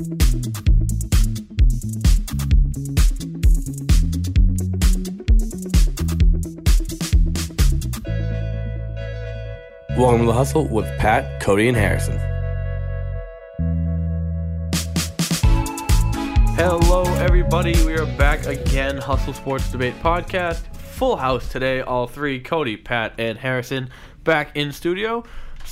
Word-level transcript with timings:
Welcome 0.00 0.18
to 10.20 10.24
the 10.24 10.32
Hustle 10.32 10.66
with 10.68 10.86
Pat, 10.98 11.42
Cody, 11.42 11.68
and 11.68 11.76
Harrison. 11.76 12.16
Hello, 16.56 17.02
everybody. 17.16 17.72
We 17.84 17.92
are 17.98 18.06
back 18.16 18.46
again. 18.46 18.96
Hustle 18.96 19.34
Sports 19.34 19.70
Debate 19.70 19.96
Podcast. 20.02 20.74
Full 20.76 21.16
house 21.16 21.52
today. 21.52 21.82
All 21.82 22.06
three 22.06 22.40
Cody, 22.40 22.78
Pat, 22.78 23.12
and 23.18 23.36
Harrison 23.36 23.90
back 24.24 24.56
in 24.56 24.72
studio. 24.72 25.24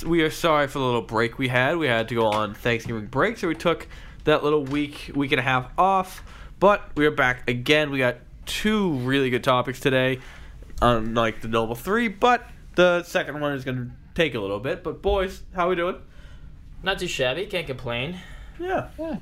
We 0.05 0.21
are 0.21 0.29
sorry 0.29 0.67
for 0.67 0.77
the 0.77 0.85
little 0.85 1.01
break 1.01 1.39
we 1.39 1.47
had. 1.47 1.77
We 1.77 1.87
had 1.87 2.07
to 2.09 2.15
go 2.15 2.27
on 2.27 2.53
Thanksgiving 2.53 3.07
break, 3.07 3.39
so 3.39 3.47
we 3.47 3.55
took 3.55 3.87
that 4.29 4.43
little 4.43 4.63
week, 4.63 5.11
week 5.15 5.31
and 5.31 5.39
a 5.39 5.43
half 5.43 5.71
off. 5.77 6.23
But 6.59 6.83
we 6.95 7.05
are 7.05 7.11
back 7.11 7.49
again. 7.49 7.89
We 7.89 7.97
got 7.97 8.17
two 8.45 8.93
really 8.93 9.29
good 9.29 9.43
topics 9.43 9.79
today, 9.79 10.19
unlike 10.81 11.41
the 11.41 11.47
Noble 11.47 11.75
Three. 11.75 12.07
But 12.07 12.45
the 12.75 13.03
second 13.03 13.39
one 13.39 13.53
is 13.53 13.63
going 13.63 13.77
to 13.77 13.91
take 14.13 14.35
a 14.35 14.39
little 14.39 14.59
bit. 14.59 14.83
But 14.83 15.01
boys, 15.01 15.41
how 15.55 15.69
we 15.69 15.75
doing? 15.75 15.97
Not 16.83 16.99
too 16.99 17.07
shabby. 17.07 17.47
Can't 17.47 17.65
complain. 17.65 18.19
Yeah. 18.59 18.89
Yeah. 18.99 19.17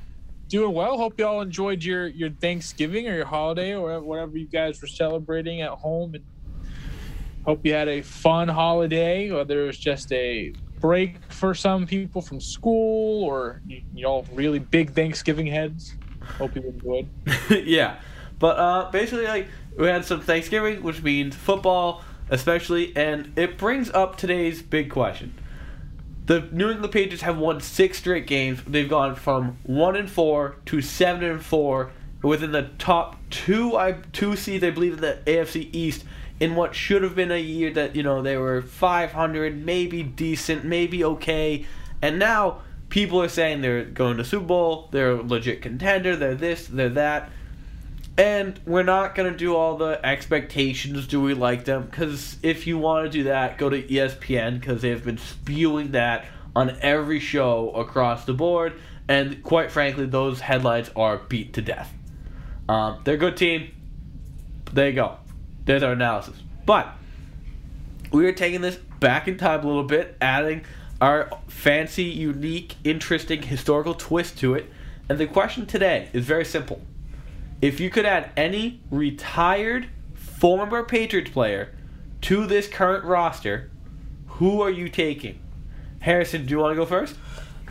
Doing 0.48 0.74
well. 0.74 0.96
Hope 0.96 1.18
y'all 1.18 1.40
enjoyed 1.40 1.82
your 1.82 2.06
your 2.06 2.30
Thanksgiving 2.30 3.08
or 3.08 3.14
your 3.14 3.26
holiday 3.26 3.74
or 3.74 4.00
whatever 4.00 4.36
you 4.36 4.46
guys 4.46 4.80
were 4.80 4.88
celebrating 4.88 5.62
at 5.62 5.70
home. 5.70 6.14
And 6.14 6.24
hope 7.44 7.64
you 7.64 7.72
had 7.72 7.88
a 7.88 8.02
fun 8.02 8.48
holiday, 8.48 9.30
whether 9.30 9.62
it 9.62 9.66
was 9.66 9.78
just 9.78 10.12
a 10.12 10.52
break 10.80 11.16
for 11.28 11.54
some 11.54 11.86
people 11.86 12.22
from 12.22 12.40
school 12.40 13.24
or 13.24 13.60
y'all 13.94 14.26
really 14.32 14.58
big 14.58 14.92
Thanksgiving 14.92 15.46
heads. 15.46 15.94
Hope 16.38 16.54
you 16.54 16.62
enjoyed. 16.62 17.08
yeah. 17.66 18.00
But 18.38 18.58
uh, 18.58 18.90
basically, 18.90 19.26
like 19.26 19.48
we 19.76 19.86
had 19.86 20.04
some 20.04 20.20
Thanksgiving, 20.20 20.82
which 20.82 21.02
means 21.02 21.34
football, 21.34 22.02
especially, 22.30 22.96
and 22.96 23.32
it 23.36 23.58
brings 23.58 23.90
up 23.90 24.16
today's 24.16 24.62
big 24.62 24.90
question. 24.90 25.34
The 26.26 26.46
New 26.52 26.70
England 26.70 26.92
Patriots 26.92 27.22
have 27.22 27.38
won 27.38 27.60
six 27.60 27.98
straight 27.98 28.26
games. 28.26 28.62
They've 28.66 28.88
gone 28.88 29.14
from 29.14 29.58
one 29.62 29.96
and 29.96 30.10
four 30.10 30.56
to 30.66 30.82
seven 30.82 31.24
and 31.24 31.42
four 31.42 31.90
within 32.22 32.52
the 32.52 32.70
top 32.78 33.16
two, 33.30 33.76
I 33.76 33.92
two 34.12 34.36
seeds, 34.36 34.62
I 34.62 34.70
believe, 34.70 34.94
in 34.94 35.00
the 35.00 35.18
AFC 35.26 35.70
East. 35.72 36.04
In 36.40 36.54
what 36.54 36.74
should 36.74 37.02
have 37.02 37.16
been 37.16 37.32
a 37.32 37.40
year 37.40 37.72
that 37.72 37.96
you 37.96 38.02
know 38.02 38.22
they 38.22 38.36
were 38.36 38.62
500, 38.62 39.64
maybe 39.64 40.02
decent, 40.02 40.64
maybe 40.64 41.02
okay, 41.02 41.66
and 42.00 42.18
now 42.18 42.60
people 42.88 43.20
are 43.20 43.28
saying 43.28 43.60
they're 43.60 43.84
going 43.84 44.16
to 44.16 44.24
Super 44.24 44.46
Bowl, 44.46 44.88
they're 44.90 45.12
a 45.12 45.22
legit 45.22 45.62
contender, 45.62 46.16
they're 46.16 46.34
this, 46.34 46.66
they're 46.66 46.88
that. 46.90 47.30
And 48.16 48.58
we're 48.66 48.82
not 48.82 49.14
going 49.14 49.30
to 49.30 49.38
do 49.38 49.54
all 49.54 49.76
the 49.76 50.04
expectations. 50.04 51.06
Do 51.06 51.20
we 51.20 51.34
like 51.34 51.64
them? 51.64 51.84
Because 51.84 52.36
if 52.42 52.66
you 52.66 52.76
want 52.76 53.04
to 53.04 53.10
do 53.10 53.24
that, 53.24 53.58
go 53.58 53.70
to 53.70 53.80
ESPN 53.80 54.58
because 54.58 54.82
they've 54.82 55.04
been 55.04 55.18
spewing 55.18 55.92
that 55.92 56.26
on 56.56 56.76
every 56.80 57.20
show 57.20 57.70
across 57.70 58.24
the 58.24 58.34
board. 58.34 58.74
And 59.06 59.40
quite 59.44 59.70
frankly, 59.70 60.06
those 60.06 60.40
headlines 60.40 60.90
are 60.96 61.18
beat 61.18 61.52
to 61.54 61.62
death. 61.62 61.92
Um, 62.68 63.00
they're 63.04 63.14
a 63.14 63.18
good 63.18 63.36
team. 63.36 63.70
There 64.72 64.88
you 64.88 64.96
go. 64.96 65.18
There's 65.68 65.82
our 65.82 65.92
analysis. 65.92 66.40
But 66.64 66.94
we 68.10 68.24
are 68.24 68.32
taking 68.32 68.62
this 68.62 68.76
back 68.76 69.28
in 69.28 69.36
time 69.36 69.62
a 69.62 69.66
little 69.66 69.82
bit, 69.82 70.16
adding 70.18 70.62
our 70.98 71.28
fancy, 71.46 72.04
unique, 72.04 72.76
interesting 72.84 73.42
historical 73.42 73.92
twist 73.92 74.38
to 74.38 74.54
it. 74.54 74.72
And 75.10 75.18
the 75.18 75.26
question 75.26 75.66
today 75.66 76.08
is 76.14 76.24
very 76.24 76.46
simple. 76.46 76.80
If 77.60 77.80
you 77.80 77.90
could 77.90 78.06
add 78.06 78.30
any 78.34 78.80
retired 78.90 79.88
former 80.14 80.84
Patriots 80.84 81.30
player 81.30 81.76
to 82.22 82.46
this 82.46 82.66
current 82.66 83.04
roster, 83.04 83.70
who 84.26 84.62
are 84.62 84.70
you 84.70 84.88
taking? 84.88 85.38
Harrison, 86.00 86.46
do 86.46 86.52
you 86.52 86.60
want 86.60 86.72
to 86.72 86.76
go 86.76 86.86
first? 86.86 87.14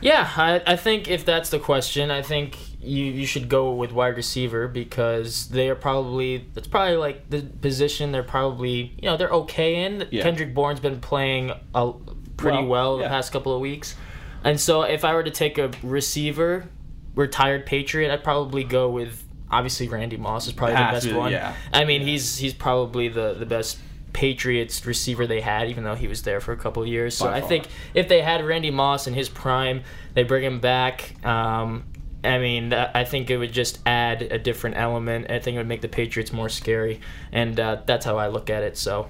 Yeah, 0.02 0.30
I, 0.36 0.62
I 0.66 0.76
think 0.76 1.10
if 1.10 1.26
that's 1.26 1.50
the 1.50 1.60
question, 1.60 2.12
I 2.12 2.22
think 2.22 2.58
you, 2.82 3.06
you 3.06 3.26
should 3.26 3.50
go 3.50 3.74
with 3.74 3.92
wide 3.92 4.16
receiver 4.16 4.68
because 4.68 5.48
they 5.50 5.70
are 5.70 5.76
probably 5.76 6.46
that's 6.54 6.68
probably 6.68 6.98
like 6.98 7.30
the 7.30 7.42
position 7.42 8.12
they're 8.12 8.24
probably 8.24 8.94
you 9.02 9.10
know 9.10 9.18
they're 9.18 9.30
okay 9.30 9.84
in. 9.84 10.08
Yeah. 10.12 10.24
Kendrick 10.24 10.54
Bourne's 10.54 10.80
been 10.80 11.00
playing 11.00 11.52
a, 11.74 11.92
pretty 12.38 12.58
Well, 12.60 12.68
well, 12.68 12.98
yeah. 12.98 13.04
the 13.04 13.10
past 13.10 13.32
couple 13.32 13.54
of 13.54 13.62
weeks, 13.62 13.96
and 14.44 14.60
so 14.60 14.84
if 14.84 15.04
I 15.04 15.14
were 15.14 15.24
to 15.24 15.32
take 15.32 15.58
a 15.58 15.72
receiver, 15.84 16.70
retired 17.16 17.66
Patriot, 17.66 18.14
I'd 18.14 18.24
probably 18.24 18.64
go 18.64 18.90
with 18.90 19.24
obviously 19.50 19.88
Randy 19.88 20.18
Moss 20.18 20.48
is 20.48 20.54
probably 20.54 20.76
the 20.76 20.82
best 20.92 21.12
one. 21.14 21.32
yeah. 21.32 21.56
I 21.74 21.86
mean 21.86 22.02
he's 22.02 22.38
he's 22.38 22.54
probably 22.54 23.08
the 23.10 23.34
the 23.34 23.46
best 23.46 23.80
Patriots 24.14 24.86
receiver 24.86 25.28
they 25.28 25.42
had, 25.42 25.70
even 25.70 25.84
though 25.84 25.96
he 25.96 26.08
was 26.08 26.24
there 26.24 26.40
for 26.40 26.52
a 26.52 26.58
couple 26.58 26.82
of 26.84 26.90
years. 26.90 27.16
So 27.16 27.28
I 27.28 27.42
think 27.42 27.68
if 27.94 28.08
they 28.08 28.22
had 28.22 28.44
Randy 28.44 28.72
Moss 28.72 29.08
in 29.08 29.14
his 29.14 29.30
prime, 29.30 29.84
they 30.14 30.24
bring 30.24 30.44
him 30.44 30.60
back. 30.60 31.14
Um, 31.26 31.84
I 32.24 32.40
mean, 32.40 32.74
I 32.74 33.04
think 33.04 33.30
it 33.30 33.38
would 33.38 33.54
just 33.54 33.80
add 33.86 34.24
a 34.24 34.40
different 34.40 34.78
element. 34.78 35.30
I 35.30 35.40
think 35.40 35.56
it 35.56 35.60
would 35.60 35.68
make 35.68 35.82
the 35.82 35.88
Patriots 35.88 36.34
more 36.34 36.50
scary, 36.50 37.00
and 37.32 37.60
uh, 37.60 37.82
that's 37.86 38.06
how 38.06 38.18
I 38.18 38.28
look 38.28 38.50
at 38.50 38.64
it. 38.64 38.78
So 38.78 39.10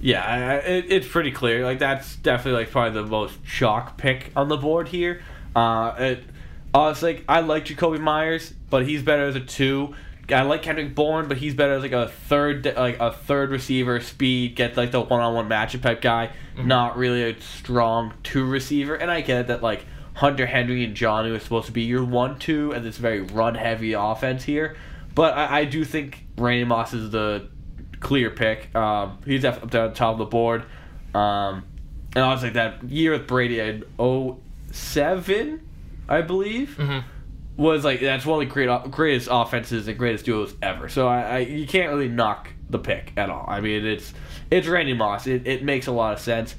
Yeah, 0.00 0.54
it, 0.56 0.86
it's 0.88 1.08
pretty 1.08 1.32
clear. 1.32 1.64
Like 1.64 1.78
that's 1.78 2.16
definitely 2.16 2.60
like 2.60 2.70
probably 2.70 3.00
the 3.00 3.06
most 3.06 3.34
shock 3.44 3.96
pick 3.96 4.32
on 4.36 4.48
the 4.48 4.56
board 4.56 4.88
here. 4.88 5.22
Uh, 5.54 5.94
it, 5.98 6.24
honestly, 6.72 7.14
like, 7.14 7.24
I 7.28 7.40
like 7.40 7.66
Jakobi 7.66 8.00
Meyers, 8.00 8.52
but 8.70 8.86
he's 8.86 9.02
better 9.02 9.24
as 9.24 9.36
a 9.36 9.40
two. 9.40 9.94
I 10.30 10.42
like 10.42 10.62
Kendrick 10.62 10.94
Bourne, 10.94 11.26
but 11.28 11.38
he's 11.38 11.54
better 11.54 11.72
as 11.74 11.82
like 11.82 11.92
a 11.92 12.08
third, 12.08 12.64
like 12.76 12.98
a 13.00 13.12
third 13.12 13.50
receiver, 13.50 14.00
speed, 14.00 14.56
get 14.56 14.76
like 14.76 14.90
the 14.90 15.00
one-on-one 15.00 15.48
matchup 15.48 15.82
type 15.82 16.00
guy. 16.02 16.30
Not 16.56 16.96
really 16.98 17.22
a 17.30 17.40
strong 17.40 18.12
two 18.22 18.44
receiver. 18.44 18.94
And 18.94 19.10
I 19.10 19.20
get 19.22 19.46
that 19.46 19.62
like 19.62 19.86
Hunter 20.14 20.46
Henry 20.46 20.84
and 20.84 20.94
Johnny 20.94 21.30
was 21.30 21.42
supposed 21.44 21.66
to 21.66 21.72
be 21.72 21.82
your 21.82 22.04
one-two, 22.04 22.72
and 22.72 22.84
this 22.84 22.96
very 22.98 23.20
run-heavy 23.22 23.92
offense 23.94 24.42
here. 24.44 24.76
But 25.14 25.34
I, 25.34 25.60
I 25.60 25.64
do 25.64 25.84
think 25.84 26.24
Randy 26.36 26.64
Moss 26.64 26.92
is 26.92 27.10
the 27.10 27.48
clear 28.00 28.30
pick. 28.30 28.74
Um, 28.74 29.18
he's 29.24 29.44
up 29.44 29.70
there 29.70 29.84
at 29.84 29.90
the 29.94 29.96
top 29.98 30.12
of 30.14 30.18
the 30.18 30.24
board. 30.26 30.64
Um, 31.14 31.64
and 32.14 32.24
I 32.24 32.32
was 32.32 32.42
like 32.42 32.52
that 32.54 32.82
year 32.84 33.12
with 33.12 33.26
Brady 33.26 33.60
in 33.60 33.84
07, 34.72 35.60
I 36.08 36.20
believe, 36.22 36.76
Mhm. 36.78 37.04
Was 37.58 37.84
like 37.84 38.00
that's 38.00 38.24
one 38.24 38.40
of 38.40 38.48
the 38.48 38.54
great, 38.54 38.90
greatest 38.90 39.28
offenses 39.30 39.88
and 39.88 39.98
greatest 39.98 40.24
duos 40.24 40.54
ever. 40.62 40.88
So 40.88 41.08
I, 41.08 41.22
I 41.22 41.38
you 41.40 41.66
can't 41.66 41.90
really 41.90 42.08
knock 42.08 42.50
the 42.70 42.78
pick 42.78 43.12
at 43.16 43.28
all. 43.28 43.44
I 43.46 43.60
mean 43.60 43.84
it's 43.84 44.14
it's 44.50 44.66
Randy 44.66 44.94
Moss. 44.94 45.26
It, 45.26 45.46
it 45.46 45.64
makes 45.64 45.88
a 45.88 45.92
lot 45.92 46.14
of 46.14 46.20
sense. 46.20 46.54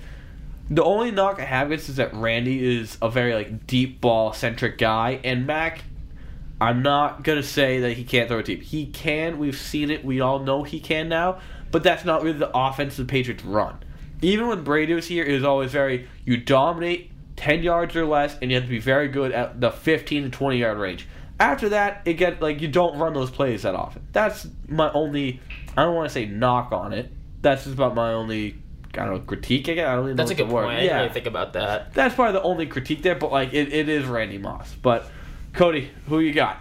The 0.70 0.84
only 0.84 1.10
knock 1.10 1.40
I 1.40 1.46
have 1.46 1.72
is 1.72 1.96
that 1.96 2.14
Randy 2.14 2.78
is 2.78 2.98
a 3.02 3.10
very 3.10 3.34
like 3.34 3.66
deep 3.66 4.02
ball 4.02 4.34
centric 4.34 4.78
guy, 4.78 5.20
and 5.24 5.48
Mac 5.48 5.82
I'm 6.62 6.84
not 6.84 7.24
gonna 7.24 7.44
say 7.44 7.80
that 7.80 7.94
he 7.94 8.04
can't 8.04 8.28
throw 8.28 8.40
a 8.40 8.44
deep. 8.44 8.62
He 8.62 8.86
can. 8.88 9.40
We've 9.40 9.58
seen 9.58 9.90
it. 9.90 10.04
We 10.04 10.20
all 10.20 10.40
know 10.40 10.64
he 10.64 10.82
can 10.82 11.08
now. 11.08 11.40
But 11.72 11.84
that's 11.84 12.04
not 12.04 12.24
really 12.24 12.40
the 12.40 12.56
offense 12.56 12.98
the 12.98 13.06
Patriots 13.06 13.46
run. 13.46 13.78
Even 14.22 14.48
when 14.48 14.64
Brady 14.64 14.94
was 14.94 15.08
here, 15.08 15.24
it 15.24 15.34
was 15.34 15.46
always 15.46 15.72
very 15.72 16.10
you 16.26 16.36
dominate 16.36 17.09
ten 17.40 17.64
yards 17.64 17.96
or 17.96 18.06
less, 18.06 18.38
and 18.42 18.52
you 18.52 18.56
have 18.56 18.66
to 18.66 18.70
be 18.70 18.80
very 18.80 19.08
good 19.08 19.32
at 19.32 19.60
the 19.62 19.72
fifteen 19.72 20.24
to 20.24 20.30
twenty 20.30 20.58
yard 20.58 20.78
range. 20.78 21.08
After 21.40 21.70
that, 21.70 22.02
it 22.06 22.16
get 22.16 22.42
like 22.42 22.62
you 22.62 22.68
don't 22.68 23.00
run 23.00 23.14
those 23.14 23.32
plays 23.32 23.62
that 23.64 23.74
often. 23.76 24.06
That's 24.12 24.46
my 24.68 24.92
only. 24.92 25.40
I 25.78 25.84
don't 25.84 25.96
want 25.96 26.10
to 26.10 26.14
say 26.14 26.26
knock 26.26 26.72
on 26.74 26.92
it. 26.94 27.12
That's 27.42 27.64
just 27.64 27.74
about 27.76 27.96
my 27.96 28.12
only. 28.14 28.62
I 28.96 29.06
don't 29.06 29.14
know 29.14 29.20
critique. 29.20 29.70
I 29.70 29.74
guess. 29.76 29.88
I 29.88 29.96
don't 29.96 30.06
even 30.06 30.18
that's 30.18 30.32
know 30.32 30.34
a 30.34 30.38
good 30.38 30.50
word. 30.50 30.64
point. 30.66 30.78
I 30.78 30.80
didn't 30.82 30.90
Yeah, 30.90 30.98
really 31.02 31.14
think 31.14 31.26
about 31.28 31.54
that. 31.54 31.94
that's 31.94 32.16
probably 32.16 32.34
the 32.34 32.42
only 32.44 32.66
critique 32.68 33.02
there. 33.04 33.16
But 33.16 33.32
like 33.32 33.54
it, 33.54 33.72
it 33.72 33.88
is 33.88 34.06
Randy 34.06 34.38
Moss. 34.38 34.74
But 34.82 35.10
Cody, 35.54 35.90
who 36.08 36.20
you 36.20 36.34
got? 36.34 36.58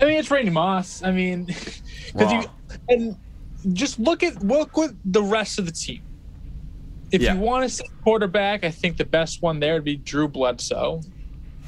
I 0.00 0.04
mean, 0.04 0.18
it's 0.18 0.30
Randy 0.30 0.50
Moss. 0.50 1.02
I 1.02 1.10
mean, 1.10 1.44
because 2.12 2.32
you 2.32 2.44
and 2.88 3.16
just 3.72 3.98
look 3.98 4.22
at 4.22 4.44
look 4.44 4.76
with 4.76 4.96
the 5.04 5.22
rest 5.22 5.58
of 5.58 5.66
the 5.66 5.72
team. 5.72 6.02
If 7.10 7.22
Yeah. 7.22 7.34
you 7.34 7.40
want 7.40 7.64
to 7.64 7.68
say 7.70 7.84
quarterback, 8.04 8.64
I 8.64 8.70
think 8.70 8.96
the 8.96 9.04
best 9.04 9.42
one 9.42 9.60
there 9.60 9.74
would 9.74 9.84
be 9.84 9.96
Drew 9.96 10.28
Bledsoe. 10.28 11.00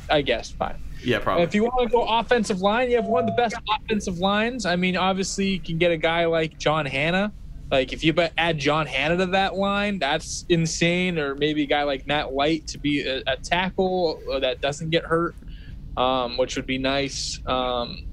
I 0.09 0.23
guess 0.23 0.51
fine. 0.51 0.77
Yeah, 1.03 1.21
probably. 1.21 1.45
If 1.45 1.55
you 1.55 1.63
want 1.65 1.89
to 1.89 1.89
go 1.89 2.03
offensive 2.03 2.61
line, 2.61 2.91
you 2.91 2.97
have 2.97 3.07
one 3.07 3.25
of 3.25 3.31
the 3.31 3.37
best 3.37 3.57
offensive 3.71 4.19
lines. 4.19 4.67
I 4.67 4.77
mean, 4.77 4.97
obviously, 4.97 5.47
you 5.49 5.61
can 5.61 5.79
get 5.79 5.93
a 5.93 5.97
guy 5.97 6.27
like 6.27 6.59
John 6.59 6.85
Hannah. 6.85 7.33
Like, 7.71 7.93
if 7.93 8.03
you 8.03 8.13
add 8.37 8.59
John 8.59 8.87
Hannah 8.87 9.17
to 9.19 9.27
that 9.27 9.55
line, 9.57 9.99
that's 10.01 10.45
insane. 10.49 11.19
Or 11.19 11.37
maybe 11.37 11.63
a 11.63 11.67
guy 11.67 11.85
like 11.85 12.07
Matt 12.07 12.33
Light 12.35 12.67
to 12.69 12.79
be 12.79 13.03
a, 13.07 13.23
a 13.27 13.37
tackle 13.37 14.21
that 14.41 14.61
doesn't 14.61 14.91
get 14.91 15.05
hurt, 15.05 15.37
um, 15.97 16.37
which 16.37 16.57
would 16.57 16.67
be 16.67 16.79
nice. 16.79 17.39
Um, 17.47 18.05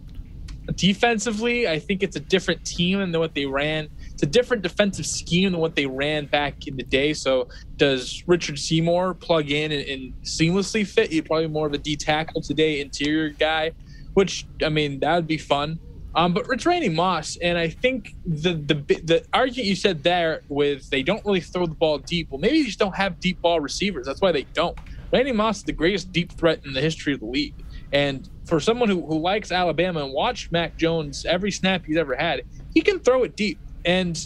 defensively, 0.75 1.67
I 1.67 1.79
think 1.79 2.03
it's 2.03 2.15
a 2.15 2.19
different 2.21 2.63
team 2.65 2.99
than 2.99 3.19
what 3.19 3.33
they 3.33 3.45
ran 3.45 3.89
it's 4.17 4.23
a 4.23 4.25
different 4.25 4.63
defensive 4.63 5.05
scheme 5.05 5.51
than 5.51 5.61
what 5.61 5.75
they 5.75 5.85
ran 5.85 6.25
back 6.25 6.65
in 6.65 6.75
the 6.75 6.81
day. 6.81 7.13
So 7.13 7.49
does 7.75 8.23
Richard 8.25 8.57
Seymour 8.57 9.13
plug 9.13 9.51
in 9.51 9.71
and, 9.71 9.87
and 9.87 10.13
seamlessly 10.23 10.87
fit? 10.87 11.11
He's 11.11 11.21
probably 11.21 11.45
more 11.45 11.67
of 11.67 11.73
a 11.73 11.77
D 11.77 11.95
tackle 11.95 12.41
today, 12.41 12.81
interior 12.81 13.29
guy, 13.29 13.73
which 14.15 14.47
I 14.65 14.69
mean 14.69 15.01
that 15.01 15.15
would 15.17 15.27
be 15.27 15.37
fun. 15.37 15.77
Um, 16.15 16.33
but 16.33 16.47
it's 16.49 16.65
Randy 16.65 16.89
Moss, 16.89 17.37
and 17.43 17.59
I 17.59 17.69
think 17.69 18.15
the 18.25 18.53
the 18.53 18.73
the 19.03 19.23
argument 19.33 19.67
you 19.67 19.75
said 19.75 20.01
there 20.01 20.41
with 20.49 20.89
they 20.89 21.03
don't 21.03 21.23
really 21.23 21.41
throw 21.41 21.67
the 21.67 21.75
ball 21.75 21.99
deep. 21.99 22.31
Well, 22.31 22.39
maybe 22.39 22.61
they 22.61 22.65
just 22.65 22.79
don't 22.79 22.95
have 22.95 23.19
deep 23.19 23.39
ball 23.39 23.59
receivers. 23.59 24.07
That's 24.07 24.19
why 24.19 24.31
they 24.31 24.47
don't. 24.53 24.75
Randy 25.13 25.31
Moss 25.31 25.57
is 25.57 25.63
the 25.63 25.73
greatest 25.73 26.11
deep 26.11 26.31
threat 26.31 26.65
in 26.65 26.73
the 26.73 26.81
history 26.81 27.13
of 27.13 27.19
the 27.19 27.27
league, 27.27 27.53
and 27.93 28.27
for 28.47 28.59
someone 28.59 28.89
who, 28.89 29.05
who 29.05 29.19
likes 29.19 29.51
Alabama 29.51 30.03
and 30.03 30.11
watched 30.11 30.51
Mac 30.51 30.75
Jones 30.75 31.23
every 31.23 31.51
snap 31.51 31.85
he's 31.85 31.97
ever 31.97 32.15
had, 32.15 32.41
he 32.73 32.81
can 32.81 32.97
throw 32.97 33.23
it 33.23 33.35
deep. 33.35 33.59
And 33.85 34.19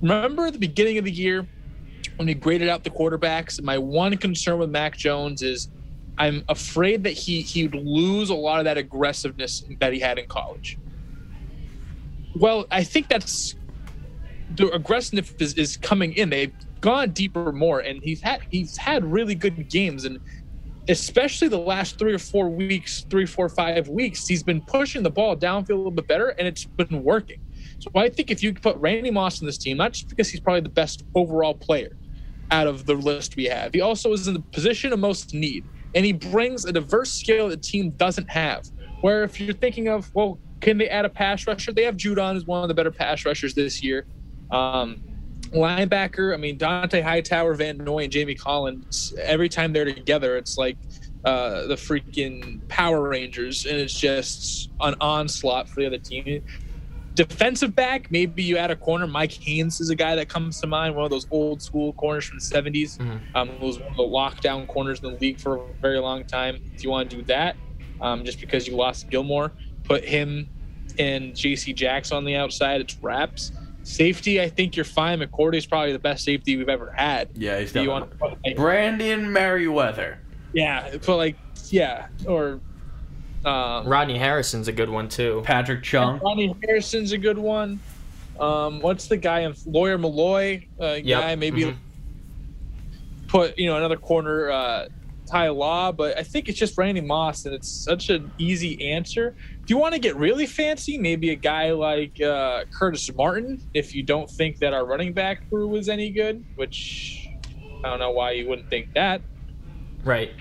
remember 0.00 0.50
the 0.50 0.58
beginning 0.58 0.98
of 0.98 1.04
the 1.04 1.12
year 1.12 1.46
when 2.16 2.26
we 2.26 2.34
graded 2.34 2.68
out 2.68 2.84
the 2.84 2.90
quarterbacks, 2.90 3.62
my 3.62 3.78
one 3.78 4.16
concern 4.16 4.58
with 4.58 4.70
Mac 4.70 4.96
Jones 4.96 5.42
is 5.42 5.68
I'm 6.18 6.44
afraid 6.48 7.04
that 7.04 7.12
he 7.12 7.40
he 7.40 7.66
would 7.66 7.74
lose 7.74 8.28
a 8.28 8.34
lot 8.34 8.58
of 8.58 8.64
that 8.66 8.76
aggressiveness 8.76 9.64
that 9.80 9.92
he 9.92 10.00
had 10.00 10.18
in 10.18 10.26
college. 10.26 10.76
Well, 12.36 12.66
I 12.70 12.84
think 12.84 13.08
that's 13.08 13.54
the 14.56 14.70
aggressiveness 14.70 15.34
is, 15.38 15.54
is 15.54 15.76
coming 15.76 16.12
in. 16.12 16.28
They've 16.28 16.52
gone 16.80 17.10
deeper 17.12 17.52
more, 17.52 17.80
and 17.80 18.02
he's 18.02 18.20
had 18.20 18.42
he's 18.50 18.76
had 18.76 19.04
really 19.04 19.34
good 19.34 19.70
games, 19.70 20.04
and 20.04 20.20
especially 20.88 21.48
the 21.48 21.58
last 21.58 21.98
three 21.98 22.12
or 22.12 22.18
four 22.18 22.50
weeks, 22.50 23.06
three, 23.08 23.26
four, 23.26 23.48
five 23.48 23.88
weeks, 23.88 24.26
he's 24.26 24.42
been 24.42 24.60
pushing 24.60 25.02
the 25.02 25.10
ball 25.10 25.36
downfield 25.36 25.70
a 25.70 25.74
little 25.76 25.90
bit 25.90 26.06
better, 26.06 26.28
and 26.30 26.46
it's 26.46 26.64
been 26.64 27.02
working. 27.02 27.40
So 27.80 27.90
I 27.94 28.10
think 28.10 28.30
if 28.30 28.42
you 28.42 28.52
put 28.52 28.76
Randy 28.76 29.10
Moss 29.10 29.40
in 29.40 29.46
this 29.46 29.58
team, 29.58 29.78
not 29.78 29.92
just 29.92 30.08
because 30.08 30.28
he's 30.28 30.40
probably 30.40 30.60
the 30.60 30.68
best 30.68 31.04
overall 31.14 31.54
player 31.54 31.96
out 32.50 32.66
of 32.66 32.84
the 32.84 32.94
list 32.94 33.36
we 33.36 33.44
have, 33.46 33.72
he 33.72 33.80
also 33.80 34.12
is 34.12 34.28
in 34.28 34.34
the 34.34 34.40
position 34.40 34.92
of 34.92 34.98
most 34.98 35.32
need, 35.34 35.64
and 35.94 36.04
he 36.04 36.12
brings 36.12 36.66
a 36.66 36.72
diverse 36.72 37.10
skill 37.10 37.48
that 37.48 37.62
the 37.62 37.68
team 37.68 37.90
doesn't 37.92 38.28
have. 38.30 38.66
Where 39.00 39.24
if 39.24 39.40
you're 39.40 39.54
thinking 39.54 39.88
of, 39.88 40.14
well, 40.14 40.38
can 40.60 40.76
they 40.76 40.88
add 40.90 41.06
a 41.06 41.08
pass 41.08 41.46
rusher? 41.46 41.72
They 41.72 41.84
have 41.84 41.96
Judon 41.96 42.36
as 42.36 42.44
one 42.44 42.62
of 42.62 42.68
the 42.68 42.74
better 42.74 42.90
pass 42.90 43.24
rushers 43.24 43.54
this 43.54 43.82
year. 43.82 44.04
Um, 44.50 45.02
linebacker, 45.52 46.34
I 46.34 46.36
mean, 46.36 46.58
Dont'a 46.58 47.02
Hightower, 47.02 47.54
Van 47.54 47.78
Noy, 47.78 48.04
and 48.04 48.12
Jamie 48.12 48.34
Collins, 48.34 49.14
every 49.22 49.48
time 49.48 49.72
they're 49.72 49.86
together, 49.86 50.36
it's 50.36 50.58
like 50.58 50.76
uh, 51.24 51.66
the 51.66 51.76
freaking 51.76 52.66
Power 52.68 53.08
Rangers, 53.08 53.64
and 53.64 53.78
it's 53.78 53.98
just 53.98 54.70
an 54.80 54.94
onslaught 55.00 55.68
for 55.68 55.80
the 55.80 55.86
other 55.86 55.98
team. 55.98 56.42
Defensive 57.28 57.76
back, 57.76 58.10
maybe 58.10 58.42
you 58.42 58.56
add 58.56 58.70
a 58.70 58.76
corner. 58.76 59.06
Mike 59.06 59.32
Haynes 59.32 59.78
is 59.78 59.90
a 59.90 59.94
guy 59.94 60.16
that 60.16 60.30
comes 60.30 60.58
to 60.62 60.66
mind, 60.66 60.94
one 60.94 61.04
of 61.04 61.10
those 61.10 61.26
old 61.30 61.60
school 61.60 61.92
corners 61.92 62.24
from 62.24 62.38
the 62.38 62.42
70s. 62.42 62.96
Mm-hmm. 62.96 63.36
Um, 63.36 63.60
was 63.60 63.78
one 63.78 63.90
of 63.90 63.96
the 63.98 64.02
lockdown 64.04 64.66
corners 64.66 65.00
in 65.00 65.12
the 65.12 65.18
league 65.18 65.38
for 65.38 65.56
a 65.56 65.72
very 65.82 65.98
long 65.98 66.24
time. 66.24 66.62
If 66.74 66.82
you 66.82 66.88
want 66.88 67.10
to 67.10 67.16
do 67.16 67.22
that, 67.24 67.56
um, 68.00 68.24
just 68.24 68.40
because 68.40 68.66
you 68.66 68.74
lost 68.74 69.10
Gilmore, 69.10 69.52
put 69.84 70.02
him 70.02 70.48
and 70.98 71.34
JC 71.34 71.74
Jacks 71.74 72.10
on 72.10 72.24
the 72.24 72.36
outside, 72.36 72.80
it's 72.80 72.96
wraps. 73.02 73.52
Safety, 73.82 74.40
I 74.40 74.48
think 74.48 74.74
you're 74.74 74.86
fine. 74.86 75.20
McCourty 75.20 75.56
is 75.56 75.66
probably 75.66 75.92
the 75.92 75.98
best 75.98 76.24
safety 76.24 76.56
we've 76.56 76.70
ever 76.70 76.90
had. 76.90 77.28
Yeah, 77.34 77.60
he's 77.60 77.74
definitely. 77.74 78.16
Like, 78.46 78.56
Brandon 78.56 79.26
Meriweather. 79.26 80.16
Yeah, 80.54 80.96
but 81.04 81.16
like, 81.18 81.36
yeah, 81.68 82.08
or 82.26 82.60
um, 83.44 83.86
Rodney 83.86 84.18
Harrison's 84.18 84.68
a 84.68 84.72
good 84.72 84.90
one 84.90 85.08
too. 85.08 85.42
Patrick 85.44 85.82
Chung. 85.82 86.20
Rodney 86.20 86.54
Harrison's 86.62 87.12
a 87.12 87.18
good 87.18 87.38
one. 87.38 87.80
Um, 88.38 88.80
what's 88.80 89.06
the 89.06 89.16
guy 89.16 89.40
in 89.40 89.54
Lawyer 89.66 89.98
Milloy 89.98 90.66
Uh, 90.80 90.98
yep. 91.02 91.20
guy 91.20 91.34
maybe 91.34 91.64
mm-hmm. 91.64 93.26
put 93.28 93.58
you 93.58 93.66
know 93.66 93.76
another 93.76 93.96
corner 93.96 94.50
uh, 94.50 94.88
Ty 95.30 95.48
Law, 95.50 95.92
but 95.92 96.18
I 96.18 96.22
think 96.22 96.48
it's 96.48 96.58
just 96.58 96.76
Randy 96.76 97.00
Moss, 97.00 97.44
and 97.46 97.54
it's 97.54 97.68
such 97.68 98.10
an 98.10 98.30
easy 98.38 98.90
answer. 98.90 99.36
If 99.62 99.70
you 99.70 99.78
want 99.78 99.94
to 99.94 100.00
get 100.00 100.16
really 100.16 100.46
fancy, 100.46 100.98
maybe 100.98 101.30
a 101.30 101.36
guy 101.36 101.70
like 101.70 102.20
uh, 102.20 102.64
Curtis 102.72 103.08
Martin. 103.14 103.62
If 103.72 103.94
you 103.94 104.02
don't 104.02 104.28
think 104.28 104.58
that 104.58 104.72
our 104.74 104.84
running 104.84 105.12
back 105.12 105.48
crew 105.48 105.68
was 105.68 105.88
any 105.88 106.10
good, 106.10 106.44
which 106.56 107.28
I 107.84 107.88
don't 107.88 108.00
know 108.00 108.10
why 108.10 108.32
you 108.32 108.48
wouldn't 108.48 108.68
think 108.68 108.92
that. 108.94 109.22
Right. 110.02 110.32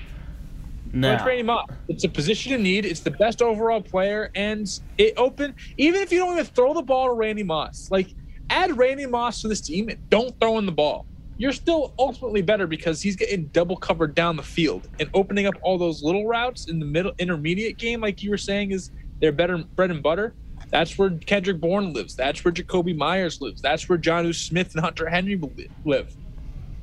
No. 0.92 1.14
It's 1.14 1.24
Randy 1.24 1.44
Moss. 1.44 1.68
It's 1.88 2.04
a 2.04 2.10
position 2.10 2.54
of 2.54 2.62
need. 2.62 2.86
It's 2.86 3.02
the 3.02 3.12
best 3.12 3.42
overall 3.42 3.82
player, 3.82 4.32
and 4.36 4.68
it 4.98 5.14
open. 5.18 5.56
Even 5.78 6.02
if 6.02 6.12
you 6.12 6.20
don't 6.20 6.34
even 6.34 6.46
throw 6.46 6.74
the 6.74 6.82
ball 6.82 7.08
to 7.08 7.14
Randy 7.14 7.44
Moss, 7.44 7.90
like 7.92 8.16
add 8.50 8.76
Randy 8.78 9.06
Moss 9.06 9.42
to 9.42 9.48
this 9.48 9.62
team, 9.62 9.90
and 9.90 10.10
don't 10.10 10.38
throw 10.40 10.58
in 10.58 10.66
the 10.66 10.72
ball. 10.72 11.06
You're 11.38 11.54
still 11.54 11.94
ultimately 11.98 12.42
better 12.42 12.68
because 12.68 13.02
he's 13.02 13.16
getting 13.16 13.46
double 13.48 13.78
covered 13.78 14.14
down 14.14 14.36
the 14.36 14.44
field 14.44 14.90
and 15.00 15.10
opening 15.14 15.46
up 15.46 15.54
all 15.62 15.78
those 15.78 16.04
little 16.04 16.28
routes 16.28 16.68
in 16.68 16.80
the 16.80 16.86
middle 16.86 17.14
intermediate 17.18 17.78
game, 17.78 18.02
like 18.02 18.22
you 18.22 18.30
were 18.30 18.38
saying, 18.38 18.72
is 18.72 18.92
their 19.22 19.32
better 19.32 19.58
bread 19.76 19.92
and 19.92 20.04
butter. 20.04 20.34
That's 20.70 20.98
where 20.98 21.12
Kendrick 21.12 21.62
Bourne 21.62 21.94
lives. 21.94 22.16
That's 22.16 22.44
where 22.44 22.54
Jakobi 22.54 22.96
Meyers 22.96 23.40
lives. 23.40 23.62
That's 23.62 23.88
where 23.88 23.98
Jonnu 23.98 24.36
Smith 24.36 24.74
and 24.74 24.84
Hunter 24.84 25.08
Henry 25.08 25.40
live. 25.86 26.14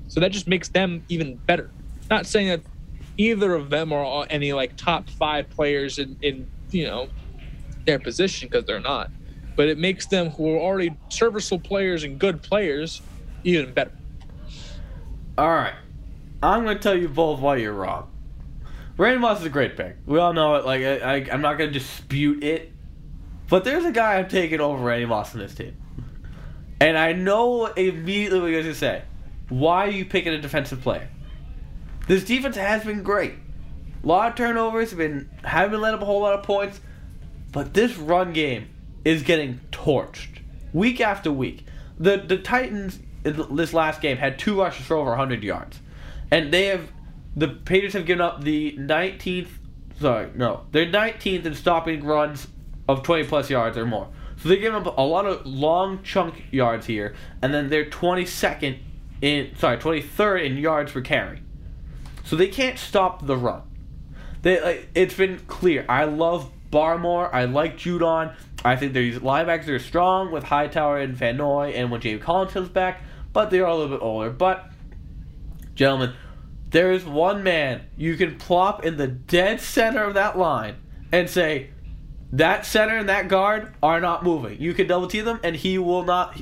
So 0.09 0.21
that 0.21 0.33
just 0.33 0.49
makes 0.49 0.69
them 0.69 1.05
even 1.09 1.37
better. 1.37 1.71
Not 2.09 2.27
saying 2.27 2.49
that 2.49 2.61
either 3.17 3.55
of 3.55 3.71
them 3.71 3.93
are 3.93 4.27
any 4.31 4.53
like 4.53 4.77
top 4.77 5.09
five 5.11 5.49
players 5.51 5.99
in, 5.99 6.17
in 6.23 6.47
you 6.71 6.85
know 6.85 7.09
their 7.85 7.99
position 7.99 8.49
because 8.49 8.65
they're 8.65 8.81
not. 8.81 9.11
But 9.55 9.69
it 9.69 9.79
makes 9.79 10.07
them 10.07 10.31
who 10.31 10.55
are 10.55 10.61
already 10.61 10.97
serviceable 11.09 11.67
players 11.67 12.05
and 12.05 12.19
good 12.19 12.43
players 12.43 13.01
even 13.45 13.73
better. 13.73 13.93
All 15.39 15.49
right, 15.49 15.75
I'm 16.43 16.65
to 16.67 16.75
tell 16.77 16.97
you 16.97 17.09
both 17.09 17.41
why 17.41 17.57
you're 17.57 17.73
wrong. 17.73 18.11
Randy 18.99 19.19
Moss 19.19 19.41
is 19.41 19.47
a 19.47 19.51
great 19.51 19.77
pick. 19.77 19.97
We 20.07 20.19
all 20.19 20.33
know 20.33 20.57
it. 20.57 20.65
Like 20.65 20.83
I, 20.83 20.97
I 20.97 21.15
I'm 21.33 21.43
not 21.43 21.59
to 21.59 21.71
dispute 21.71 22.43
it. 22.43 22.73
But 23.49 23.63
there's 23.65 23.85
a 23.85 23.93
guy 23.93 24.17
I'm 24.17 24.29
taking 24.29 24.61
over 24.61 24.83
Randy 24.83 25.07
Moss 25.07 25.35
in 25.35 25.41
this 25.41 25.55
team. 25.55 25.77
And 26.81 26.99
I 26.99 27.13
know 27.13 27.67
immediately 27.67 28.41
what 28.41 28.51
you're 28.51 28.63
to 28.63 28.75
say. 28.75 29.03
Why 29.49 29.87
are 29.87 29.91
you 29.91 30.05
picking 30.05 30.33
a 30.33 30.41
defensive 30.41 30.81
player? 30.81 31.09
This 32.07 32.25
defense 32.25 32.57
has 32.57 32.85
been 32.85 33.03
great. 33.03 33.35
A 34.03 34.07
lot 34.07 34.31
of 34.31 34.37
turnovers 34.37 34.91
have 34.91 34.99
been 34.99 35.29
haven't 35.43 35.81
let 35.81 35.95
up 35.95 36.03
a 36.03 36.05
whole 36.05 36.21
lot 36.21 36.39
of 36.39 36.45
points, 36.45 36.81
but 37.53 37.75
this 37.75 37.97
run 37.97 38.33
game 38.33 38.69
is 39.05 39.23
getting 39.23 39.61
torched 39.73 40.39
week 40.73 41.01
after 41.01 41.33
week. 41.33 41.65
The 41.99 42.19
the 42.19 42.39
Titans 42.39 43.01
in 43.25 43.57
this 43.57 43.75
last 43.75 44.01
game 44.01 44.19
had 44.19 44.39
two 44.39 44.61
rushes 44.61 44.87
for 44.87 44.97
over 44.97 45.11
100 45.11 45.43
yards, 45.43 45.81
and 46.31 46.53
they 46.53 46.67
have 46.67 46.93
the 47.35 47.49
Patriots 47.49 47.95
have 47.95 48.07
given 48.07 48.21
up 48.21 48.45
the 48.45 48.77
19th. 48.79 49.49
Sorry, 50.01 50.31
no, 50.37 50.67
they're 50.71 50.87
19th 50.87 51.45
in 51.45 51.55
stopping 51.55 52.05
runs 52.05 52.47
of 52.89 53.03
20 53.03 53.25
plus 53.25 53.51
yards 53.51 53.77
or 53.77 53.87
more. 53.87 54.09
So 54.37 54.49
they 54.49 54.59
give 54.59 54.75
up 54.75 54.87
a 54.97 55.03
lot 55.03 55.27
of 55.27 55.45
long 55.45 56.03
chunk 56.05 56.45
yards 56.53 56.87
here, 56.87 57.17
and 57.43 57.53
then 57.53 57.69
they're 57.69 57.87
22nd 57.87 58.79
in 59.23 59.57
sorry 59.57 59.79
23rd 59.79 60.45
in 60.45 60.57
yards 60.59 60.93
per 60.93 61.01
carry. 61.01 61.41
So 62.27 62.35
they 62.35 62.49
can't 62.49 62.79
stop 62.79 63.25
the 63.25 63.37
run. 63.37 63.63
They 64.43 64.61
like, 64.61 64.89
it's 64.95 65.15
been 65.15 65.39
clear. 65.47 65.87
I 65.89 66.05
love 66.05 66.51
Barmore. 66.71 67.33
I 67.33 67.45
like 67.45 67.79
Judon. 67.79 68.35
I 68.65 68.75
think 68.75 68.95
these 68.95 69.19
linebackers 69.21 69.69
are 69.69 69.79
strong 69.79 70.33
with 70.33 70.43
Hightower 70.43 70.99
and 70.99 71.17
Van 71.17 71.37
Noy 71.37 71.71
and 71.71 71.89
when 71.91 72.01
James 72.01 72.23
Collins 72.23 72.53
comes 72.53 72.69
back, 72.69 73.03
but 73.33 73.51
they 73.51 73.61
are 73.61 73.69
a 73.69 73.75
little 73.75 73.97
bit 73.97 74.03
older. 74.03 74.31
But 74.31 74.69
gentlemen, 75.77 76.15
there 76.71 76.91
is 76.91 77.05
one 77.05 77.45
man 77.45 77.87
you 77.97 78.17
can 78.17 78.37
plop 78.39 78.85
in 78.85 78.97
the 78.97 79.07
dead 79.07 79.61
center 79.61 80.03
of 80.03 80.15
that 80.15 80.37
line 80.37 80.75
and 81.13 81.31
say 81.31 81.71
that 82.33 82.67
center 82.67 82.97
and 82.97 83.09
that 83.09 83.29
guard 83.29 83.73
are 83.85 84.01
not 84.01 84.25
moving. 84.25 84.61
You 84.61 84.75
can 84.75 84.89
double 84.89 85.07
team 85.07 85.25
them 85.25 85.39
and 85.45 85.55
he 85.55 85.79
will 85.79 86.03
not 86.03 86.37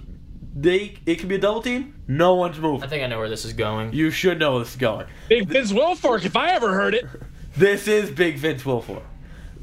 they 0.55 0.97
it 1.07 1.17
could 1.17 1.29
be 1.29 1.35
a 1.35 1.39
double 1.39 1.63
team. 1.63 1.95
No 2.07 2.35
one's 2.35 2.59
moving. 2.59 2.83
I 2.83 2.87
think 2.87 3.03
I 3.03 3.07
know 3.07 3.19
where 3.19 3.29
this 3.29 3.45
is 3.45 3.53
going. 3.53 3.93
You 3.93 4.11
should 4.11 4.39
know 4.39 4.53
where 4.53 4.61
this 4.61 4.71
is 4.71 4.77
going. 4.77 5.07
Big 5.29 5.49
Vince 5.49 5.73
Wilfork, 5.73 6.25
if 6.25 6.37
I 6.37 6.51
ever 6.51 6.73
heard 6.73 6.95
it. 6.95 7.05
This 7.57 7.87
is 7.87 8.11
Big 8.11 8.37
Vince 8.37 8.65
Wilfork. 8.65 9.05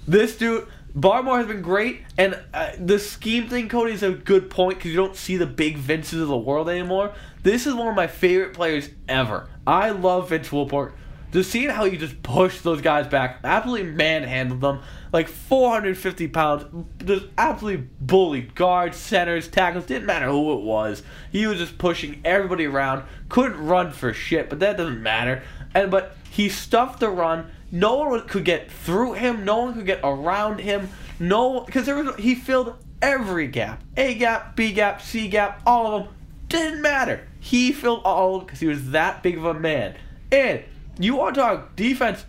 This 0.08 0.38
dude, 0.38 0.66
Barmore 0.96 1.40
has 1.40 1.48
been 1.48 1.62
great, 1.62 2.04
and 2.18 2.40
uh, 2.54 2.72
the 2.80 3.00
scheme 3.00 3.50
thing, 3.50 3.68
Cody, 3.68 3.92
is 3.92 4.02
a 4.02 4.12
good 4.12 4.50
point 4.50 4.78
because 4.78 4.92
you 4.92 4.98
don't 4.98 5.16
see 5.16 5.36
the 5.36 5.46
big 5.46 5.76
Vinces 5.76 6.22
of 6.22 6.30
the 6.30 6.38
world 6.38 6.70
anymore. 6.70 7.14
This 7.44 7.68
is 7.68 7.74
one 7.74 7.90
of 7.90 7.96
my 7.96 8.08
favorite 8.08 8.54
players 8.54 8.90
ever. 9.10 9.50
I 9.68 9.90
love 9.90 10.30
Vince 10.30 10.48
Wilfork. 10.48 10.94
Just 11.32 11.50
seeing 11.50 11.70
how 11.70 11.86
you 11.86 11.98
just 11.98 12.22
pushed 12.24 12.64
those 12.64 12.82
guys 12.82 13.08
back, 13.08 13.40
absolutely 13.44 13.90
manhandled 13.92 14.60
them, 14.60 14.82
like 15.14 15.30
450 15.30 16.28
pounds, 16.28 16.66
just 17.06 17.26
absolutely 17.38 17.88
bullied 18.02 18.54
guards, 18.54 18.98
centers, 18.98 19.48
tackles, 19.48 19.86
didn't 19.86 20.06
matter 20.06 20.28
who 20.28 20.54
it 20.54 20.62
was. 20.62 21.04
He 21.32 21.48
was 21.48 21.58
just 21.58 21.78
pushing 21.78 22.22
everybody 22.26 22.66
around, 22.66 23.04
couldn't 23.30 23.66
run 23.66 23.94
for 23.94 24.14
shit, 24.14 24.50
but 24.50 24.60
that 24.60 24.78
doesn't 24.78 25.02
matter. 25.02 25.44
And 25.74 25.90
but 25.90 26.18
he 26.30 26.50
stuffed 26.50 27.00
the 27.00 27.10
run. 27.10 27.50
No 27.72 27.96
one 27.96 28.28
could 28.28 28.44
get 28.44 28.70
through 28.70 29.14
him. 29.14 29.46
No 29.46 29.60
one 29.60 29.74
could 29.74 29.86
get 29.86 30.02
around 30.04 30.60
him. 30.60 30.90
No, 31.20 31.62
because 31.62 31.86
there 31.86 31.96
was 31.96 32.16
he 32.18 32.36
filled 32.36 32.76
every 33.02 33.48
gap. 33.48 33.82
A 33.96 34.16
gap, 34.16 34.56
B 34.56 34.74
gap, 34.74 35.02
C 35.02 35.28
gap, 35.30 35.62
all 35.66 35.88
of 35.88 36.04
them. 36.04 36.14
Didn't 36.50 36.82
matter. 36.82 37.26
He 37.40 37.72
filled 37.72 38.02
all 38.04 38.36
of 38.36 38.42
them 38.42 38.46
because 38.48 38.60
he 38.60 38.68
was 38.68 38.92
that 38.92 39.24
big 39.24 39.38
of 39.38 39.46
a 39.46 39.54
man. 39.54 39.96
And 40.32 40.64
you 41.00 41.16
want 41.16 41.36
to 41.36 41.42
talk 41.42 41.76
defense? 41.76 42.26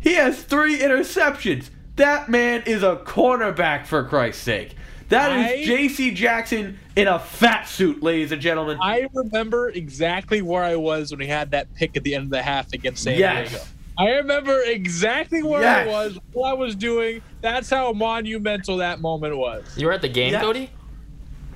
He 0.00 0.14
has 0.14 0.42
three 0.42 0.78
interceptions. 0.78 1.70
That 1.96 2.28
man 2.28 2.62
is 2.66 2.82
a 2.82 2.96
cornerback 2.96 3.86
for 3.86 4.04
Christ's 4.04 4.42
sake. 4.42 4.74
That 5.10 5.32
is 5.32 5.46
I- 5.46 5.64
J.C. 5.64 6.12
Jackson 6.12 6.78
in 6.96 7.08
a 7.08 7.18
fat 7.18 7.64
suit, 7.68 8.02
ladies 8.02 8.32
and 8.32 8.40
gentlemen. 8.40 8.78
I 8.80 9.08
remember 9.12 9.68
exactly 9.70 10.40
where 10.40 10.62
I 10.62 10.76
was 10.76 11.10
when 11.10 11.20
he 11.20 11.26
had 11.26 11.50
that 11.50 11.72
pick 11.74 11.96
at 11.96 12.04
the 12.04 12.14
end 12.14 12.24
of 12.24 12.30
the 12.30 12.42
half 12.42 12.72
against 12.72 13.02
San 13.02 13.18
Yes. 13.18 13.50
Diego. 13.50 13.64
I 13.98 14.10
remember 14.18 14.58
exactly 14.62 15.42
where 15.42 15.60
Yes. 15.60 15.86
I 15.86 15.90
was, 15.90 16.18
what 16.32 16.50
I 16.50 16.52
was 16.54 16.74
doing. 16.74 17.20
That's 17.42 17.68
how 17.68 17.92
monumental 17.92 18.78
that 18.78 19.00
moment 19.00 19.36
was. 19.36 19.76
You 19.76 19.88
were 19.88 19.92
at 19.92 20.00
the 20.00 20.08
game, 20.08 20.32
Yeah. 20.32 20.40
Cody? 20.40 20.70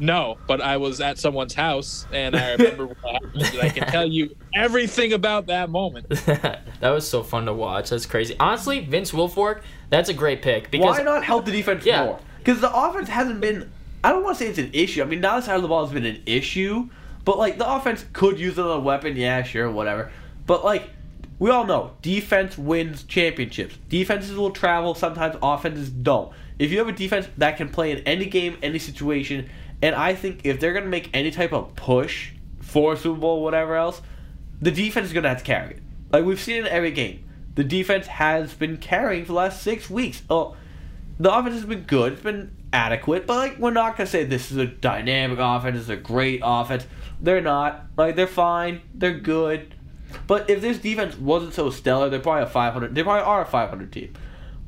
No, 0.01 0.39
but 0.47 0.61
I 0.61 0.77
was 0.79 1.01
at 1.01 1.19
someone's 1.19 1.55
house 1.55 2.07
and 2.13 2.35
I 2.35 2.53
remember 2.53 2.87
what 2.87 2.99
happened. 2.99 3.43
And 3.43 3.61
I 3.61 3.69
can 3.69 3.87
tell 3.89 4.07
you 4.07 4.35
everything 4.55 5.13
about 5.13 5.47
that 5.47 5.71
moment. 5.71 6.09
that 6.27 6.63
was 6.83 7.09
so 7.09 7.23
fun 7.23 7.47
to 7.47 7.53
watch. 7.53 7.91
That's 7.91 8.07
crazy. 8.07 8.37
Honestly, 8.41 8.81
Vince 8.81 9.13
Wilfork, 9.13 9.63
that's 9.91 10.09
a 10.09 10.15
great 10.15 10.43
pick 10.43 10.71
because 10.71 10.99
Why 10.99 11.03
not 11.05 11.25
help 11.25 11.45
the 11.45 11.53
defense 11.53 11.85
Yeah. 11.87 12.05
more? 12.05 12.21
Because 12.39 12.61
the 12.61 12.75
offense 12.75 13.09
hasn't 13.09 13.41
been. 13.41 13.71
I 14.03 14.11
don't 14.11 14.23
want 14.23 14.37
to 14.37 14.45
say 14.45 14.51
it's 14.51 14.59
an 14.59 14.71
issue. 14.75 15.03
I 15.03 15.07
mean, 15.07 15.21
neither 15.21 15.41
side 15.47 15.57
of 15.57 15.63
the 15.63 15.69
ball 15.69 15.85
has 15.85 15.95
been 15.95 16.05
an 16.05 16.23
issue, 16.27 16.89
but 17.25 17.39
like 17.39 17.57
the 17.57 17.71
offense 17.71 18.05
could 18.13 18.39
use 18.39 18.59
another 18.59 18.81
weapon. 18.81 19.17
Yeah, 19.17 19.43
sure, 19.45 19.71
whatever. 19.71 20.11
But 20.47 20.65
like 20.65 20.91
we 21.39 21.51
all 21.51 21.65
know, 21.65 21.93
defense 22.03 22.59
wins 22.59 23.05
championships. 23.05 23.77
Defenses 23.89 24.37
will 24.37 24.51
travel. 24.51 24.95
Sometimes 24.95 25.37
offenses 25.43 25.89
don't. 25.89 26.33
If 26.59 26.71
you 26.71 26.79
have 26.79 26.89
a 26.89 26.93
defense 26.93 27.29
that 27.39 27.57
can 27.57 27.69
play 27.69 27.91
in 27.93 27.99
any 28.01 28.27
game, 28.27 28.57
any 28.63 28.79
situation, 28.79 29.49
and 29.85 29.95
I 29.95 30.15
think 30.15 30.41
if 30.45 30.61
they're 30.61 30.73
gonna 30.73 30.87
make 30.87 31.11
any 31.13 31.31
type 31.31 31.53
of 31.53 31.77
push 31.77 32.31
for 32.63 32.97
Super 32.97 33.21
Bowl, 33.21 33.43
whatever 33.43 33.77
else, 33.77 34.01
the 34.63 34.71
defense 34.71 35.09
is 35.09 35.13
gonna 35.13 35.29
have 35.29 35.41
to 35.41 35.45
carry 35.45 35.75
it. 35.75 35.83
Like 36.11 36.25
we've 36.25 36.41
seen 36.41 36.61
in 36.61 36.67
every 36.67 36.91
game, 36.91 37.23
the 37.55 37.65
defense 37.65 38.07
has 38.07 38.55
been 38.55 38.79
carrying 38.79 39.27
for 39.27 39.33
the 39.33 39.35
last 39.35 39.63
six 39.63 39.91
weeks. 39.91 40.23
Oh, 40.31 40.57
the 41.21 41.31
offense 41.31 41.57
has 41.57 41.67
been 41.67 41.83
good. 41.83 42.15
It's 42.15 42.23
been 42.23 42.57
adequate, 42.73 43.27
but 43.27 43.37
like 43.37 43.59
we're 43.59 43.73
not 43.73 43.99
gonna 43.99 44.07
say 44.07 44.25
this 44.25 44.51
is 44.51 44.57
a 44.57 44.65
dynamic 44.65 45.39
offense. 45.39 45.79
It's 45.79 45.91
a 45.91 45.97
great 45.97 46.41
offense. 46.43 46.87
They're 47.21 47.43
not. 47.43 47.85
Like 47.99 48.17
they're 48.17 48.27
fine. 48.27 48.81
They're 48.95 49.19
good. 49.19 49.75
But 50.27 50.49
if 50.49 50.63
this 50.63 50.79
defense 50.79 51.15
wasn't 51.19 51.53
so 51.53 51.69
stellar, 51.69 52.09
they're 52.09 52.21
probably 52.21 52.45
a 52.45 52.47
500. 52.47 52.95
They 52.95 53.03
probably 53.03 53.25
are 53.25 53.43
a 53.43 53.47
500 53.47 53.93
team. 53.93 54.15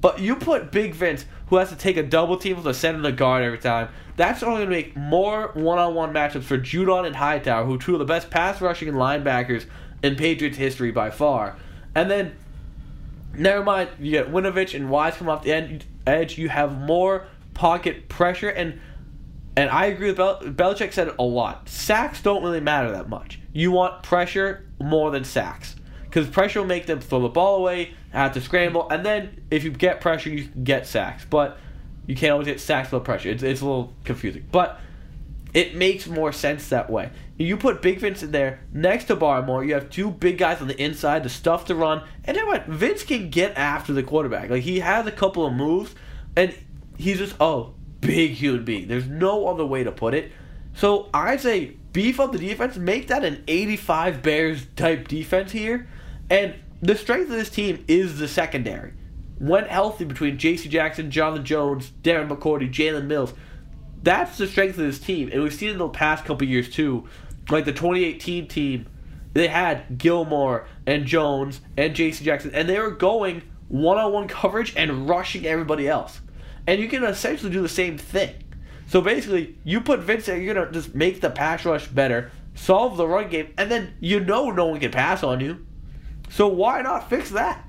But 0.02 0.20
you 0.20 0.36
put 0.36 0.70
Big 0.70 0.92
Vince, 0.92 1.24
who 1.48 1.56
has 1.56 1.68
to 1.68 1.76
take 1.76 1.96
a 1.96 2.02
double 2.02 2.36
team 2.36 2.56
with 2.56 2.66
a 2.66 2.74
center 2.74 2.98
and 2.98 3.06
a 3.06 3.12
guard 3.12 3.42
every 3.42 3.58
time. 3.58 3.88
That's 4.16 4.42
only 4.42 4.64
going 4.64 4.70
to 4.70 4.76
make 4.76 4.96
more 4.96 5.50
one-on-one 5.54 6.12
matchups 6.12 6.44
for 6.44 6.58
Judon 6.58 7.06
and 7.06 7.16
Hightower, 7.16 7.64
who 7.64 7.74
are 7.74 7.78
two 7.78 7.92
of 7.92 7.98
the 7.98 8.04
best 8.04 8.30
pass 8.30 8.60
rushing 8.60 8.92
linebackers 8.92 9.66
in 10.02 10.16
Patriots 10.16 10.56
history 10.56 10.90
by 10.90 11.10
far. 11.10 11.56
And 11.94 12.10
then, 12.10 12.34
never 13.34 13.62
mind, 13.62 13.90
you 13.98 14.10
get 14.10 14.32
Winovich 14.32 14.74
and 14.74 14.90
Wise 14.90 15.16
come 15.16 15.28
off 15.28 15.42
the 15.42 15.52
end, 15.52 15.84
edge. 16.06 16.38
You 16.38 16.48
have 16.48 16.78
more 16.78 17.26
pocket 17.54 18.08
pressure, 18.08 18.48
and 18.48 18.80
and 19.58 19.70
I 19.70 19.86
agree 19.86 20.08
with 20.08 20.18
Bel- 20.18 20.40
Belichick 20.40 20.92
said 20.92 21.08
it 21.08 21.14
a 21.18 21.22
lot. 21.22 21.68
Sacks 21.68 22.20
don't 22.20 22.42
really 22.42 22.60
matter 22.60 22.90
that 22.92 23.08
much. 23.08 23.40
You 23.54 23.70
want 23.70 24.02
pressure 24.02 24.66
more 24.78 25.10
than 25.10 25.24
sacks. 25.24 25.76
Because 26.04 26.28
pressure 26.28 26.60
will 26.60 26.66
make 26.66 26.84
them 26.86 27.00
throw 27.00 27.20
the 27.20 27.28
ball 27.30 27.56
away, 27.56 27.94
have 28.16 28.32
to 28.34 28.40
scramble, 28.40 28.88
and 28.90 29.04
then 29.04 29.42
if 29.50 29.64
you 29.64 29.70
get 29.70 30.00
pressure, 30.00 30.30
you 30.30 30.44
can 30.44 30.64
get 30.64 30.86
sacks. 30.86 31.24
But 31.28 31.58
you 32.06 32.14
can't 32.14 32.32
always 32.32 32.46
get 32.46 32.60
sacks 32.60 32.90
without 32.90 33.04
pressure. 33.04 33.30
It's, 33.30 33.42
it's 33.42 33.60
a 33.60 33.66
little 33.66 33.92
confusing. 34.04 34.46
But 34.50 34.80
it 35.54 35.74
makes 35.74 36.06
more 36.06 36.32
sense 36.32 36.68
that 36.68 36.90
way. 36.90 37.10
You 37.38 37.56
put 37.56 37.82
Big 37.82 37.98
Vince 37.98 38.22
in 38.22 38.30
there 38.30 38.60
next 38.72 39.06
to 39.06 39.16
Barmore. 39.16 39.66
You 39.66 39.74
have 39.74 39.90
two 39.90 40.10
big 40.10 40.38
guys 40.38 40.60
on 40.60 40.68
the 40.68 40.80
inside, 40.82 41.22
the 41.22 41.28
stuff 41.28 41.66
to 41.66 41.74
run, 41.74 42.02
and 42.24 42.36
then 42.36 42.46
what? 42.46 42.66
Vince 42.66 43.02
can 43.02 43.30
get 43.30 43.56
after 43.56 43.92
the 43.92 44.02
quarterback. 44.02 44.50
Like 44.50 44.62
he 44.62 44.80
has 44.80 45.06
a 45.06 45.12
couple 45.12 45.46
of 45.46 45.52
moves, 45.52 45.94
and 46.36 46.54
he's 46.96 47.18
just 47.18 47.36
oh 47.40 47.74
big 48.00 48.32
human 48.32 48.64
being. 48.64 48.88
There's 48.88 49.08
no 49.08 49.46
other 49.48 49.64
way 49.64 49.84
to 49.84 49.92
put 49.92 50.14
it. 50.14 50.32
So 50.74 51.08
I 51.14 51.38
say 51.38 51.76
beef 51.92 52.20
up 52.20 52.32
the 52.32 52.38
defense, 52.38 52.76
make 52.76 53.08
that 53.08 53.24
an 53.24 53.42
85 53.48 54.22
Bears 54.22 54.66
type 54.76 55.08
defense 55.08 55.52
here, 55.52 55.88
and 56.28 56.54
the 56.82 56.96
strength 56.96 57.30
of 57.30 57.36
this 57.36 57.50
team 57.50 57.84
is 57.88 58.18
the 58.18 58.28
secondary. 58.28 58.92
When 59.38 59.64
healthy 59.64 60.04
between 60.04 60.38
J.C. 60.38 60.68
Jackson, 60.68 61.10
Jonathan 61.10 61.44
Jones, 61.44 61.92
Darren 62.02 62.28
McCourty, 62.28 62.72
Jalen 62.72 63.06
Mills, 63.06 63.34
that's 64.02 64.38
the 64.38 64.46
strength 64.46 64.78
of 64.78 64.84
this 64.84 64.98
team, 64.98 65.30
and 65.32 65.42
we've 65.42 65.52
seen 65.52 65.70
in 65.70 65.78
the 65.78 65.88
past 65.88 66.24
couple 66.24 66.46
years 66.46 66.70
too. 66.70 67.08
Like 67.50 67.64
the 67.64 67.72
2018 67.72 68.48
team, 68.48 68.88
they 69.32 69.48
had 69.48 69.98
Gilmore 69.98 70.66
and 70.86 71.06
Jones 71.06 71.60
and 71.76 71.94
J.C. 71.94 72.24
Jackson, 72.24 72.52
and 72.54 72.68
they 72.68 72.78
were 72.78 72.90
going 72.90 73.42
one-on-one 73.68 74.28
coverage 74.28 74.74
and 74.76 75.08
rushing 75.08 75.44
everybody 75.44 75.88
else. 75.88 76.20
And 76.66 76.80
you 76.80 76.88
can 76.88 77.04
essentially 77.04 77.50
do 77.50 77.62
the 77.62 77.68
same 77.68 77.98
thing. 77.98 78.34
So 78.88 79.00
basically, 79.00 79.58
you 79.64 79.80
put 79.80 80.00
Vince 80.00 80.26
there, 80.26 80.38
you're 80.40 80.54
gonna 80.54 80.72
just 80.72 80.94
make 80.94 81.20
the 81.20 81.30
pass 81.30 81.64
rush 81.64 81.88
better, 81.88 82.30
solve 82.54 82.96
the 82.96 83.06
run 83.06 83.28
game, 83.28 83.52
and 83.58 83.70
then 83.70 83.94
you 84.00 84.20
know 84.20 84.50
no 84.50 84.66
one 84.66 84.80
can 84.80 84.92
pass 84.92 85.22
on 85.22 85.40
you. 85.40 85.66
So 86.30 86.46
why 86.48 86.82
not 86.82 87.08
fix 87.08 87.30
that? 87.30 87.62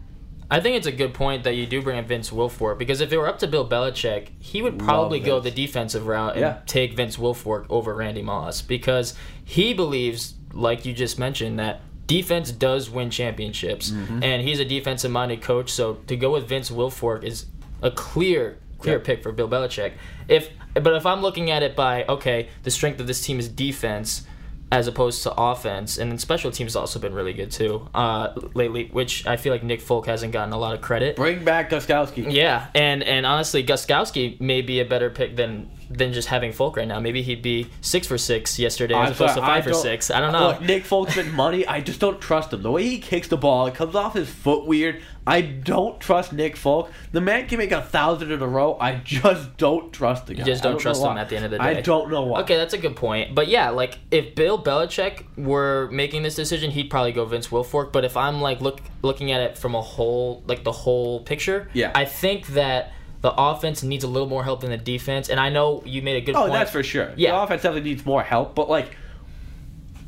I 0.50 0.62
think 0.62 0.78
it's 0.78 0.88
a 0.88 0.92
good 0.94 1.14
point 1.14 1.44
that 1.44 1.56
you 1.56 1.66
do 1.66 1.82
bring 1.82 2.00
up 2.00 2.06
Vince 2.06 2.30
Wilfork 2.30 2.78
because 2.78 3.02
if 3.02 3.12
it 3.12 3.18
were 3.18 3.28
up 3.28 3.40
to 3.40 3.48
Bill 3.48 3.68
Belichick, 3.68 4.30
he 4.40 4.62
would 4.62 4.80
probably 4.80 5.20
go 5.20 5.42
the 5.42 5.52
defensive 5.52 6.08
route 6.08 6.34
and 6.34 6.42
Yeah. 6.42 6.58
take 6.66 6.94
Vince 6.94 7.18
Wilfork 7.18 7.66
over 7.70 7.94
Randy 7.94 8.22
Moss 8.22 8.62
because 8.62 9.14
he 9.44 9.74
believes, 9.74 10.36
like 10.54 10.86
you 10.86 10.94
just 10.94 11.20
mentioned, 11.20 11.60
that 11.60 11.82
defense 12.08 12.54
does 12.54 12.90
win 12.90 13.10
championships, 13.10 13.90
Mm-hmm. 13.92 14.24
and 14.24 14.42
he's 14.42 14.62
a 14.62 14.66
defensive-minded 14.66 15.42
coach. 15.42 15.70
So 15.70 15.96
to 16.08 16.16
go 16.16 16.32
with 16.32 16.48
Vince 16.48 16.70
Wilfork 16.72 17.26
is 17.26 17.48
a 17.82 17.92
clear, 17.92 18.58
clear 18.80 19.00
Yeah. 19.00 19.04
pick 19.04 19.22
for 19.24 19.34
Bill 19.34 19.50
Belichick. 19.50 19.92
If 20.30 20.50
but 20.76 20.94
if 20.94 21.06
I'm 21.06 21.22
looking 21.22 21.52
at 21.52 21.62
it 21.64 21.76
by 21.76 22.06
okay, 22.06 22.48
the 22.64 22.72
strength 22.72 23.02
of 23.02 23.08
this 23.08 23.20
team 23.26 23.38
is 23.40 23.50
defense 23.50 24.26
as 24.72 24.88
opposed 24.88 25.24
to 25.24 25.34
offense, 25.34 25.98
and 25.98 26.12
then 26.12 26.18
special 26.18 26.52
teams 26.52 26.72
has 26.72 26.76
also 26.76 27.00
been 27.00 27.14
really 27.14 27.34
good 27.34 27.52
too 27.52 27.88
uh, 27.94 28.34
lately, 28.54 28.90
which 28.92 29.26
I 29.26 29.38
feel 29.38 29.54
like 29.54 29.64
Nick 29.64 29.80
Folk 29.80 30.08
hasn't 30.08 30.34
gotten 30.34 30.54
a 30.54 30.58
lot 30.58 30.74
of 30.74 30.82
credit. 30.82 31.16
Bring 31.16 31.46
back 31.46 31.70
Gostkowski. 31.70 32.32
Yeah, 32.32 32.68
and 32.76 33.02
and 33.04 33.26
honestly, 33.26 33.64
Gostkowski 33.64 34.40
may 34.42 34.62
be 34.62 34.80
a 34.80 34.86
better 34.86 35.10
pick 35.10 35.36
than 35.36 35.70
than 35.89 36.13
just 36.13 36.27
having 36.27 36.51
Folk 36.51 36.77
right 36.77 36.88
now. 36.88 37.00
Maybe 37.00 37.22
he'd 37.22 37.41
be 37.41 37.67
six 37.82 38.08
for 38.08 38.17
six 38.17 38.58
yesterday 38.60 38.94
I'm 38.96 39.06
opposed 39.12 39.17
sorry, 39.17 39.34
to 39.36 39.41
five 39.41 39.50
I 39.50 39.62
for 39.62 39.70
don't- 39.72 39.82
six. 39.82 40.12
I 40.12 40.20
don't 40.20 40.32
know. 40.32 40.48
Look, 40.50 40.62
Nick 40.62 40.84
Folksman 40.86 41.32
money. 41.34 41.65
I 41.67 41.82
just 41.82 42.00
don't 42.00 42.20
trust 42.22 42.53
him. 42.53 42.62
The 42.62 42.72
way 42.72 42.84
he 42.84 43.00
kicks 43.00 43.27
the 43.27 43.38
ball, 43.38 43.67
it 43.67 43.75
comes 43.75 43.96
off 43.96 44.13
his 44.13 44.29
foot 44.29 44.65
weird. 44.65 45.01
I 45.25 45.41
don't 45.41 46.00
trust 46.00 46.32
Nick 46.32 46.56
Folk. 46.56 46.89
The 47.12 47.20
man 47.20 47.48
can 47.48 47.58
make 47.58 47.74
a 47.74 47.82
thousand 47.82 48.32
in 48.32 48.41
a 48.41 48.48
row. 48.48 48.77
I 48.79 48.96
just 49.03 49.58
don't 49.58 49.91
trust 49.91 50.27
the 50.27 50.36
guy. 50.36 50.39
You 50.39 50.46
just 50.46 50.65
I 50.65 50.70
don't 50.70 50.79
trust 50.79 51.01
him 51.01 51.08
why. 51.15 51.20
at 51.20 51.27
the 51.27 51.36
end 51.36 51.44
of 51.46 51.51
the 51.51 51.58
day. 51.58 51.63
I 51.63 51.82
don't 51.82 52.10
know 52.10 52.24
why. 52.24 52.41
Okay, 52.41 52.56
that's 52.56 52.74
a 52.74 52.77
good 52.77 52.96
point. 52.96 53.36
But 53.36 53.50
yeah, 53.50 53.70
like 53.72 54.00
if 54.10 54.36
Bill 54.36 54.58
Belichick 54.62 55.24
were 55.38 55.89
making 55.91 56.24
this 56.24 56.36
decision, 56.36 56.72
he'd 56.72 56.89
probably 56.89 57.12
go 57.12 57.25
Vince 57.25 57.48
Wilfork. 57.48 57.91
But 57.91 58.06
if 58.06 58.15
I'm 58.15 58.39
like 58.39 58.62
look 58.62 58.79
looking 59.01 59.32
at 59.34 59.41
it 59.41 59.58
from 59.58 59.75
a 59.75 59.82
whole 59.82 60.44
like 60.48 60.63
the 60.63 60.72
whole 60.72 61.20
picture, 61.22 61.70
Yeah. 61.74 61.91
I 61.94 62.06
think 62.06 62.48
that 62.48 62.94
the 63.22 63.34
offense 63.36 63.84
needs 63.84 64.04
a 64.04 64.08
little 64.08 64.30
more 64.30 64.44
help 64.44 64.62
than 64.62 64.70
the 64.72 64.78
defense. 64.78 65.30
And 65.30 65.40
I 65.40 65.50
know 65.50 65.82
you 65.86 66.02
made 66.02 66.18
a 66.18 66.22
good 66.22 66.36
Oh, 66.36 66.42
point. 66.42 66.54
that's 66.54 66.72
for 66.72 66.84
sure. 66.84 67.12
Yeah. 67.16 67.32
The 67.32 67.42
offense 67.42 67.62
definitely 67.64 67.90
needs 67.90 68.06
more 68.06 68.24
help, 68.24 68.56
but 68.56 68.70
like, 68.70 68.96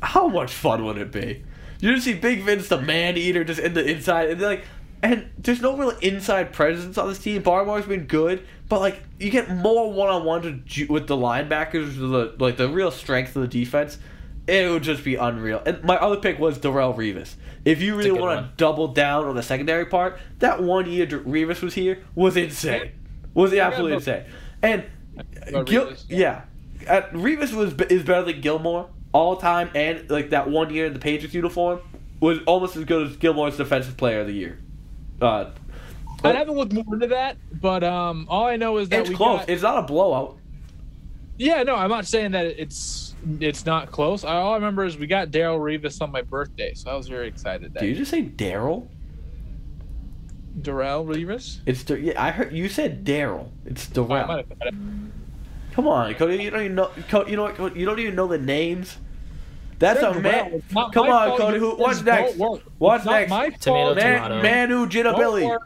how 0.02 0.28
much 0.28 0.52
fun 0.52 0.84
would 0.84 0.98
it 0.98 1.12
be? 1.12 1.42
You 1.80 1.92
just 1.94 2.04
see 2.04 2.14
Big 2.14 2.42
Vince, 2.42 2.68
the 2.68 2.80
man 2.80 3.16
eater, 3.16 3.42
just 3.44 3.60
in 3.60 3.74
the 3.74 3.84
inside, 3.84 4.30
and 4.30 4.40
they're 4.40 4.48
like, 4.48 4.64
and 5.02 5.30
there's 5.38 5.62
no 5.62 5.76
real 5.76 5.90
inside 6.02 6.52
presence 6.52 6.98
on 6.98 7.08
this 7.08 7.18
team. 7.18 7.42
Barmore's 7.42 7.86
been 7.86 8.04
good, 8.04 8.46
but 8.68 8.80
like, 8.80 9.02
you 9.18 9.30
get 9.30 9.48
more 9.50 9.90
one 9.90 10.10
on 10.10 10.24
one 10.24 10.42
with 10.88 11.06
the 11.06 11.16
linebackers, 11.16 11.96
the 11.96 12.34
like 12.38 12.58
the 12.58 12.68
real 12.68 12.90
strength 12.90 13.34
of 13.34 13.42
the 13.42 13.48
defense. 13.48 13.98
It 14.46 14.68
would 14.70 14.82
just 14.82 15.04
be 15.04 15.14
unreal. 15.14 15.62
And 15.64 15.82
my 15.84 15.96
other 15.96 16.16
pick 16.16 16.38
was 16.38 16.58
Darrelle 16.58 16.96
Revis. 16.96 17.34
If 17.64 17.80
you 17.80 17.94
really 17.96 18.10
want 18.10 18.40
to 18.40 18.52
double 18.56 18.88
down 18.88 19.26
on 19.26 19.36
the 19.36 19.42
secondary 19.42 19.86
part, 19.86 20.18
that 20.40 20.62
one 20.62 20.90
year 20.90 21.06
Revis 21.06 21.62
was 21.62 21.74
here 21.74 22.02
was 22.14 22.36
insane. 22.36 22.92
Was 23.40 23.54
absolutely 23.54 23.92
but- 23.92 24.08
insane. 24.08 24.24
And 24.62 24.84
Gil- 25.66 25.86
Revis. 25.86 26.04
yeah, 26.08 26.42
uh, 26.88 27.02
Revis 27.12 27.52
was 27.52 27.74
is 27.90 28.02
better 28.02 28.24
than 28.24 28.40
Gilmore 28.40 28.88
all 29.12 29.36
time, 29.36 29.70
and 29.74 30.08
like 30.10 30.30
that 30.30 30.48
one 30.50 30.72
year 30.72 30.86
in 30.86 30.92
the 30.92 30.98
Patriots 30.98 31.34
uniform 31.34 31.80
was 32.20 32.38
almost 32.46 32.76
as 32.76 32.84
good 32.84 33.08
as 33.08 33.16
Gilmore's 33.16 33.56
defensive 33.56 33.96
player 33.96 34.20
of 34.20 34.26
the 34.26 34.32
year. 34.34 34.58
Uh, 35.20 35.50
I 36.22 36.32
haven't 36.32 36.54
looked 36.56 36.72
more 36.72 36.84
into 36.92 37.06
that, 37.08 37.36
but 37.60 37.82
um, 37.82 38.26
all 38.28 38.46
I 38.46 38.56
know 38.56 38.76
is 38.78 38.88
that 38.90 39.00
it's 39.00 39.10
close. 39.10 39.40
got. 39.40 39.48
It's 39.48 39.62
not 39.62 39.78
a 39.78 39.82
blowout. 39.82 40.36
Yeah, 41.38 41.62
no, 41.62 41.74
I'm 41.74 41.88
not 41.88 42.06
saying 42.06 42.32
that 42.32 42.44
it's 42.44 43.14
it's 43.40 43.64
not 43.64 43.90
close. 43.90 44.24
All 44.24 44.52
I 44.52 44.54
remember 44.56 44.84
is 44.84 44.98
we 44.98 45.06
got 45.06 45.30
Daryl 45.30 45.58
Revis 45.58 46.02
on 46.02 46.12
my 46.12 46.22
birthday, 46.22 46.74
so 46.74 46.90
I 46.90 46.94
was 46.94 47.08
very 47.08 47.28
excited. 47.28 47.72
That 47.72 47.80
Did 47.80 47.88
you 47.88 47.94
just 47.96 48.10
say 48.10 48.22
Daryl? 48.22 48.86
Darrell 50.60 51.04
Revis. 51.04 51.58
It's 51.66 51.82
Dar- 51.84 51.96
yeah. 51.98 52.22
I 52.22 52.30
heard 52.30 52.52
you 52.52 52.68
said 52.68 53.04
Daryl. 53.04 53.48
It's 53.66 53.88
Oh, 53.96 54.06
Darrell. 54.06 54.26
might 54.26 54.36
have 54.38 54.46
said 54.48 54.68
it. 54.68 54.74
Come 55.72 55.86
on, 55.86 56.14
Cody. 56.14 56.42
You 56.42 56.50
don't 56.50 56.60
even 56.62 56.74
know. 56.74 56.90
Cody, 57.08 57.30
you 57.30 57.36
know 57.36 57.44
what? 57.44 57.54
Cody, 57.56 57.78
you 57.80 57.86
don't 57.86 57.98
even 57.98 58.14
know 58.16 58.26
the 58.26 58.38
names. 58.38 58.98
That's 59.78 60.02
a 60.02 60.12
man. 60.20 60.62
Come 60.72 61.08
on, 61.08 61.38
Cody. 61.38 61.58
Who? 61.58 61.76
What's 61.76 62.02
next? 62.02 62.36
work. 62.36 62.60
What's 62.78 63.04
next? 63.04 63.30
my 63.30 63.50
Tomato, 63.50 63.94
fault. 63.94 63.98
tomato. 63.98 64.42
Man, 64.42 64.68
Manu 64.68 64.86
Don't 64.86 65.16
Ginobili. 65.16 65.58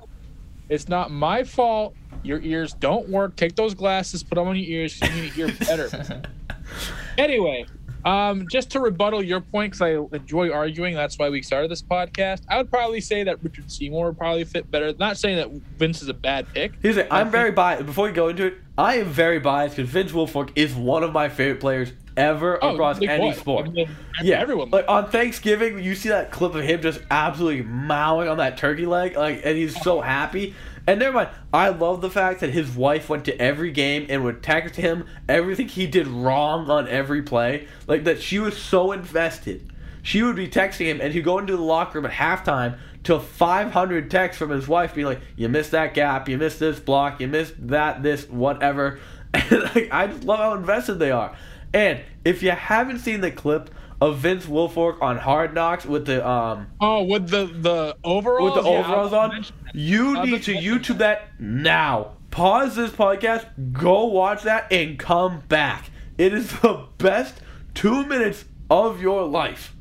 It's 0.68 0.88
not 0.88 1.10
my 1.10 1.42
fault. 1.44 1.94
Your 2.22 2.40
ears 2.40 2.72
don't 2.74 3.08
work. 3.08 3.36
Take 3.36 3.56
those 3.56 3.74
glasses, 3.74 4.22
put 4.22 4.36
them 4.36 4.48
on 4.48 4.56
your 4.56 4.66
ears, 4.80 4.98
you 5.00 5.08
need 5.10 5.32
to 5.32 5.34
hear 5.34 5.52
better. 5.66 6.22
anyway, 7.18 7.66
um, 8.04 8.46
just 8.50 8.70
to 8.72 8.80
rebuttal 8.80 9.22
your 9.22 9.40
point, 9.40 9.72
because 9.72 9.82
I 9.82 10.16
enjoy 10.16 10.50
arguing, 10.52 10.94
that's 10.94 11.18
why 11.18 11.28
we 11.30 11.42
started 11.42 11.70
this 11.70 11.82
podcast. 11.82 12.42
I 12.48 12.56
would 12.58 12.70
probably 12.70 13.00
say 13.00 13.24
that 13.24 13.42
Richard 13.42 13.70
Seymour 13.70 14.06
would 14.08 14.18
probably 14.18 14.44
fit 14.44 14.70
better. 14.70 14.92
Not 14.98 15.16
saying 15.16 15.36
that 15.36 15.50
Vince 15.78 16.02
is 16.02 16.08
a 16.08 16.14
bad 16.14 16.46
pick. 16.52 16.72
Here's 16.82 16.96
it. 16.96 17.08
I'm 17.10 17.30
very 17.30 17.50
biased. 17.52 17.86
Before 17.86 18.06
we 18.06 18.12
go 18.12 18.28
into 18.28 18.46
it, 18.46 18.54
I 18.76 18.96
am 18.96 19.06
very 19.06 19.38
biased 19.38 19.76
because 19.76 19.90
Vince 19.90 20.12
Wilfork 20.12 20.50
is 20.56 20.74
one 20.74 21.02
of 21.02 21.12
my 21.12 21.28
favorite 21.28 21.60
players 21.60 21.92
ever 22.16 22.54
across 22.56 22.96
Oh, 22.96 23.00
big 23.00 23.08
any 23.08 23.30
boy. 23.30 23.36
sport. 23.36 23.66
I 23.66 23.70
mean, 23.70 23.90
Yeah, 24.22 24.40
everyone. 24.40 24.70
Like 24.70 24.84
on 24.88 25.10
Thanksgiving, 25.10 25.82
you 25.82 25.94
see 25.96 26.10
that 26.10 26.30
clip 26.30 26.54
of 26.54 26.62
him 26.62 26.80
just 26.80 27.00
absolutely 27.10 27.62
mowing 27.62 28.28
on 28.28 28.36
that 28.38 28.56
turkey 28.56 28.86
leg, 28.86 29.16
like, 29.16 29.40
and 29.44 29.56
he's 29.56 29.80
so 29.82 30.00
happy. 30.00 30.54
And 30.86 31.00
never 31.00 31.14
mind, 31.14 31.30
I 31.52 31.70
love 31.70 32.02
the 32.02 32.10
fact 32.10 32.40
that 32.40 32.50
his 32.50 32.70
wife 32.76 33.08
went 33.08 33.24
to 33.24 33.40
every 33.40 33.70
game 33.70 34.06
and 34.08 34.22
would 34.22 34.42
text 34.42 34.76
him 34.76 35.06
everything 35.28 35.68
he 35.68 35.86
did 35.86 36.06
wrong 36.06 36.68
on 36.68 36.86
every 36.88 37.22
play. 37.22 37.68
Like 37.86 38.04
that, 38.04 38.20
she 38.20 38.38
was 38.38 38.56
so 38.56 38.92
invested. 38.92 39.72
She 40.02 40.22
would 40.22 40.36
be 40.36 40.48
texting 40.48 40.86
him, 40.86 41.00
and 41.00 41.14
he'd 41.14 41.24
go 41.24 41.38
into 41.38 41.56
the 41.56 41.62
locker 41.62 41.98
room 41.98 42.06
at 42.06 42.12
halftime 42.12 42.76
to 43.04 43.18
500 43.18 44.10
texts 44.10 44.38
from 44.38 44.50
his 44.50 44.68
wife, 44.68 44.94
being 44.94 45.06
like, 45.06 45.20
"You 45.36 45.48
missed 45.48 45.70
that 45.70 45.94
gap, 45.94 46.28
you 46.28 46.36
missed 46.36 46.58
this 46.58 46.78
block, 46.78 47.20
you 47.20 47.28
missed 47.28 47.54
that, 47.68 48.02
this, 48.02 48.28
whatever." 48.28 48.98
And 49.34 49.62
like, 49.74 49.88
I 49.90 50.06
just 50.06 50.22
love 50.22 50.38
how 50.38 50.54
invested 50.54 51.00
they 51.00 51.10
are. 51.10 51.34
And 51.72 52.02
if 52.24 52.40
you 52.40 52.52
haven't 52.52 53.00
seen 53.00 53.20
the 53.20 53.32
clip 53.32 53.68
of 54.00 54.18
Vince 54.18 54.46
Wilfork 54.46 55.00
on 55.00 55.18
Hard 55.18 55.54
Knocks 55.54 55.84
with 55.84 56.06
the 56.06 56.26
um 56.26 56.68
oh, 56.80 57.04
with 57.04 57.28
the 57.28 57.46
the 57.46 57.96
overalls, 58.04 58.54
with 58.54 58.64
the 58.64 58.70
Yeah, 58.70 58.78
overalls 58.78 59.12
I'll 59.12 59.30
on, 59.30 59.44
you 59.74 60.22
need 60.24 60.42
to 60.44 60.54
YouTube 60.54 60.98
that 60.98 61.40
now. 61.40 62.12
Pause 62.30 62.76
this 62.76 62.90
podcast, 62.90 63.46
go 63.72 64.06
watch 64.06 64.42
that, 64.42 64.72
and 64.72 64.98
come 64.98 65.42
back. 65.48 65.90
It 66.18 66.34
is 66.34 66.50
the 66.60 66.86
best 66.98 67.40
two 67.74 68.04
minutes 68.06 68.44
of 68.70 69.00
your 69.00 69.24
life. 69.26 69.74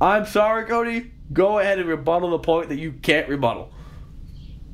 I'm 0.00 0.26
sorry, 0.26 0.64
Cody. 0.66 1.12
Go 1.32 1.58
ahead 1.58 1.78
and 1.78 1.88
rebuttal 1.88 2.30
the 2.30 2.38
point 2.38 2.68
that 2.68 2.78
you 2.78 2.92
can't 2.92 3.28
rebuttal. 3.28 3.72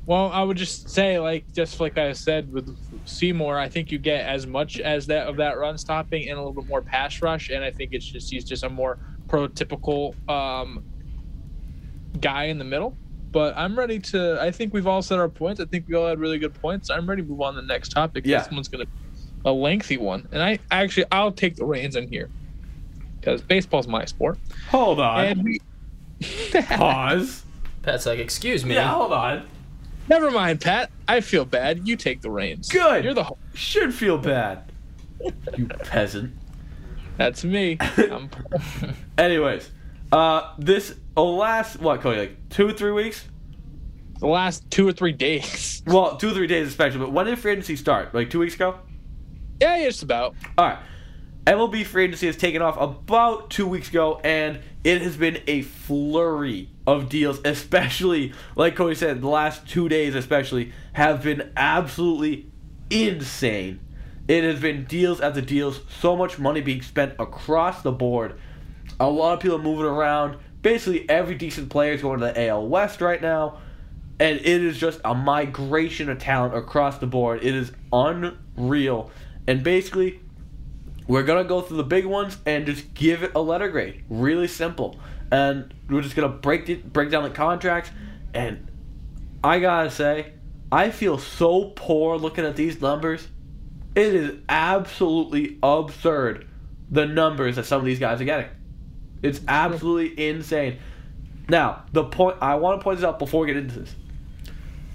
Well, 0.06 0.30
I 0.32 0.42
would 0.42 0.56
just 0.56 0.88
say, 0.88 1.18
like, 1.18 1.52
just 1.52 1.80
like 1.80 1.98
I 1.98 2.12
said 2.12 2.50
with 2.50 2.74
Seymour, 3.08 3.58
I 3.58 3.68
think 3.68 3.90
you 3.90 3.98
get 3.98 4.24
as 4.24 4.46
much 4.46 4.80
as 4.80 5.06
that 5.06 5.26
of 5.26 5.36
that 5.36 5.58
run 5.58 5.78
stopping 5.78 6.28
and 6.28 6.38
a 6.38 6.40
little 6.40 6.52
bit 6.52 6.68
more 6.68 6.82
pass 6.82 7.20
rush, 7.22 7.50
and 7.50 7.64
I 7.64 7.70
think 7.70 7.92
it's 7.92 8.04
just 8.04 8.30
he's 8.30 8.44
just 8.44 8.64
a 8.64 8.68
more 8.68 8.98
prototypical 9.26 10.14
um, 10.30 10.84
guy 12.20 12.44
in 12.44 12.58
the 12.58 12.64
middle. 12.64 12.96
But 13.30 13.56
I'm 13.56 13.78
ready 13.78 13.98
to. 13.98 14.38
I 14.40 14.50
think 14.50 14.72
we've 14.72 14.86
all 14.86 15.02
said 15.02 15.18
our 15.18 15.28
points. 15.28 15.60
I 15.60 15.66
think 15.66 15.86
we 15.88 15.94
all 15.94 16.06
had 16.06 16.18
really 16.18 16.38
good 16.38 16.54
points. 16.54 16.90
I'm 16.90 17.08
ready 17.08 17.22
to 17.22 17.28
move 17.28 17.40
on 17.40 17.54
to 17.54 17.60
the 17.60 17.66
next 17.66 17.90
topic. 17.90 18.24
Yeah. 18.26 18.38
This 18.38 18.50
one's 18.50 18.68
gonna 18.68 18.86
be 18.86 18.92
a 19.44 19.52
lengthy 19.52 19.96
one, 19.96 20.26
and 20.32 20.42
I 20.42 20.58
actually 20.70 21.06
I'll 21.12 21.32
take 21.32 21.56
the 21.56 21.64
reins 21.64 21.96
in 21.96 22.08
here 22.08 22.30
because 23.20 23.42
baseball's 23.42 23.86
my 23.86 24.04
sport. 24.04 24.38
Hold 24.70 25.00
on. 25.00 25.24
And 25.24 25.44
we, 25.44 25.60
Pause. 26.52 27.44
Pat's 27.82 28.06
like, 28.06 28.18
excuse 28.18 28.64
me. 28.64 28.74
Yeah, 28.74 28.88
hold 28.88 29.12
on. 29.12 29.46
Never 30.08 30.30
mind, 30.30 30.60
Pat. 30.60 30.90
I 31.06 31.20
feel 31.20 31.44
bad. 31.44 31.86
You 31.86 31.96
take 31.96 32.20
the 32.20 32.30
reins. 32.30 32.68
Good. 32.68 33.04
You're 33.04 33.14
the. 33.14 33.24
ho- 33.24 33.38
Should 33.54 33.94
feel 33.94 34.18
bad. 34.18 34.70
you 35.56 35.66
peasant. 35.66 36.34
That's 37.16 37.42
me. 37.44 37.76
I'm, 37.80 38.30
Anyways, 39.18 39.70
uh, 40.12 40.54
this 40.58 40.94
will 41.16 41.36
last 41.36 41.80
what, 41.80 42.00
Cody? 42.00 42.20
Like 42.20 42.48
two, 42.50 42.68
or 42.68 42.72
three 42.72 42.92
weeks? 42.92 43.24
the 44.20 44.26
last 44.26 44.68
two 44.70 44.86
or 44.86 44.92
three 44.92 45.12
days. 45.12 45.82
Well, 45.86 46.16
two 46.18 46.28
or 46.30 46.34
three 46.34 46.46
days 46.48 46.68
especially. 46.68 46.98
But 46.98 47.12
when 47.12 47.26
did 47.26 47.38
free 47.38 47.52
agency 47.52 47.76
start? 47.76 48.14
Like 48.14 48.28
two 48.30 48.40
weeks 48.40 48.54
ago. 48.56 48.78
Yeah, 49.60 49.76
yeah, 49.76 49.86
just 49.88 50.02
about. 50.02 50.34
All 50.58 50.66
right. 50.66 50.78
MLB 51.46 51.86
free 51.86 52.04
agency 52.04 52.26
has 52.26 52.36
taken 52.36 52.60
off 52.60 52.76
about 52.78 53.48
two 53.48 53.66
weeks 53.66 53.88
ago, 53.88 54.20
and 54.22 54.60
it 54.84 55.00
has 55.00 55.16
been 55.16 55.40
a 55.46 55.62
flurry 55.62 56.68
of 56.88 57.08
deals, 57.10 57.38
especially, 57.44 58.32
like 58.56 58.74
Cody 58.74 58.94
said, 58.94 59.20
the 59.20 59.28
last 59.28 59.68
two 59.68 59.88
days, 59.88 60.14
especially, 60.14 60.72
have 60.94 61.22
been 61.22 61.52
absolutely 61.56 62.50
insane. 62.90 63.80
It 64.26 64.42
has 64.42 64.58
been 64.60 64.84
deals 64.84 65.20
after 65.20 65.40
deals, 65.42 65.80
so 66.00 66.16
much 66.16 66.38
money 66.38 66.60
being 66.62 66.82
spent 66.82 67.14
across 67.18 67.82
the 67.82 67.92
board. 67.92 68.38
A 68.98 69.08
lot 69.08 69.34
of 69.34 69.40
people 69.40 69.58
moving 69.58 69.84
around. 69.84 70.38
Basically, 70.62 71.08
every 71.08 71.34
decent 71.34 71.68
player 71.68 71.92
is 71.92 72.02
going 72.02 72.20
to 72.20 72.26
the 72.26 72.48
AL 72.48 72.66
West 72.66 73.00
right 73.00 73.20
now. 73.20 73.58
And 74.18 74.38
it 74.38 74.46
is 74.46 74.78
just 74.78 75.00
a 75.04 75.14
migration 75.14 76.08
of 76.08 76.18
talent 76.18 76.54
across 76.54 76.98
the 76.98 77.06
board. 77.06 77.44
It 77.44 77.54
is 77.54 77.70
unreal. 77.92 79.10
And 79.46 79.62
basically, 79.62 80.20
we're 81.06 81.22
gonna 81.22 81.44
go 81.44 81.60
through 81.60 81.76
the 81.76 81.84
big 81.84 82.04
ones 82.04 82.36
and 82.44 82.66
just 82.66 82.92
give 82.94 83.22
it 83.22 83.32
a 83.34 83.40
letter 83.40 83.68
grade. 83.68 84.04
Really 84.08 84.48
simple. 84.48 84.98
And 85.30 85.74
we're 85.88 86.02
just 86.02 86.16
gonna 86.16 86.28
break 86.28 86.68
it 86.68 86.92
break 86.92 87.10
down 87.10 87.22
the 87.22 87.30
contracts. 87.30 87.90
And 88.34 88.70
I 89.42 89.58
gotta 89.60 89.90
say, 89.90 90.32
I 90.70 90.90
feel 90.90 91.18
so 91.18 91.72
poor 91.76 92.16
looking 92.18 92.44
at 92.44 92.56
these 92.56 92.80
numbers. 92.80 93.28
It 93.94 94.14
is 94.14 94.38
absolutely 94.48 95.58
absurd 95.62 96.46
the 96.90 97.06
numbers 97.06 97.56
that 97.56 97.64
some 97.66 97.80
of 97.80 97.84
these 97.86 97.98
guys 97.98 98.20
are 98.20 98.24
getting. 98.24 98.50
It's 99.22 99.40
absolutely 99.48 100.28
insane. 100.28 100.78
Now, 101.48 101.84
the 101.92 102.04
point 102.04 102.36
I 102.40 102.56
want 102.56 102.80
to 102.80 102.84
point 102.84 102.98
this 102.98 103.04
out 103.04 103.18
before 103.18 103.40
we 103.40 103.46
get 103.48 103.56
into 103.56 103.80
this. 103.80 103.94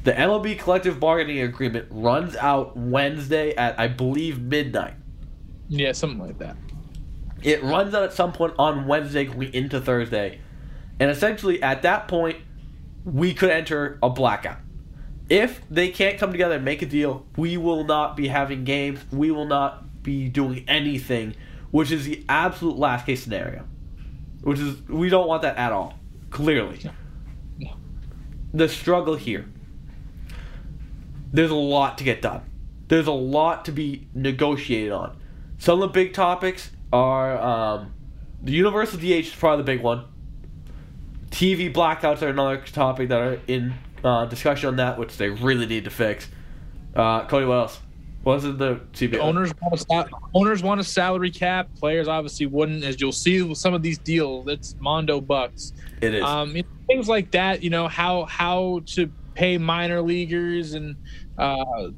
The 0.04 0.12
MLB 0.12 0.60
collective 0.60 1.00
bargaining 1.00 1.40
agreement 1.42 1.88
runs 1.90 2.36
out 2.36 2.76
Wednesday 2.76 3.56
at 3.56 3.80
I 3.80 3.88
believe 3.88 4.40
midnight. 4.42 4.96
Yeah, 5.70 5.94
something 5.94 6.20
like 6.20 6.38
that. 6.40 6.58
It 7.44 7.64
runs 7.64 7.94
out 7.94 8.04
at 8.04 8.14
some 8.14 8.32
point 8.32 8.54
on 8.58 8.88
Wednesday 8.88 9.26
going 9.26 9.54
into 9.54 9.82
Thursday. 9.82 10.40
And 11.00 11.10
essentially 11.12 11.62
at 11.62 11.82
that 11.82 12.08
point 12.08 12.38
we 13.06 13.34
could 13.34 13.50
enter 13.50 14.00
a 14.02 14.10
blackout. 14.10 14.60
If 15.30 15.62
they 15.70 15.90
can't 15.90 16.18
come 16.18 16.32
together 16.32 16.56
and 16.56 16.66
make 16.66 16.82
a 16.82 16.86
deal, 16.86 17.26
we 17.38 17.58
will 17.58 17.84
not 17.84 18.16
be 18.16 18.28
having 18.28 18.64
games. 18.64 19.00
We 19.12 19.32
will 19.32 19.46
not 19.46 20.04
be 20.04 20.30
doing 20.30 20.66
anything, 20.68 21.36
which 21.72 21.92
is 21.92 22.06
the 22.06 22.24
absolute 22.28 22.78
last 22.78 23.06
case 23.06 23.24
scenario. 23.24 23.66
Which 24.42 24.60
is 24.60 24.82
we 24.90 25.10
don't 25.10 25.28
want 25.28 25.42
that 25.44 25.58
at 25.58 25.72
all. 25.72 25.98
Clearly. 26.30 26.80
The 28.54 28.70
struggle 28.70 29.16
here. 29.16 29.46
There's 31.32 31.52
a 31.52 31.56
lot 31.56 31.98
to 31.98 32.04
get 32.04 32.22
done. 32.22 32.42
There's 32.90 33.08
a 33.08 33.12
lot 33.12 33.66
to 33.66 33.72
be 33.72 34.08
negotiated 34.14 34.92
on. 34.92 35.18
Some 35.58 35.82
of 35.82 35.90
the 35.90 35.94
big 35.94 36.14
topics 36.14 36.70
are 36.94 37.42
um, 37.42 37.94
the 38.44 38.54
universal 38.54 39.00
DH 39.00 39.04
is 39.04 39.36
probably 39.36 39.64
the 39.64 39.66
big 39.66 39.82
one. 39.82 40.06
TV 41.32 41.74
blackouts 41.74 42.22
are 42.22 42.28
another 42.28 42.58
topic 42.58 43.10
that 43.10 43.20
are 43.20 43.40
in 43.48 43.74
uh, 44.04 44.26
discussion 44.26 44.70
on 44.70 44.76
that, 44.76 45.00
which 45.00 45.18
they 45.18 45.30
really 45.30 45.66
need 45.66 45.84
to 45.86 45.90
fix. 45.90 46.28
Uh, 46.96 47.26
Cody, 47.26 47.48
what 47.48 47.56
else? 47.56 47.80
Was 48.24 48.46
it 48.46 48.58
the 48.58 48.76
CBA? 48.94 49.18
Owners 49.18 49.52
want 49.60 49.86
a 49.90 50.06
owners 50.34 50.64
want 50.64 50.80
a 50.80 50.84
salary 50.84 51.32
cap. 51.32 51.68
Players 51.78 52.08
obviously 52.08 52.46
wouldn't, 52.46 52.84
as 52.84 53.02
you'll 53.02 53.12
see 53.12 53.42
with 53.42 53.58
some 53.58 53.74
of 53.74 53.82
these 53.82 53.98
deals. 53.98 54.48
It's 54.48 54.76
Mondo 54.80 55.20
bucks. 55.20 55.74
It 56.00 56.14
is. 56.14 56.24
Um, 56.24 56.56
you 56.56 56.62
know, 56.62 56.70
things 56.88 57.10
like 57.10 57.32
that. 57.32 57.64
You 57.64 57.70
know 57.70 57.88
how 57.90 58.24
how 58.26 58.82
to 58.88 59.12
pay 59.34 59.58
minor 59.58 60.02
leaguers 60.02 60.74
and 60.74 60.96
uh, 61.38 61.90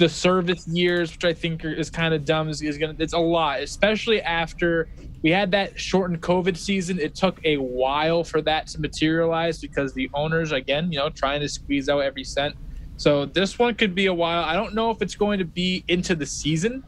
the 0.00 0.08
service 0.08 0.66
years, 0.66 1.12
which 1.12 1.24
I 1.24 1.32
think 1.32 1.64
are, 1.64 1.72
is 1.72 1.90
kind 1.90 2.12
of 2.12 2.24
dumb. 2.24 2.48
Is, 2.48 2.62
is 2.62 2.78
gonna 2.78 2.96
it's 2.98 3.12
a 3.12 3.18
lot, 3.18 3.60
especially 3.60 4.20
after 4.22 4.88
we 5.22 5.30
had 5.30 5.50
that 5.52 5.78
shortened 5.78 6.22
COVID 6.22 6.56
season. 6.56 6.98
It 6.98 7.14
took 7.14 7.38
a 7.44 7.58
while 7.58 8.24
for 8.24 8.40
that 8.42 8.66
to 8.68 8.80
materialize 8.80 9.60
because 9.60 9.92
the 9.92 10.10
owners, 10.14 10.52
again, 10.52 10.90
you 10.90 10.98
know, 10.98 11.10
trying 11.10 11.40
to 11.40 11.48
squeeze 11.48 11.88
out 11.88 12.00
every 12.00 12.24
cent. 12.24 12.56
So 12.96 13.26
this 13.26 13.58
one 13.58 13.74
could 13.74 13.94
be 13.94 14.06
a 14.06 14.14
while. 14.14 14.42
I 14.42 14.54
don't 14.54 14.74
know 14.74 14.90
if 14.90 15.02
it's 15.02 15.14
going 15.14 15.38
to 15.38 15.44
be 15.44 15.84
into 15.86 16.14
the 16.14 16.26
season 16.26 16.82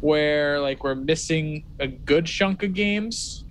where 0.00 0.60
like 0.60 0.84
we're 0.84 0.94
missing 0.94 1.64
a 1.80 1.86
good 1.88 2.26
chunk 2.26 2.62
of 2.62 2.72
games 2.72 3.44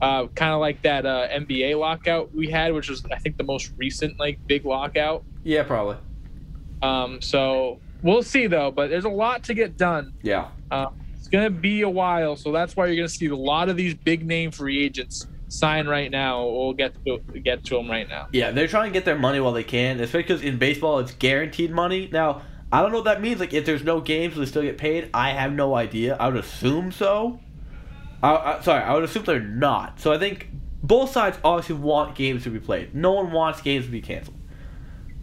uh, 0.00 0.26
kind 0.28 0.52
of 0.52 0.60
like 0.60 0.82
that 0.82 1.06
uh, 1.06 1.28
NBA 1.28 1.78
lockout 1.78 2.34
we 2.34 2.50
had, 2.50 2.72
which 2.72 2.88
was 2.88 3.04
I 3.10 3.18
think 3.18 3.36
the 3.36 3.44
most 3.44 3.72
recent 3.76 4.18
like 4.20 4.38
big 4.46 4.64
lockout. 4.64 5.24
yeah, 5.42 5.62
probably. 5.62 5.96
Um, 6.82 7.22
so 7.22 7.80
we'll 8.04 8.22
see 8.22 8.46
though, 8.46 8.70
but 8.70 8.90
there's 8.90 9.06
a 9.06 9.08
lot 9.08 9.42
to 9.44 9.54
get 9.54 9.76
done. 9.76 10.14
Yeah. 10.22 10.48
Uh, 10.70 10.90
it's 11.16 11.26
gonna 11.26 11.50
be 11.50 11.82
a 11.82 11.88
while, 11.88 12.36
so 12.36 12.52
that's 12.52 12.76
why 12.76 12.86
you're 12.86 12.96
gonna 12.96 13.08
see 13.08 13.26
a 13.26 13.36
lot 13.36 13.68
of 13.68 13.76
these 13.76 13.94
big 13.94 14.24
name 14.24 14.52
free 14.52 14.84
agents 14.84 15.26
sign 15.48 15.86
right 15.88 16.10
now. 16.10 16.46
We'll 16.46 16.74
get 16.74 16.94
to 17.04 17.18
get 17.42 17.64
to 17.64 17.76
them 17.76 17.90
right 17.90 18.08
now. 18.08 18.28
Yeah, 18.32 18.50
they're 18.50 18.68
trying 18.68 18.90
to 18.90 18.92
get 18.92 19.04
their 19.04 19.18
money 19.18 19.40
while 19.40 19.52
they 19.52 19.64
can, 19.64 19.98
especially 20.00 20.22
because 20.22 20.42
in 20.42 20.58
baseball 20.58 21.00
it's 21.00 21.12
guaranteed 21.14 21.72
money. 21.72 22.08
Now, 22.12 22.42
I 22.70 22.82
don't 22.82 22.90
know 22.90 22.98
what 22.98 23.04
that 23.04 23.20
means. 23.20 23.40
Like, 23.40 23.54
if 23.54 23.64
there's 23.64 23.84
no 23.84 24.00
games, 24.00 24.34
will 24.34 24.44
they 24.44 24.50
still 24.50 24.62
get 24.62 24.78
paid? 24.78 25.10
I 25.14 25.30
have 25.30 25.52
no 25.52 25.74
idea. 25.74 26.16
I 26.16 26.28
would 26.28 26.36
assume 26.36 26.92
so. 26.92 27.40
I, 28.22 28.34
I, 28.34 28.60
sorry, 28.62 28.82
I 28.82 28.94
would 28.94 29.04
assume 29.04 29.24
they're 29.24 29.40
not. 29.40 30.00
So 30.00 30.12
I 30.12 30.18
think 30.18 30.48
both 30.82 31.10
sides 31.10 31.38
obviously 31.44 31.76
want 31.76 32.16
games 32.16 32.44
to 32.44 32.50
be 32.50 32.60
played. 32.60 32.94
No 32.94 33.12
one 33.12 33.32
wants 33.32 33.62
games 33.62 33.86
to 33.86 33.90
be 33.90 34.02
canceled. 34.02 34.36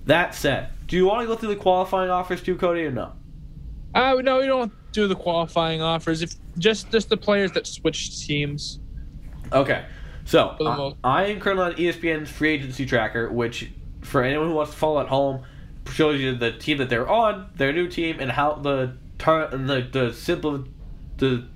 That 0.05 0.33
said, 0.33 0.69
do 0.91 0.97
you 0.97 1.05
want 1.05 1.21
to 1.21 1.25
go 1.25 1.37
through 1.37 1.47
the 1.47 1.55
qualifying 1.55 2.09
offers 2.09 2.43
too, 2.43 2.57
Cody, 2.57 2.81
or 2.81 2.91
no? 2.91 3.13
Uh, 3.95 4.15
no, 4.21 4.39
we 4.39 4.45
don't 4.45 4.73
do 4.91 5.07
the 5.07 5.15
qualifying 5.15 5.81
offers. 5.81 6.21
If 6.21 6.33
just 6.57 6.91
just 6.91 7.07
the 7.07 7.15
players 7.15 7.53
that 7.53 7.65
switched 7.65 8.27
teams. 8.27 8.81
Okay. 9.53 9.85
So 10.25 10.57
I, 11.05 11.27
am 11.27 11.39
currently 11.39 11.65
on 11.65 11.73
ESPN's 11.75 12.29
free 12.29 12.49
agency 12.49 12.85
tracker, 12.85 13.31
which 13.31 13.71
for 14.01 14.21
anyone 14.21 14.49
who 14.49 14.53
wants 14.53 14.73
to 14.73 14.77
follow 14.77 14.99
at 14.99 15.07
home 15.07 15.45
shows 15.93 16.19
you 16.19 16.35
the 16.35 16.51
team 16.51 16.77
that 16.79 16.89
they're 16.89 17.07
on, 17.07 17.49
their 17.55 17.71
new 17.71 17.87
team, 17.87 18.17
and 18.19 18.29
how 18.29 18.55
the 18.55 18.97
tar- 19.17 19.47
the 19.47 19.87
the 19.89 20.11
simple 20.11 20.65
the 21.19 21.47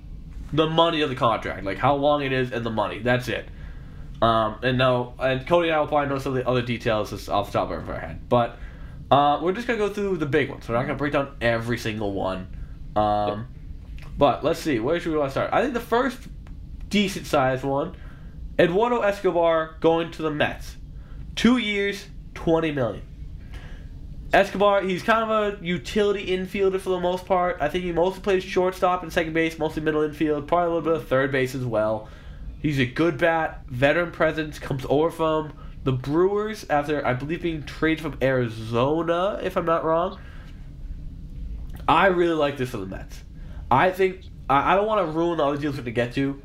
the 0.54 0.66
money 0.66 1.02
of 1.02 1.10
the 1.10 1.14
contract, 1.14 1.62
like 1.62 1.76
how 1.76 1.94
long 1.94 2.22
it 2.22 2.32
is 2.32 2.52
and 2.52 2.64
the 2.64 2.70
money. 2.70 3.00
That's 3.00 3.28
it. 3.28 3.46
Um, 4.22 4.60
and 4.62 4.78
no, 4.78 5.12
and 5.18 5.46
Cody 5.46 5.68
and 5.68 5.76
I 5.76 5.80
will 5.80 5.88
probably 5.88 6.08
know 6.08 6.18
some 6.18 6.32
of 6.32 6.42
the 6.42 6.48
other 6.48 6.62
details 6.62 7.10
just 7.10 7.28
off 7.28 7.52
the 7.52 7.58
top 7.58 7.70
of 7.70 7.86
our 7.90 8.00
head, 8.00 8.30
but 8.30 8.58
uh, 9.10 9.40
we're 9.42 9.52
just 9.52 9.66
gonna 9.66 9.78
go 9.78 9.88
through 9.88 10.16
the 10.16 10.26
big 10.26 10.50
ones. 10.50 10.68
We're 10.68 10.74
not 10.74 10.82
gonna 10.82 10.98
break 10.98 11.12
down 11.12 11.36
every 11.40 11.78
single 11.78 12.12
one. 12.12 12.48
Um, 12.94 13.48
but 14.16 14.42
let's 14.42 14.60
see, 14.60 14.78
where 14.80 14.98
should 14.98 15.12
we 15.12 15.18
want 15.18 15.28
to 15.28 15.32
start? 15.32 15.50
I 15.52 15.62
think 15.62 15.74
the 15.74 15.80
first 15.80 16.18
decent 16.88 17.26
sized 17.26 17.64
one, 17.64 17.94
Eduardo 18.58 19.00
Escobar 19.00 19.76
going 19.80 20.10
to 20.12 20.22
the 20.22 20.30
Mets, 20.30 20.76
two 21.34 21.58
years, 21.58 22.06
twenty 22.34 22.72
million. 22.72 23.02
Escobar, 24.32 24.82
he's 24.82 25.02
kind 25.02 25.30
of 25.30 25.60
a 25.60 25.64
utility 25.64 26.26
infielder 26.26 26.80
for 26.80 26.90
the 26.90 27.00
most 27.00 27.26
part. 27.26 27.58
I 27.60 27.68
think 27.68 27.84
he 27.84 27.92
mostly 27.92 28.22
plays 28.22 28.42
shortstop 28.42 29.02
and 29.02 29.12
second 29.12 29.34
base, 29.34 29.58
mostly 29.58 29.82
middle 29.82 30.02
infield, 30.02 30.48
probably 30.48 30.66
a 30.66 30.74
little 30.74 30.92
bit 30.92 31.02
of 31.02 31.08
third 31.08 31.30
base 31.30 31.54
as 31.54 31.64
well. 31.64 32.08
He's 32.60 32.78
a 32.80 32.86
good 32.86 33.18
bat, 33.18 33.62
veteran 33.68 34.10
presence, 34.10 34.58
comes 34.58 34.84
over 34.88 35.10
from 35.10 35.52
the 35.86 35.92
Brewers 35.92 36.66
after 36.68 37.06
I 37.06 37.14
believe 37.14 37.42
being 37.42 37.62
traded 37.62 38.02
from 38.02 38.18
Arizona, 38.20 39.38
if 39.40 39.56
I'm 39.56 39.64
not 39.64 39.84
wrong. 39.84 40.18
I 41.86 42.08
really 42.08 42.34
like 42.34 42.56
this 42.56 42.70
for 42.70 42.78
the 42.78 42.86
Mets. 42.86 43.22
I 43.70 43.92
think 43.92 44.22
I, 44.50 44.72
I 44.72 44.74
don't 44.74 44.88
want 44.88 45.06
to 45.06 45.12
ruin 45.16 45.38
all 45.38 45.52
the 45.52 45.58
deals 45.58 45.76
we're 45.76 45.84
to 45.84 45.92
get 45.92 46.12
to. 46.14 46.42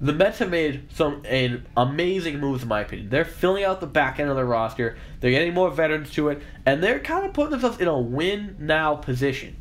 The 0.00 0.12
Mets 0.12 0.38
have 0.38 0.48
made 0.48 0.92
some 0.92 1.24
an 1.26 1.66
amazing 1.76 2.38
moves 2.38 2.62
in 2.62 2.68
my 2.68 2.82
opinion. 2.82 3.10
They're 3.10 3.24
filling 3.24 3.64
out 3.64 3.80
the 3.80 3.88
back 3.88 4.20
end 4.20 4.30
of 4.30 4.36
their 4.36 4.44
roster. 4.44 4.96
They're 5.18 5.32
getting 5.32 5.54
more 5.54 5.72
veterans 5.72 6.12
to 6.12 6.28
it, 6.28 6.40
and 6.64 6.80
they're 6.80 7.00
kind 7.00 7.26
of 7.26 7.32
putting 7.32 7.50
themselves 7.50 7.80
in 7.80 7.88
a 7.88 7.98
win 7.98 8.54
now 8.60 8.94
position. 8.94 9.56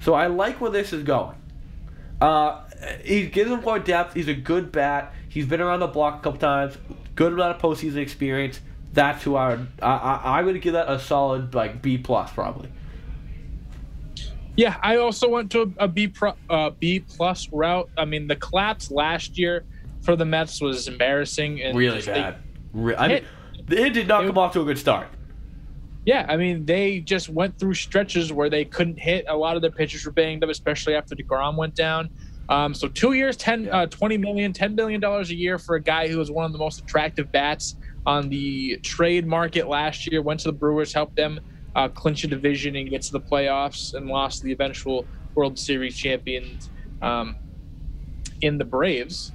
So 0.00 0.12
I 0.12 0.26
like 0.26 0.60
where 0.60 0.70
this 0.70 0.92
is 0.92 1.02
going. 1.02 1.36
Uh, 2.20 2.60
he 3.02 3.26
gives 3.26 3.48
them 3.48 3.62
more 3.62 3.78
depth. 3.78 4.12
He's 4.12 4.28
a 4.28 4.34
good 4.34 4.70
bat. 4.70 5.14
He's 5.30 5.46
been 5.46 5.62
around 5.62 5.80
the 5.80 5.86
block 5.86 6.20
a 6.20 6.22
couple 6.24 6.40
times. 6.40 6.76
Good 7.20 7.34
amount 7.34 7.54
of 7.54 7.60
postseason 7.60 7.96
experience. 7.96 8.60
That's 8.94 9.22
who 9.22 9.36
I 9.36 9.50
would. 9.50 9.66
I, 9.82 9.90
I, 9.90 10.14
I 10.38 10.42
would 10.42 10.58
give 10.62 10.72
that 10.72 10.90
a 10.90 10.98
solid 10.98 11.54
like 11.54 11.82
B 11.82 11.98
plus 11.98 12.32
probably. 12.32 12.70
Yeah, 14.56 14.78
I 14.82 14.96
also 14.96 15.28
went 15.28 15.50
to 15.52 15.74
a, 15.78 15.84
a 15.84 15.88
B 15.88 16.08
pro, 16.08 16.32
uh, 16.48 16.70
B 16.70 17.00
plus 17.00 17.50
route. 17.52 17.90
I 17.98 18.06
mean, 18.06 18.26
the 18.26 18.36
collapse 18.36 18.90
last 18.90 19.36
year 19.36 19.66
for 20.00 20.16
the 20.16 20.24
Mets 20.24 20.62
was 20.62 20.88
embarrassing 20.88 21.60
and 21.60 21.76
Really 21.76 22.00
bad. 22.00 22.36
Re- 22.72 22.96
I 22.96 23.08
mean, 23.08 23.24
Hit- 23.68 23.78
it 23.78 23.90
did 23.92 24.08
not 24.08 24.24
it- 24.24 24.28
come 24.28 24.38
off 24.38 24.54
to 24.54 24.62
a 24.62 24.64
good 24.64 24.78
start. 24.78 25.08
yeah, 26.06 26.24
I 26.26 26.38
mean, 26.38 26.64
they 26.64 27.00
just 27.00 27.28
went 27.28 27.58
through 27.58 27.74
stretches 27.74 28.32
where 28.32 28.48
they 28.48 28.64
couldn't 28.64 28.98
hit. 28.98 29.26
A 29.28 29.36
lot 29.36 29.56
of 29.56 29.62
their 29.62 29.70
pitchers 29.70 30.06
were 30.06 30.12
banged 30.12 30.42
up, 30.42 30.48
especially 30.48 30.94
after 30.94 31.14
DeGrom 31.14 31.56
went 31.56 31.74
down. 31.74 32.08
Um, 32.50 32.74
so 32.74 32.88
two 32.88 33.12
years, 33.12 33.36
10, 33.36 33.68
uh, 33.68 33.86
20 33.86 34.18
million, 34.18 34.52
$10 34.52 34.74
billion 34.74 35.02
a 35.02 35.22
year 35.26 35.56
for 35.56 35.76
a 35.76 35.80
guy 35.80 36.08
who 36.08 36.18
was 36.18 36.32
one 36.32 36.44
of 36.44 36.52
the 36.52 36.58
most 36.58 36.80
attractive 36.80 37.30
bats 37.30 37.76
on 38.04 38.28
the 38.28 38.76
trade 38.78 39.24
market 39.24 39.68
last 39.68 40.10
year. 40.10 40.20
Went 40.20 40.40
to 40.40 40.48
the 40.48 40.52
Brewers, 40.52 40.92
helped 40.92 41.14
them 41.14 41.38
uh, 41.76 41.88
clinch 41.88 42.24
a 42.24 42.26
division 42.26 42.74
and 42.74 42.90
get 42.90 43.02
to 43.02 43.12
the 43.12 43.20
playoffs 43.20 43.94
and 43.94 44.08
lost 44.08 44.42
the 44.42 44.50
eventual 44.50 45.06
World 45.36 45.56
Series 45.56 45.96
champions 45.96 46.70
um, 47.00 47.36
in 48.40 48.58
the 48.58 48.64
Braves. 48.64 49.30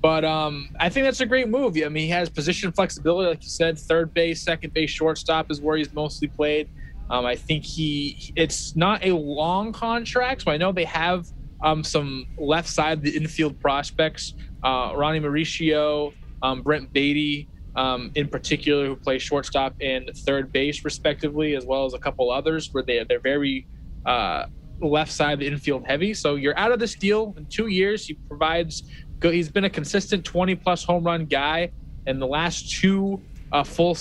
But 0.00 0.24
um, 0.24 0.74
I 0.80 0.88
think 0.88 1.04
that's 1.06 1.20
a 1.20 1.26
great 1.26 1.48
move. 1.48 1.76
I 1.76 1.88
mean, 1.88 2.04
he 2.04 2.08
has 2.08 2.28
position 2.28 2.72
flexibility, 2.72 3.28
like 3.28 3.44
you 3.44 3.50
said. 3.50 3.78
Third 3.78 4.12
base, 4.12 4.42
second 4.42 4.74
base, 4.74 4.90
shortstop 4.90 5.48
is 5.48 5.60
where 5.60 5.76
he's 5.76 5.92
mostly 5.92 6.26
played. 6.26 6.68
Um, 7.08 7.24
I 7.24 7.36
think 7.36 7.64
he. 7.64 8.32
It's 8.34 8.74
not 8.74 9.04
a 9.04 9.14
long 9.14 9.72
contract, 9.72 10.42
so 10.42 10.50
I 10.50 10.56
know 10.56 10.72
they 10.72 10.86
have 10.86 11.28
um, 11.62 11.84
some 11.84 12.26
left 12.36 12.68
side 12.68 12.98
of 12.98 13.04
the 13.04 13.16
infield 13.16 13.58
prospects. 13.60 14.34
Uh, 14.62 14.92
Ronny 14.94 15.20
Mauricio, 15.20 16.12
um, 16.42 16.62
Brett 16.62 16.92
Baty, 16.92 17.48
um, 17.76 18.10
in 18.14 18.28
particular, 18.28 18.86
who 18.86 18.96
play 18.96 19.18
shortstop 19.18 19.74
and 19.80 20.10
third 20.14 20.52
base 20.52 20.84
respectively, 20.84 21.54
as 21.54 21.64
well 21.64 21.84
as 21.84 21.94
a 21.94 21.98
couple 21.98 22.30
others 22.30 22.72
where 22.72 22.82
they 22.82 23.04
they're 23.08 23.20
very 23.20 23.66
uh, 24.04 24.46
left 24.80 25.12
side 25.12 25.34
of 25.34 25.38
the 25.40 25.46
infield 25.46 25.86
heavy. 25.86 26.12
So 26.14 26.34
you're 26.34 26.58
out 26.58 26.72
of 26.72 26.78
this 26.78 26.94
deal 26.94 27.34
in 27.36 27.46
two 27.46 27.68
years. 27.68 28.06
He 28.06 28.14
provides. 28.14 28.82
Good, 29.20 29.34
he's 29.34 29.50
been 29.50 29.64
a 29.64 29.70
consistent 29.70 30.24
20 30.24 30.56
plus 30.56 30.82
home 30.82 31.04
run 31.04 31.26
guy, 31.26 31.70
and 32.06 32.20
the 32.20 32.26
last 32.26 32.70
two 32.72 33.22
uh, 33.52 33.62
full 33.62 33.96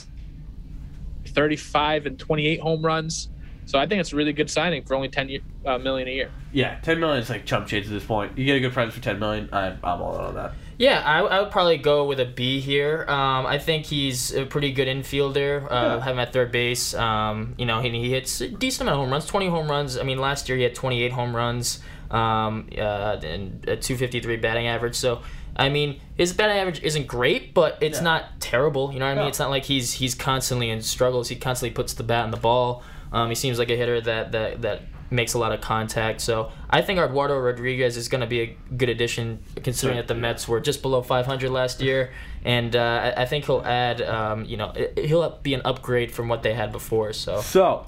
35 1.28 2.08
and 2.08 2.18
28 2.18 2.60
home 2.60 2.84
runs. 2.84 3.30
So 3.72 3.80
I 3.80 3.88
think 3.88 4.02
it's 4.02 4.12
a 4.12 4.18
really 4.18 4.34
good 4.34 4.50
signing 4.50 4.84
for 4.84 4.96
only 4.96 5.08
10 5.08 5.30
ye- 5.30 5.42
uh, 5.66 5.78
million 5.78 6.10
a 6.10 6.12
year. 6.12 6.30
Yeah, 6.52 6.78
ten 6.82 7.00
million 7.00 7.22
is 7.24 7.30
like 7.30 7.46
chump 7.46 7.68
change 7.68 7.86
at 7.86 7.92
this 7.94 8.04
point. 8.04 8.38
You 8.38 8.44
get 8.44 8.58
a 8.58 8.60
good 8.60 8.74
price 8.74 8.94
for 8.94 9.00
ten 9.00 9.18
million. 9.18 9.48
I'm, 9.54 9.80
I'm 9.82 10.02
all 10.02 10.20
in 10.20 10.26
on 10.26 10.36
that. 10.36 10.52
Yeah, 10.78 11.02
I, 11.06 11.20
I 11.22 11.40
would 11.42 11.52
probably 11.52 11.78
go 11.78 12.04
with 12.04 12.20
a 12.20 12.26
B 12.26 12.60
here. 12.60 13.06
Um, 13.08 13.46
I 13.46 13.58
think 13.60 13.86
he's 13.86 14.34
a 14.34 14.46
pretty 14.46 14.74
good 14.74 14.90
infielder. 14.90 15.64
Uh, 15.64 15.68
Yeah. 15.72 16.00
Have 16.04 16.14
him 16.16 16.20
at 16.20 16.34
third 16.34 16.52
base. 16.52 16.94
Um, 16.94 17.56
you 17.58 17.66
know, 17.66 17.80
he, 17.80 17.90
he 17.92 18.10
hits 18.12 18.42
a 18.42 18.50
decent 18.50 18.82
amount 18.82 18.96
of 19.00 19.04
home 19.06 19.12
runs. 19.12 19.26
Twenty 19.26 19.48
home 19.48 19.70
runs. 19.72 19.98
I 19.98 20.04
mean, 20.04 20.18
last 20.18 20.50
year 20.50 20.58
he 20.58 20.66
had 20.66 20.76
twenty 20.76 21.02
eight 21.04 21.14
home 21.14 21.34
runs. 21.34 21.80
Um, 22.10 22.68
uh, 22.78 23.22
and 23.24 23.66
a 23.70 23.78
two 23.78 23.96
fifty 23.96 24.20
three 24.20 24.36
batting 24.36 24.68
average. 24.68 24.96
So. 24.96 25.22
I 25.54 25.68
mean, 25.68 26.00
his 26.16 26.32
batting 26.32 26.56
average 26.58 26.82
isn't 26.82 27.08
great, 27.08 27.54
but 27.54 27.78
it's 27.82 27.98
Yeah. 27.98 28.04
not 28.06 28.40
terrible. 28.40 28.94
You 28.94 29.00
know 29.00 29.06
what 29.06 29.12
I 29.12 29.16
mean? 29.16 29.24
No. 29.26 29.28
It's 29.28 29.38
not 29.40 29.50
like 29.50 29.66
he's 29.66 29.92
he's 29.92 30.16
constantly 30.16 30.70
in 30.70 30.82
struggles. 30.82 31.28
He 31.28 31.36
constantly 31.36 31.74
puts 31.76 31.94
the 31.94 32.04
bat 32.04 32.24
on 32.24 32.32
the 32.32 32.38
ball. 32.38 32.84
Um, 33.12 33.30
he 33.30 33.36
seems 33.36 33.60
like 33.60 33.70
a 33.70 33.76
hitter 33.76 34.00
that 34.02 34.32
that 34.32 34.62
that 34.62 34.82
makes 35.12 35.34
a 35.34 35.38
lot 35.38 35.52
of 35.52 35.60
contact. 35.60 36.22
So 36.22 36.52
I 36.70 36.82
think 36.82 36.98
Eduardo 36.98 37.38
Rodriguez 37.38 37.98
is 37.98 38.08
going 38.08 38.22
to 38.22 38.28
be 38.28 38.40
a 38.42 38.58
good 38.78 38.88
addition, 38.88 39.44
considering 39.62 39.98
that 39.98 40.08
the 40.08 40.16
Mets 40.16 40.48
were 40.48 40.62
just 40.62 40.82
below 40.82 41.02
500 41.02 41.50
last 41.50 41.82
year, 41.82 42.12
and 42.46 42.74
uh, 42.76 43.14
I, 43.18 43.24
I 43.24 43.26
think 43.26 43.44
he'll 43.46 43.62
add, 43.66 44.02
um, 44.02 44.46
you 44.46 44.56
know, 44.56 44.74
he'll 44.96 45.38
be 45.44 45.54
an 45.54 45.62
upgrade 45.66 46.14
from 46.14 46.30
what 46.30 46.44
they 46.44 46.54
had 46.54 46.72
before. 46.72 47.12
So 47.12 47.42
So, 47.42 47.86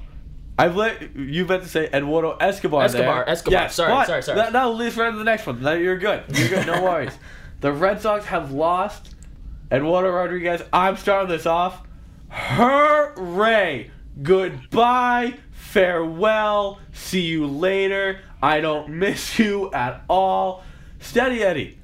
I've 0.60 0.76
let 0.76 1.16
you 1.16 1.46
meant 1.46 1.64
to 1.64 1.70
say 1.70 1.90
Eduardo 1.94 2.36
Escobar. 2.42 2.84
Escobar, 2.84 3.16
there. 3.24 3.30
Escobar. 3.30 3.62
Yes, 3.62 3.76
Sorry, 3.76 3.94
but 3.94 4.06
sorry, 4.08 4.22
sorry. 4.24 4.36
That, 4.36 4.52
now 4.52 4.70
leads 4.72 4.98
right 4.98 5.10
to 5.10 5.18
the 5.18 5.24
next 5.24 5.48
one. 5.48 5.62
Now 5.62 5.74
you're 5.74 5.98
good. 5.98 6.24
You're 6.28 6.50
good. 6.50 6.68
No 6.68 6.84
worries. 6.84 7.18
The 7.62 7.72
Red 7.72 8.02
Sox 8.02 8.26
have 8.26 8.52
lost. 8.52 9.16
Eduardo 9.72 10.12
Rodriguez. 10.12 10.62
I'm 10.74 10.98
starting 10.98 11.30
this 11.30 11.46
off. 11.46 11.82
Hooray! 12.30 13.90
Goodbye. 14.22 15.36
Farewell. 15.52 16.80
See 16.92 17.22
you 17.22 17.48
later. 17.48 18.20
I 18.42 18.62
don't 18.62 18.90
miss 18.90 19.40
you 19.40 19.72
at 19.72 20.04
all. 20.10 20.64
Steady 21.00 21.44
Eddie. 21.44 21.80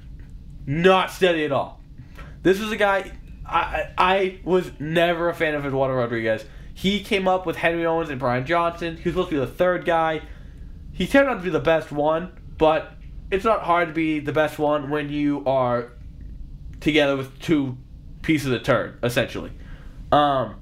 Not 0.66 1.10
steady 1.10 1.44
at 1.44 1.52
all. 1.52 1.80
This 2.42 2.60
is 2.60 2.70
a 2.70 2.76
guy 2.76 3.12
I 3.44 3.90
I 3.98 4.38
was 4.44 4.70
never 4.78 5.28
a 5.28 5.34
fan 5.34 5.54
of 5.54 5.66
Eduardo 5.66 5.94
Rodriguez. 5.94 6.44
He 6.72 7.02
came 7.02 7.28
up 7.28 7.44
with 7.44 7.56
Henry 7.56 7.84
Owens 7.84 8.08
and 8.08 8.18
Brian 8.18 8.46
Johnson. 8.46 8.96
He 8.96 9.02
was 9.04 9.14
supposed 9.14 9.30
to 9.30 9.34
be 9.34 9.40
the 9.40 9.46
third 9.46 9.84
guy. 9.84 10.22
He 10.92 11.06
turned 11.06 11.28
out 11.28 11.34
to 11.34 11.42
be 11.42 11.50
the 11.50 11.60
best 11.60 11.90
one, 11.92 12.32
but 12.56 12.92
it's 13.30 13.44
not 13.44 13.62
hard 13.62 13.88
to 13.88 13.94
be 13.94 14.20
the 14.20 14.32
best 14.32 14.58
one 14.58 14.90
when 14.90 15.10
you 15.10 15.44
are 15.46 15.92
together 16.80 17.16
with 17.16 17.38
two 17.40 17.76
pieces 18.22 18.52
of 18.52 18.62
turd, 18.62 18.98
essentially. 19.02 19.50
Um, 20.12 20.56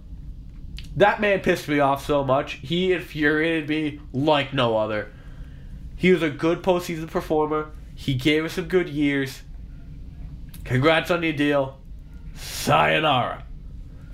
that 0.98 1.20
man 1.20 1.40
pissed 1.40 1.68
me 1.68 1.80
off 1.80 2.04
so 2.04 2.24
much. 2.24 2.54
He 2.54 2.92
infuriated 2.92 3.68
me 3.68 4.00
like 4.12 4.52
no 4.52 4.76
other. 4.76 5.12
He 5.96 6.12
was 6.12 6.22
a 6.22 6.30
good 6.30 6.62
postseason 6.62 7.08
performer. 7.10 7.70
He 7.94 8.14
gave 8.14 8.44
us 8.44 8.54
some 8.54 8.66
good 8.66 8.88
years. 8.88 9.42
Congrats 10.64 11.10
on 11.10 11.22
your 11.22 11.32
deal. 11.32 11.78
Sayonara. 12.34 13.44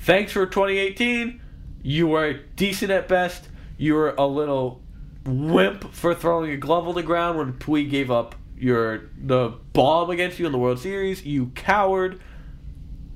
Thanks 0.01 0.33
for 0.33 0.47
2018. 0.47 1.41
You 1.83 2.07
were 2.07 2.35
decent 2.57 2.91
at 2.91 3.09
best. 3.09 3.49
You 3.77 3.95
were 3.95 4.15
a 4.17 4.27
little 4.27 4.83
wimp 5.25 5.93
for 5.93 6.15
throwing 6.15 6.51
a 6.51 6.57
glove 6.57 6.87
on 6.87 6.95
the 6.95 7.03
ground 7.03 7.39
when 7.39 7.55
Puig 7.55 7.91
gave 7.91 8.11
up 8.11 8.35
your 8.57 9.11
the 9.19 9.51
bomb 9.73 10.11
against 10.11 10.39
you 10.39 10.47
in 10.47 10.53
the 10.53 10.59
World 10.59 10.79
Series. 10.79 11.25
You 11.25 11.47
coward. 11.55 12.21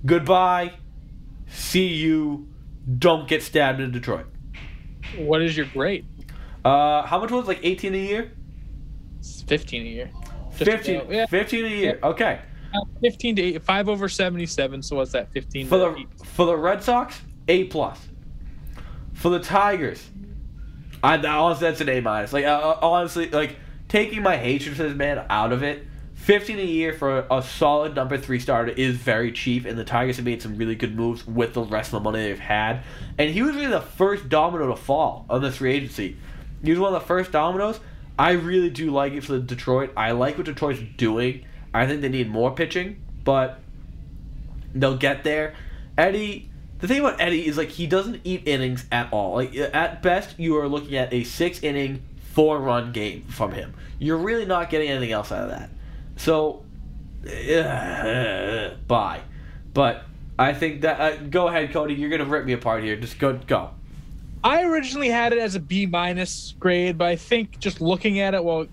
Goodbye. 0.04 0.74
See 1.48 1.88
you. 1.88 2.48
Don't 2.96 3.28
get 3.28 3.42
stabbed 3.42 3.80
in 3.80 3.90
Detroit. 3.90 4.26
What 5.16 5.42
is 5.42 5.56
your 5.56 5.66
grade? 5.66 6.06
Uh, 6.64 7.02
how 7.02 7.20
much 7.20 7.30
was 7.30 7.44
it? 7.44 7.48
like 7.48 7.60
18 7.62 7.94
a 7.94 7.98
year? 7.98 8.32
It's 9.18 9.42
15 9.42 9.82
a 9.82 9.84
year. 9.84 10.10
15, 10.52 11.02
yeah. 11.10 11.26
15 11.26 11.64
a 11.64 11.68
year. 11.68 11.98
Okay. 12.02 12.40
Uh, 12.74 12.80
15 13.00 13.36
to 13.36 13.42
8, 13.42 13.62
5 13.62 13.88
over 13.88 14.08
77. 14.08 14.82
So 14.82 14.96
what's 14.96 15.12
that? 15.12 15.30
15 15.32 15.66
For 15.66 15.78
the 15.78 15.96
8. 15.96 16.08
for 16.24 16.46
the 16.46 16.56
Red 16.56 16.82
Sox, 16.82 17.20
A 17.48 17.64
plus. 17.64 17.98
For 19.14 19.30
the 19.30 19.40
Tigers, 19.40 20.08
I 21.02 21.16
honestly 21.16 21.68
that's 21.68 21.80
an 21.80 21.88
A 21.88 22.00
minus. 22.00 22.32
Like 22.32 22.44
uh, 22.44 22.76
honestly, 22.82 23.28
like 23.30 23.56
taking 23.88 24.22
my 24.22 24.36
hatred 24.36 24.76
for 24.76 24.84
this 24.84 24.94
man 24.94 25.24
out 25.28 25.52
of 25.52 25.62
it, 25.62 25.84
fifteen 26.18 26.58
a 26.58 26.62
year 26.62 26.92
for 26.92 27.26
a 27.30 27.42
solid 27.42 27.94
number 27.94 28.18
three 28.18 28.38
starter 28.38 28.70
is 28.72 28.96
very 28.96 29.32
cheap, 29.32 29.64
and 29.64 29.78
the 29.78 29.84
Tigers 29.84 30.16
have 30.16 30.26
made 30.26 30.42
some 30.42 30.56
really 30.56 30.74
good 30.74 30.94
moves 30.94 31.26
with 31.26 31.54
the 31.54 31.62
rest 31.62 31.88
of 31.88 32.02
the 32.02 32.10
money 32.10 32.22
they've 32.22 32.38
had. 32.38 32.82
And 33.16 33.30
he 33.30 33.40
was 33.40 33.54
really 33.54 33.68
the 33.68 33.80
first 33.80 34.28
domino 34.28 34.68
to 34.68 34.76
fall 34.76 35.24
on 35.30 35.40
this 35.40 35.56
free 35.56 35.72
agency. 35.72 36.16
He 36.62 36.70
was 36.70 36.78
one 36.78 36.92
of 36.92 37.00
the 37.00 37.06
first 37.06 37.32
dominoes. 37.32 37.80
I 38.18 38.32
really 38.32 38.68
do 38.68 38.90
like 38.90 39.12
it 39.12 39.22
for 39.22 39.32
the 39.32 39.38
Detroit. 39.38 39.92
I 39.96 40.10
like 40.10 40.36
what 40.36 40.46
Detroit's 40.46 40.80
doing. 40.96 41.46
I 41.72 41.86
think 41.86 42.00
they 42.02 42.08
need 42.08 42.28
more 42.28 42.50
pitching, 42.50 43.00
but 43.24 43.60
they'll 44.74 44.96
get 44.96 45.22
there. 45.24 45.54
Eddie, 45.96 46.50
the 46.80 46.88
thing 46.88 47.00
about 47.00 47.20
Eddie 47.20 47.46
is 47.46 47.56
like 47.56 47.68
he 47.68 47.86
doesn't 47.86 48.20
eat 48.24 48.46
innings 48.46 48.84
at 48.90 49.12
all. 49.12 49.36
Like 49.36 49.54
at 49.54 50.02
best, 50.02 50.38
you 50.38 50.58
are 50.58 50.68
looking 50.68 50.96
at 50.96 51.12
a 51.12 51.24
six 51.24 51.62
inning, 51.62 52.02
four 52.32 52.58
run 52.58 52.92
game 52.92 53.22
from 53.22 53.52
him. 53.52 53.74
You're 53.98 54.18
really 54.18 54.46
not 54.46 54.68
getting 54.68 54.88
anything 54.88 55.12
else 55.12 55.32
out 55.32 55.44
of 55.44 55.50
that. 55.50 55.70
So, 56.18 56.64
uh, 57.26 58.74
bye. 58.86 59.22
But 59.72 60.04
I 60.38 60.52
think 60.52 60.82
that 60.82 61.00
uh, 61.00 61.16
go 61.16 61.48
ahead, 61.48 61.72
Cody. 61.72 61.94
You're 61.94 62.10
gonna 62.10 62.24
rip 62.24 62.44
me 62.44 62.52
apart 62.52 62.84
here. 62.84 62.96
Just 62.96 63.18
go, 63.18 63.34
go. 63.46 63.70
I 64.44 64.64
originally 64.64 65.08
had 65.08 65.32
it 65.32 65.38
as 65.38 65.54
a 65.54 65.60
B 65.60 65.86
minus 65.86 66.54
grade, 66.58 66.98
but 66.98 67.06
I 67.06 67.16
think 67.16 67.58
just 67.58 67.80
looking 67.80 68.20
at 68.20 68.34
it 68.34 68.44
while 68.44 68.66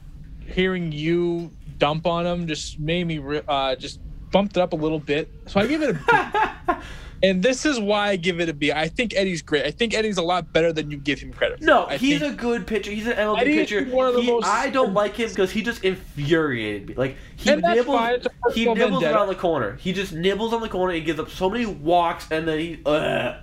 hearing 0.47 0.91
you 0.91 1.51
dump 1.77 2.05
on 2.05 2.25
him 2.25 2.47
just 2.47 2.79
made 2.79 3.07
me 3.07 3.19
uh, 3.47 3.75
just 3.75 3.99
bumped 4.31 4.57
it 4.57 4.61
up 4.61 4.73
a 4.73 4.75
little 4.75 4.99
bit. 4.99 5.29
So 5.47 5.59
I 5.59 5.67
give 5.67 5.81
it 5.81 5.91
a 5.91 6.73
B. 6.73 6.73
and 7.23 7.41
this 7.41 7.65
is 7.65 7.79
why 7.79 8.09
I 8.09 8.15
give 8.15 8.39
it 8.39 8.49
a 8.49 8.53
B. 8.53 8.71
I 8.71 8.87
think 8.87 9.15
Eddie's 9.15 9.41
great. 9.41 9.65
I 9.65 9.71
think 9.71 9.93
Eddie's 9.93 10.17
a 10.17 10.21
lot 10.21 10.51
better 10.53 10.71
than 10.73 10.91
you 10.91 10.97
give 10.97 11.19
him 11.19 11.33
credit. 11.33 11.59
For. 11.59 11.65
No, 11.65 11.85
I 11.87 11.97
he's 11.97 12.21
a 12.21 12.31
good 12.31 12.67
pitcher. 12.67 12.91
He's 12.91 13.07
an 13.07 13.13
MLB 13.13 13.39
Eddie 13.41 13.55
pitcher. 13.55 13.85
one 13.85 14.07
of 14.07 14.13
the 14.15 14.21
He- 14.21 14.31
most- 14.31 14.45
I 14.47 14.69
don't 14.69 14.93
like 14.93 15.15
him 15.15 15.29
because 15.29 15.51
he 15.51 15.61
just 15.61 15.83
infuriated 15.83 16.89
me. 16.89 16.95
Like 16.95 17.17
he 17.35 17.55
nibbles, 17.55 17.85
fine. 17.85 18.13
It's 18.15 18.27
a 18.27 18.51
he 18.53 18.65
nibbles 18.65 19.01
vendetta. 19.01 19.15
around 19.15 19.27
the 19.27 19.35
corner. 19.35 19.77
He 19.81 19.93
just 19.93 20.13
nibbles 20.13 20.53
on 20.53 20.61
the 20.61 20.69
corner. 20.69 20.93
He 20.93 21.01
gives 21.01 21.19
up 21.19 21.29
so 21.29 21.49
many 21.49 21.65
walks, 21.65 22.27
and 22.31 22.47
then 22.47 22.59
he. 22.59 22.79
Uh, 22.85 23.37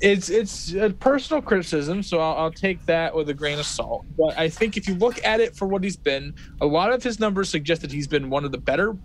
it's 0.00 0.28
it's 0.28 0.74
a 0.74 0.90
personal 0.90 1.40
criticism, 1.40 2.02
so 2.02 2.18
I'll, 2.18 2.36
I'll 2.36 2.50
take 2.52 2.84
that 2.86 3.14
with 3.14 3.28
a 3.30 3.34
grain 3.34 3.58
of 3.58 3.64
salt. 3.66 4.04
But 4.18 4.36
I 4.38 4.48
think 4.48 4.76
if 4.76 4.86
you 4.88 4.94
look 4.96 5.24
at 5.24 5.40
it 5.40 5.56
for 5.56 5.66
what 5.66 5.82
he's 5.82 5.96
been, 5.96 6.34
a 6.60 6.66
lot 6.66 6.92
of 6.92 7.02
his 7.02 7.20
numbers 7.20 7.48
suggest 7.48 7.80
that 7.82 7.92
he's 7.92 8.06
been 8.08 8.28
one 8.28 8.44
of 8.44 8.52
the 8.52 8.58
better 8.58 8.96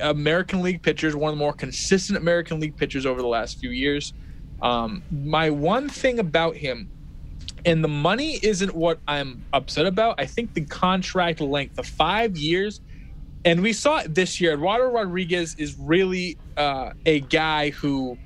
American 0.00 0.62
League 0.62 0.82
pitchers, 0.82 1.16
one 1.16 1.32
of 1.32 1.36
the 1.36 1.38
more 1.38 1.52
consistent 1.52 2.16
American 2.18 2.60
League 2.60 2.76
pitchers 2.76 3.06
over 3.06 3.20
the 3.20 3.28
last 3.28 3.58
few 3.58 3.70
years. 3.70 4.12
Um, 4.60 5.02
my 5.10 5.50
one 5.50 5.88
thing 5.88 6.18
about 6.18 6.56
him, 6.56 6.88
and 7.64 7.82
the 7.82 7.88
money 7.88 8.38
isn't 8.42 8.74
what 8.74 9.00
I'm 9.08 9.44
upset 9.52 9.86
about. 9.86 10.20
I 10.20 10.26
think 10.26 10.54
the 10.54 10.64
contract 10.64 11.40
length, 11.40 11.76
the 11.76 11.82
five 11.82 12.36
years, 12.36 12.80
and 13.44 13.60
we 13.60 13.72
saw 13.72 13.98
it 13.98 14.14
this 14.14 14.40
year. 14.40 14.52
Eduardo 14.52 14.86
Rodriguez 14.86 15.56
is 15.58 15.76
really 15.78 16.38
uh, 16.56 16.92
a 17.06 17.20
guy 17.20 17.70
who 17.70 18.16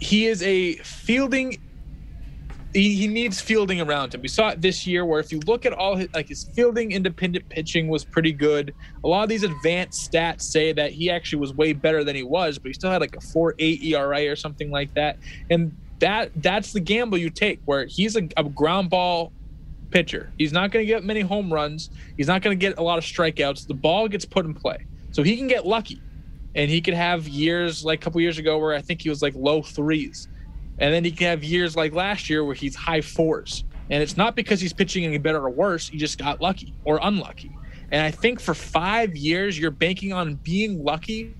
he 0.00 0.26
is 0.26 0.42
a 0.42 0.74
fielding 0.78 1.58
he, 2.74 2.94
he 2.94 3.06
needs 3.06 3.40
fielding 3.40 3.80
around 3.80 4.14
him. 4.14 4.22
We 4.22 4.28
saw 4.28 4.48
it 4.48 4.62
this 4.62 4.86
year 4.86 5.04
where 5.04 5.20
if 5.20 5.30
you 5.30 5.40
look 5.40 5.66
at 5.66 5.72
all 5.72 5.96
his 5.96 6.08
like 6.14 6.28
his 6.28 6.44
fielding 6.44 6.92
independent 6.92 7.48
pitching 7.48 7.88
was 7.88 8.04
pretty 8.04 8.32
good. 8.32 8.74
A 9.04 9.08
lot 9.08 9.22
of 9.22 9.28
these 9.28 9.42
advanced 9.42 10.10
stats 10.10 10.42
say 10.42 10.72
that 10.72 10.92
he 10.92 11.10
actually 11.10 11.40
was 11.40 11.52
way 11.52 11.72
better 11.72 12.02
than 12.02 12.16
he 12.16 12.22
was, 12.22 12.58
but 12.58 12.68
he 12.68 12.72
still 12.72 12.90
had 12.90 13.00
like 13.00 13.14
a 13.14 13.20
4.8 13.20 13.84
ERA 13.84 14.30
or 14.30 14.36
something 14.36 14.70
like 14.70 14.92
that. 14.94 15.18
And 15.50 15.76
that 15.98 16.30
that's 16.36 16.72
the 16.72 16.80
gamble 16.80 17.18
you 17.18 17.30
take 17.30 17.60
where 17.64 17.86
he's 17.86 18.16
a, 18.16 18.28
a 18.36 18.44
ground 18.44 18.90
ball 18.90 19.32
pitcher. 19.90 20.32
He's 20.38 20.52
not 20.52 20.70
going 20.70 20.84
to 20.84 20.86
get 20.86 21.04
many 21.04 21.20
home 21.20 21.52
runs. 21.52 21.90
He's 22.16 22.26
not 22.26 22.42
going 22.42 22.58
to 22.58 22.60
get 22.60 22.78
a 22.78 22.82
lot 22.82 22.98
of 22.98 23.04
strikeouts. 23.04 23.66
The 23.66 23.74
ball 23.74 24.08
gets 24.08 24.24
put 24.24 24.46
in 24.46 24.54
play. 24.54 24.86
So 25.12 25.22
he 25.22 25.36
can 25.36 25.46
get 25.46 25.66
lucky. 25.66 26.00
And 26.54 26.70
he 26.70 26.80
could 26.80 26.94
have 26.94 27.28
years 27.28 27.84
like 27.84 28.00
a 28.00 28.02
couple 28.02 28.20
years 28.20 28.38
ago 28.38 28.58
where 28.58 28.74
I 28.74 28.80
think 28.80 29.02
he 29.02 29.08
was 29.08 29.22
like 29.22 29.34
low 29.36 29.62
threes. 29.62 30.28
And 30.82 30.92
then 30.92 31.04
he 31.04 31.12
can 31.12 31.28
have 31.28 31.44
years 31.44 31.76
like 31.76 31.92
last 31.92 32.28
year 32.28 32.44
where 32.44 32.56
he's 32.56 32.74
high 32.74 33.00
fours. 33.00 33.62
And 33.88 34.02
it's 34.02 34.16
not 34.16 34.34
because 34.34 34.60
he's 34.60 34.72
pitching 34.72 35.04
any 35.04 35.16
better 35.16 35.38
or 35.38 35.48
worse. 35.48 35.88
He 35.88 35.96
just 35.96 36.18
got 36.18 36.40
lucky 36.40 36.74
or 36.84 36.98
unlucky. 37.00 37.56
And 37.92 38.02
I 38.02 38.10
think 38.10 38.40
for 38.40 38.52
five 38.52 39.14
years, 39.14 39.56
you're 39.56 39.70
banking 39.70 40.12
on 40.12 40.34
being 40.34 40.82
lucky 40.82 41.36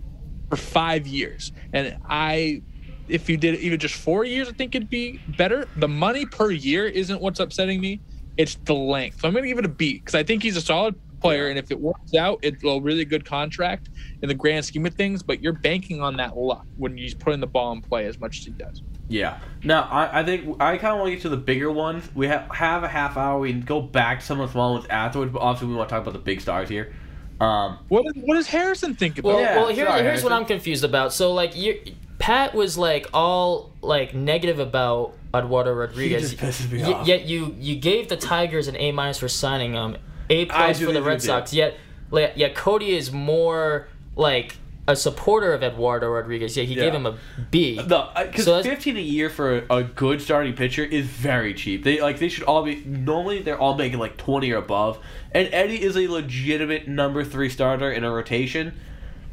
for 0.49 0.55
five 0.55 1.09
years. 1.09 1.51
And 1.73 1.99
I, 2.09 2.63
if 3.09 3.29
you 3.29 3.37
did 3.37 3.59
even 3.59 3.81
just 3.81 3.97
four 3.97 4.25
years, 4.25 4.49
I 4.49 4.53
think 4.53 4.77
it'd 4.77 4.89
be 4.89 5.19
better. 5.37 5.67
The 5.75 5.89
money 5.89 6.25
per 6.25 6.53
year 6.53 6.87
isn't 6.87 7.21
what's 7.21 7.41
upsetting 7.41 7.81
me. 7.81 8.01
It's 8.37 8.55
the 8.65 8.75
length. 8.75 9.23
So 9.23 9.29
I'm 9.29 9.35
going 9.35 9.43
to 9.43 9.49
give 9.49 9.59
it 9.59 9.65
a 9.65 9.69
B 9.69 9.95
because 9.95 10.15
I 10.15 10.23
think 10.23 10.45
he's 10.45 10.57
a 10.57 10.61
solid 10.61 10.95
player. 11.21 11.49
And 11.49 11.59
if 11.59 11.73
it 11.73 11.81
works 11.81 12.15
out, 12.15 12.39
it's 12.43 12.63
a 12.63 12.81
really 12.81 13.05
good 13.05 13.25
contract 13.25 13.89
in 14.23 14.29
the 14.29 14.35
grand 14.35 14.65
scheme 14.65 14.87
of 14.87 14.95
things. 14.95 15.21
But 15.21 15.43
you're 15.43 15.53
banking 15.53 16.01
on 16.01 16.17
that 16.19 16.37
luck 16.37 16.65
when 16.77 16.97
he's 16.97 17.15
putting 17.15 17.41
the 17.41 17.49
ball 17.49 17.73
in 17.73 17.83
play 17.83 18.07
as 18.07 18.21
much 18.21 18.39
as 18.39 18.45
he 18.45 18.53
does. 18.53 18.83
Yeah. 19.13 19.39
Now, 19.65 19.83
I, 19.91 20.21
I 20.21 20.25
think 20.25 20.61
I 20.61 20.77
kind 20.79 20.95
of 20.95 20.99
want 21.01 21.09
to 21.11 21.15
get 21.17 21.23
to 21.23 21.29
the 21.29 21.37
bigger 21.37 21.71
ones. 21.71 22.09
We 22.15 22.27
have, 22.27 22.51
have 22.51 22.83
a 22.83 22.89
half 22.89 23.17
hour. 23.17 23.39
We 23.39 23.53
can 23.53 23.61
go 23.61 23.81
back 23.81 24.21
to 24.21 24.27
some 24.27 24.41
of 24.41 24.49
the 24.49 24.53
small 24.53 24.73
ones 24.75 24.87
afterwards, 24.91 25.33
but 25.33 25.41
obviously 25.41 25.69
we 25.69 25.75
want 25.75 25.89
to 25.89 25.95
talk 25.95 26.03
about 26.03 26.15
the 26.15 26.19
big 26.19 26.41
stars 26.41 26.69
here. 26.69 26.93
Um, 27.41 27.79
What, 27.89 28.05
what 28.17 28.35
does 28.35 28.47
Harrison 28.49 28.95
think 28.95 29.19
about 29.19 29.29
Well. 29.35 29.41
Yeah, 29.41 29.57
well 29.57 29.69
here, 29.69 29.87
sorry, 29.87 30.03
here's 30.03 30.23
what 30.25 30.33
I'm 30.33 30.45
confused 30.45 30.85
about. 30.85 31.13
So 31.13 31.33
like 31.33 31.57
you, 31.57 31.81
Pat 32.19 32.55
was 32.55 32.79
like 32.79 33.09
all 33.13 33.71
like 33.83 34.15
negative 34.15 34.59
about 34.59 35.15
Eduardo 35.35 35.73
Rodriguez. 35.73 36.35
just 36.35 36.43
pisses 36.43 36.71
me 36.71 36.83
Y- 36.83 36.93
off. 36.93 37.07
Yet 37.07 37.25
you 37.25 37.55
you 37.59 37.77
gave 37.77 38.09
the 38.09 38.17
Tigers 38.17 38.69
an 38.69 38.77
A 38.77 38.93
minus 38.93 39.19
for 39.19 39.29
signing 39.29 39.73
him, 39.75 39.97
A 40.31 40.45
plus 40.47 40.79
for 40.81 40.93
the 40.93 41.03
Red 41.03 41.15
you 41.15 41.19
did. 41.21 41.27
Sox. 41.27 41.53
Yet 41.53 41.77
like, 42.11 42.33
yet 42.37 42.55
Cody 42.55 42.95
is 42.97 43.11
more 43.11 43.89
like 44.15 44.57
a 44.93 44.97
supporter 44.97 45.53
of 45.53 45.63
Eduardo 45.63 46.09
Rodriguez. 46.09 46.57
Yeah, 46.57 46.65
he 46.65 46.75
gave 46.75 46.93
him 46.95 47.07
a 47.07 47.17
B. 47.51 47.77
No, 47.89 48.11
because 48.15 48.41
uh, 48.41 48.45
So 48.45 48.57
that's- 48.57 48.67
fifteen 48.67 48.97
a 48.97 49.01
year 49.01 49.29
for 49.31 49.65
a 49.71 49.83
good 49.83 50.21
starting 50.23 50.55
pitcher 50.55 50.85
is 50.85 51.07
very 51.07 51.55
cheap. 51.55 51.83
They 51.85 52.01
like 52.01 52.19
they 52.19 52.29
should 52.29 52.45
all 52.45 52.63
be 52.63 52.77
normally 52.85 53.43
they're 53.43 53.59
all 53.59 53.75
making 53.77 53.99
like 53.99 54.17
twenty 54.17 54.53
or 54.53 54.57
above. 54.59 54.99
And 55.33 55.49
Eddie 55.53 55.83
is 55.83 55.97
a 55.97 56.07
legitimate 56.09 56.87
number 56.89 57.25
three 57.25 57.49
starter 57.49 57.91
in 57.91 58.05
a 58.05 58.11
rotation. 58.13 58.75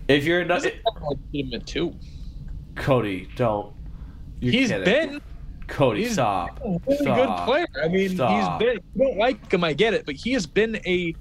If 0.08 0.26
you're 0.26 0.44
not 0.46 0.64
He's 0.64 0.74
legitimate 1.32 1.68
too. 1.68 1.94
Cody, 2.76 3.28
don't. 3.36 3.74
You're 4.40 4.54
He's 4.54 4.70
kidding. 4.70 4.86
been 4.86 5.22
Cody. 5.68 6.04
he's 6.04 6.14
stop. 6.14 6.60
a 6.66 6.80
really 6.88 6.98
Stop. 7.04 7.18
good 7.38 7.46
player. 7.46 7.68
I 7.84 7.88
mean, 7.90 8.10
Stop. 8.16 8.60
he's 8.60 8.68
been. 8.68 8.80
You 8.96 9.06
don't 9.06 9.18
like 9.18 9.52
him, 9.52 9.64
I 9.64 9.74
get 9.74 9.94
it, 9.94 10.06
but 10.06 10.16
he 10.16 10.32
has 10.34 10.46
been 10.48 10.78
a. 10.88 11.14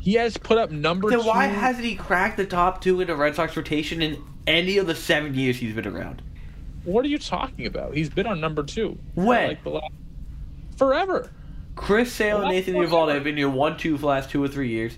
He 0.00 0.14
has 0.14 0.36
put 0.36 0.58
up 0.58 0.70
number 0.70 1.10
Then 1.10 1.20
two. 1.20 1.26
why 1.26 1.46
hasn't 1.46 1.84
he 1.84 1.94
cracked 1.94 2.36
the 2.38 2.46
top 2.46 2.80
two 2.80 3.00
in 3.00 3.06
the 3.06 3.14
Red 3.16 3.36
Sox 3.36 3.56
rotation 3.56 4.00
in 4.02 4.22
any 4.46 4.78
of 4.78 4.86
the 4.86 4.94
seven 4.94 5.34
years 5.34 5.56
he's 5.58 5.74
been 5.74 5.86
around? 5.86 6.22
what 6.84 7.04
are 7.04 7.08
you 7.08 7.18
talking 7.18 7.66
about? 7.66 7.94
He's 7.94 8.08
been 8.08 8.26
on 8.26 8.40
number 8.40 8.62
two. 8.62 8.98
When? 9.14 9.48
Like 9.48 9.62
the 9.62 9.70
last, 9.70 9.92
forever. 10.78 11.30
Chris 11.76 12.10
Sale 12.12 12.40
and 12.42 12.50
Nathan 12.50 12.74
that's 12.74 12.90
Eovaldi 12.90 13.14
have 13.14 13.24
been 13.24 13.36
your 13.36 13.50
one 13.50 13.76
two 13.76 13.96
for 13.96 14.00
the 14.02 14.06
last 14.06 14.30
two 14.30 14.42
or 14.42 14.48
three 14.48 14.68
years. 14.70 14.96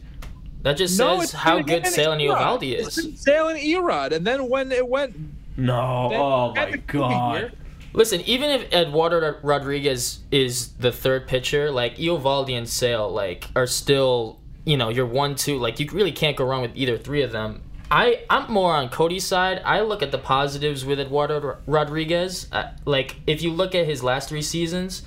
That 0.62 0.76
just 0.76 0.96
No, 0.98 1.16
says 1.16 1.24
it's 1.24 1.32
how 1.32 1.60
good 1.60 1.84
Sale 1.86 2.12
and 2.12 2.20
Erod. 2.20 2.60
Eovaldi 2.60 2.72
It's 2.78 2.98
is. 2.98 3.20
Sale 3.20 3.48
and 3.48 3.58
Erod, 3.58 4.12
and 4.12 4.24
then 4.24 4.48
when 4.48 4.70
it 4.70 4.86
went, 4.86 5.16
No. 5.56 5.74
oh 6.14 6.54
my 6.54 6.76
god. 6.86 7.40
year. 7.40 7.52
Listen, 7.94 8.20
even 8.22 8.48
if 8.50 8.72
Eduardo 8.72 9.38
Rodriguez 9.42 10.20
is 10.30 10.68
the 10.74 10.92
third 10.92 11.26
pitcher, 11.26 11.70
like 11.72 11.96
Eovaldi 11.96 12.56
and 12.56 12.68
Sale, 12.68 13.10
like 13.10 13.48
are 13.56 13.66
still, 13.66 14.38
you 14.64 14.76
know, 14.76 14.88
you're 14.88 15.06
one 15.06 15.34
two. 15.34 15.58
Like 15.58 15.80
you 15.80 15.88
really 15.92 16.12
can't 16.12 16.36
go 16.36 16.44
wrong 16.44 16.62
with 16.62 16.72
either 16.76 16.96
three 16.98 17.22
of 17.22 17.32
them. 17.32 17.62
I 17.90 18.22
I'm 18.30 18.50
more 18.50 18.74
on 18.74 18.88
Cody's 18.88 19.24
side. 19.26 19.60
I 19.64 19.80
look 19.82 20.02
at 20.02 20.10
the 20.12 20.18
positives 20.18 20.84
with 20.84 20.98
Eduardo 21.00 21.58
Rodriguez. 21.66 22.48
Uh, 22.52 22.70
like 22.84 23.16
if 23.26 23.42
you 23.42 23.52
look 23.52 23.74
at 23.74 23.86
his 23.86 24.02
last 24.02 24.28
three 24.28 24.42
seasons, 24.42 25.02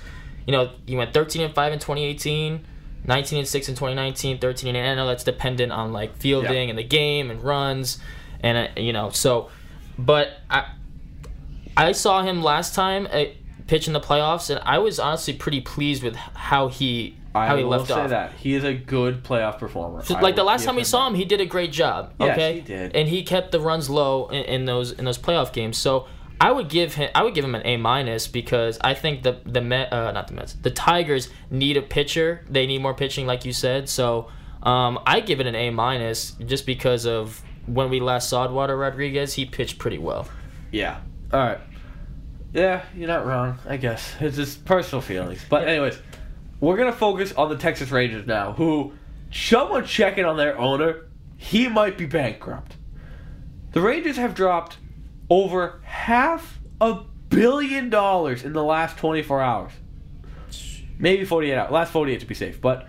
you 0.46 0.52
know, 0.52 0.70
he 0.86 0.94
went 0.96 1.12
13 1.12 1.42
and 1.42 1.54
five 1.54 1.72
in 1.72 1.78
2018. 1.78 2.66
19 3.08 3.38
and 3.38 3.46
6 3.46 3.68
in 3.68 3.74
2019 3.76 4.38
13 4.38 4.68
and 4.74 4.76
8 4.84 4.90
I 4.90 4.94
know 4.96 5.06
that's 5.06 5.22
dependent 5.22 5.70
on 5.70 5.92
like 5.92 6.16
fielding 6.16 6.52
Yeah. 6.52 6.70
and 6.70 6.76
the 6.78 6.82
game 6.82 7.30
and 7.30 7.40
runs 7.40 7.98
and 8.40 8.58
uh, 8.58 8.80
you 8.80 8.92
know 8.92 9.10
so 9.10 9.48
but 9.96 10.40
I 10.50 10.72
I 11.76 11.92
saw 11.92 12.22
him 12.22 12.42
last 12.42 12.74
time 12.74 13.06
uh, 13.12 13.26
pitch 13.68 13.86
in 13.86 13.92
the 13.92 14.00
playoffs, 14.00 14.50
and 14.50 14.60
I 14.64 14.78
was 14.78 14.98
honestly 14.98 15.34
pretty 15.34 15.60
pleased 15.60 16.02
with 16.02 16.16
how 16.16 16.68
he 16.68 17.16
I 17.36 17.46
how 17.46 17.56
he 17.56 17.62
will 17.64 17.70
left 17.70 17.88
say 17.88 17.94
off. 17.94 18.10
that 18.10 18.32
he 18.32 18.54
is 18.54 18.64
a 18.64 18.74
good 18.74 19.22
playoff 19.22 19.58
performer. 19.58 20.02
So, 20.04 20.14
like 20.18 20.36
the 20.36 20.44
last 20.44 20.64
time 20.64 20.76
we 20.76 20.84
saw 20.84 21.04
that. 21.04 21.10
him, 21.12 21.14
he 21.14 21.24
did 21.24 21.40
a 21.40 21.46
great 21.46 21.72
job. 21.72 22.12
Yes, 22.18 22.32
Okay, 22.32 22.54
he 22.56 22.60
did. 22.60 22.94
and 22.96 23.08
he 23.08 23.22
kept 23.22 23.52
the 23.52 23.60
runs 23.60 23.88
low 23.90 24.28
in, 24.28 24.44
in 24.44 24.64
those 24.64 24.92
in 24.92 25.04
those 25.04 25.18
playoff 25.18 25.52
games. 25.52 25.76
So 25.78 26.06
I 26.40 26.50
would 26.52 26.68
give 26.68 26.94
him 26.94 27.10
I 27.14 27.22
would 27.22 27.34
give 27.34 27.44
him 27.44 27.54
an 27.54 27.62
A 27.64 27.76
minus 27.76 28.26
because 28.26 28.78
I 28.82 28.94
think 28.94 29.22
the 29.22 29.40
the 29.44 29.60
Met, 29.60 29.92
uh, 29.92 30.12
not 30.12 30.28
the 30.28 30.34
Mets 30.34 30.54
the 30.54 30.70
Tigers 30.70 31.28
need 31.50 31.76
a 31.76 31.82
pitcher. 31.82 32.44
They 32.48 32.66
need 32.66 32.82
more 32.82 32.94
pitching, 32.94 33.26
like 33.26 33.44
you 33.44 33.52
said. 33.52 33.88
So 33.88 34.28
um, 34.62 34.98
I 35.06 35.20
give 35.20 35.40
it 35.40 35.46
an 35.46 35.54
A 35.54 35.70
minus 35.70 36.32
just 36.44 36.66
because 36.66 37.06
of 37.06 37.42
when 37.66 37.90
we 37.90 38.00
last 38.00 38.28
saw 38.28 38.44
Eduardo 38.44 38.74
Rodriguez, 38.74 39.34
he 39.34 39.44
pitched 39.44 39.78
pretty 39.78 39.98
well. 39.98 40.28
Yeah. 40.70 41.00
All 41.32 41.40
right. 41.40 41.58
Yeah, 42.52 42.84
you're 42.96 43.08
not 43.08 43.26
wrong. 43.26 43.58
I 43.68 43.76
guess 43.76 44.14
it's 44.20 44.36
just 44.36 44.64
personal 44.64 45.02
feelings. 45.02 45.44
But 45.48 45.68
anyways, 45.68 45.98
we're 46.60 46.76
gonna 46.76 46.92
focus 46.92 47.32
on 47.32 47.48
the 47.48 47.56
Texas 47.56 47.90
Rangers 47.90 48.26
now, 48.26 48.52
who 48.52 48.92
someone 49.30 49.84
checking 49.84 50.24
on 50.24 50.36
their 50.36 50.58
owner. 50.58 51.06
He 51.38 51.68
might 51.68 51.98
be 51.98 52.06
bankrupt. 52.06 52.76
The 53.72 53.80
Rangers 53.82 54.16
have 54.16 54.34
dropped 54.34 54.78
over 55.28 55.80
half 55.82 56.58
a 56.80 57.00
billion 57.28 57.90
dollars 57.90 58.42
in 58.42 58.52
the 58.52 58.64
last 58.64 58.96
24 58.96 59.42
hours. 59.42 59.72
Maybe 60.98 61.24
48 61.24 61.54
hours. 61.54 61.70
Last 61.70 61.92
48 61.92 62.20
to 62.20 62.26
be 62.26 62.34
safe. 62.34 62.60
But 62.60 62.88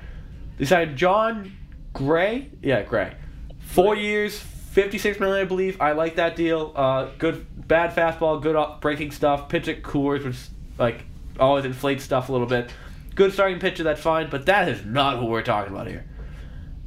they 0.57 0.65
signed 0.65 0.97
Jon 0.97 1.51
Gray. 1.93 2.49
Yeah, 2.61 2.83
Gray. 2.83 3.15
Four 3.59 3.97
years, 3.97 4.39
56 4.39 5.19
million, 5.19 5.45
I 5.45 5.47
believe. 5.47 5.81
I 5.81 5.91
like 5.91 6.15
that 6.15 6.35
deal. 6.35 6.71
Uh, 6.75 7.09
good, 7.17 7.45
bad 7.67 7.93
fastball, 7.93 8.41
good 8.41 8.55
breaking 8.79 9.11
stuff. 9.11 9.49
Pitch 9.49 9.67
at 9.67 9.83
Coors, 9.83 10.23
which 10.23 10.37
like 10.77 11.03
always 11.39 11.65
inflates 11.65 12.03
stuff 12.03 12.29
a 12.29 12.31
little 12.31 12.47
bit. 12.47 12.71
Good 13.17 13.33
starting 13.33 13.57
pitcher, 13.57 13.81
that's 13.81 13.99
fine. 13.99 14.29
But 14.29 14.45
that 14.45 14.69
is 14.69 14.85
not 14.85 15.19
what 15.19 15.31
we're 15.31 15.41
talking 15.41 15.73
about 15.73 15.87
here. 15.87 16.05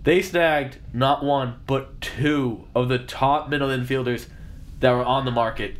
They 0.04 0.22
snagged 0.22 0.78
not 0.94 1.24
one 1.24 1.56
but 1.66 2.00
two 2.00 2.68
of 2.72 2.88
the 2.88 3.00
top 3.00 3.48
middle 3.48 3.68
infielders 3.68 4.28
that 4.78 4.92
were 4.92 5.04
on 5.04 5.24
the 5.24 5.32
market. 5.32 5.76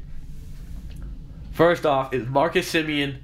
First 1.53 1.87
off 1.87 2.13
is 2.13 2.27
Marcus 2.27 2.71
Semien, 2.71 3.19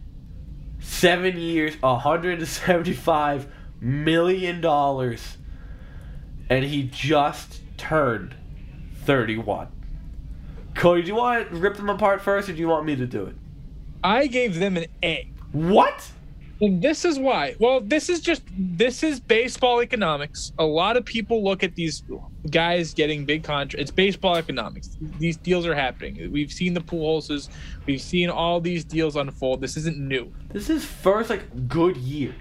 seven 0.79 1.37
years, 1.37 1.75
175 1.83 3.53
million 3.81 4.61
dollars, 4.61 5.37
and 6.49 6.65
he 6.65 6.85
just 6.85 7.61
turned 7.77 8.37
31. 9.03 9.67
Cody, 10.77 11.03
do 11.03 11.09
you 11.09 11.17
want 11.17 11.51
to 11.51 11.57
rip 11.57 11.77
them 11.77 11.91
apart 11.91 12.23
first, 12.23 12.49
or 12.49 12.53
do 12.53 12.61
you 12.61 12.69
want 12.69 12.87
me 12.87 12.95
to 12.95 13.07
do 13.07 13.27
it? 13.27 13.35
I 14.05 14.29
gave 14.29 14.61
them 14.61 14.77
an 14.77 14.87
A. 15.03 15.33
What? 15.51 16.13
And 16.61 16.81
this 16.81 17.05
is 17.05 17.19
why. 17.19 17.55
Well, 17.59 17.81
this 17.81 18.09
is 18.09 18.21
just 18.21 18.43
this 18.57 19.03
is 19.03 19.21
baseball 19.21 19.83
economics. 19.83 20.53
A 20.59 20.65
lot 20.65 20.97
of 20.97 21.05
people 21.05 21.45
look 21.45 21.63
at 21.63 21.75
these 21.75 22.03
guys 22.51 22.95
getting 22.95 23.27
big 23.27 23.45
contracts. 23.45 23.83
It's 23.83 23.91
baseball 23.91 24.37
economics. 24.37 24.97
These 25.19 25.37
deals 25.37 25.67
are 25.67 25.75
happening. 25.75 26.33
We've 26.33 26.53
seen 26.53 26.73
the 26.73 26.81
Puloses. 26.81 27.51
We've 27.85 28.01
seen 28.01 28.31
all 28.31 28.61
these 28.61 28.85
deals 28.85 29.17
unfold. 29.17 29.61
This 29.61 29.77
isn't 29.77 29.99
new. 29.99 30.33
This 30.51 30.71
is 30.71 30.85
first 30.85 31.29
like 31.29 31.69
good 31.69 31.97
year. 31.99 32.35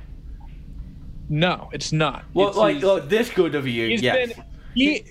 No, 1.28 1.70
it's 1.74 1.92
not. 1.92 2.24
Well, 2.34 2.50
It's 2.50 2.58
like 2.58 2.84
uh, 2.84 3.00
this 3.00 3.30
good 3.30 3.56
of 3.56 3.66
a 3.66 3.70
year, 3.70 3.90
he's 3.90 4.02
yes. 4.02 4.34
been 4.34 4.44
he 4.76 5.06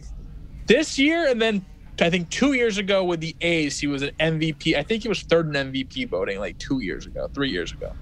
this 0.67 0.99
year 0.99 1.29
and 1.29 1.43
then 1.43 1.65
I 2.01 2.11
think 2.11 2.29
two 2.31 2.55
years 2.55 2.79
ago 2.79 3.05
with 3.05 3.21
the 3.21 3.37
A's, 3.41 3.79
he 3.79 3.87
was 3.87 4.03
an 4.03 4.11
MVP. 4.19 4.77
I 4.77 4.83
think 4.83 5.03
he 5.03 5.09
was 5.09 5.23
third 5.23 5.55
in 5.55 5.73
MVP 5.73 6.09
voting 6.09 6.39
like 6.39 6.59
two 6.59 6.81
years 6.81 7.07
ago, 7.07 7.29
three 7.33 7.51
years 7.51 7.73
ago. 7.73 7.93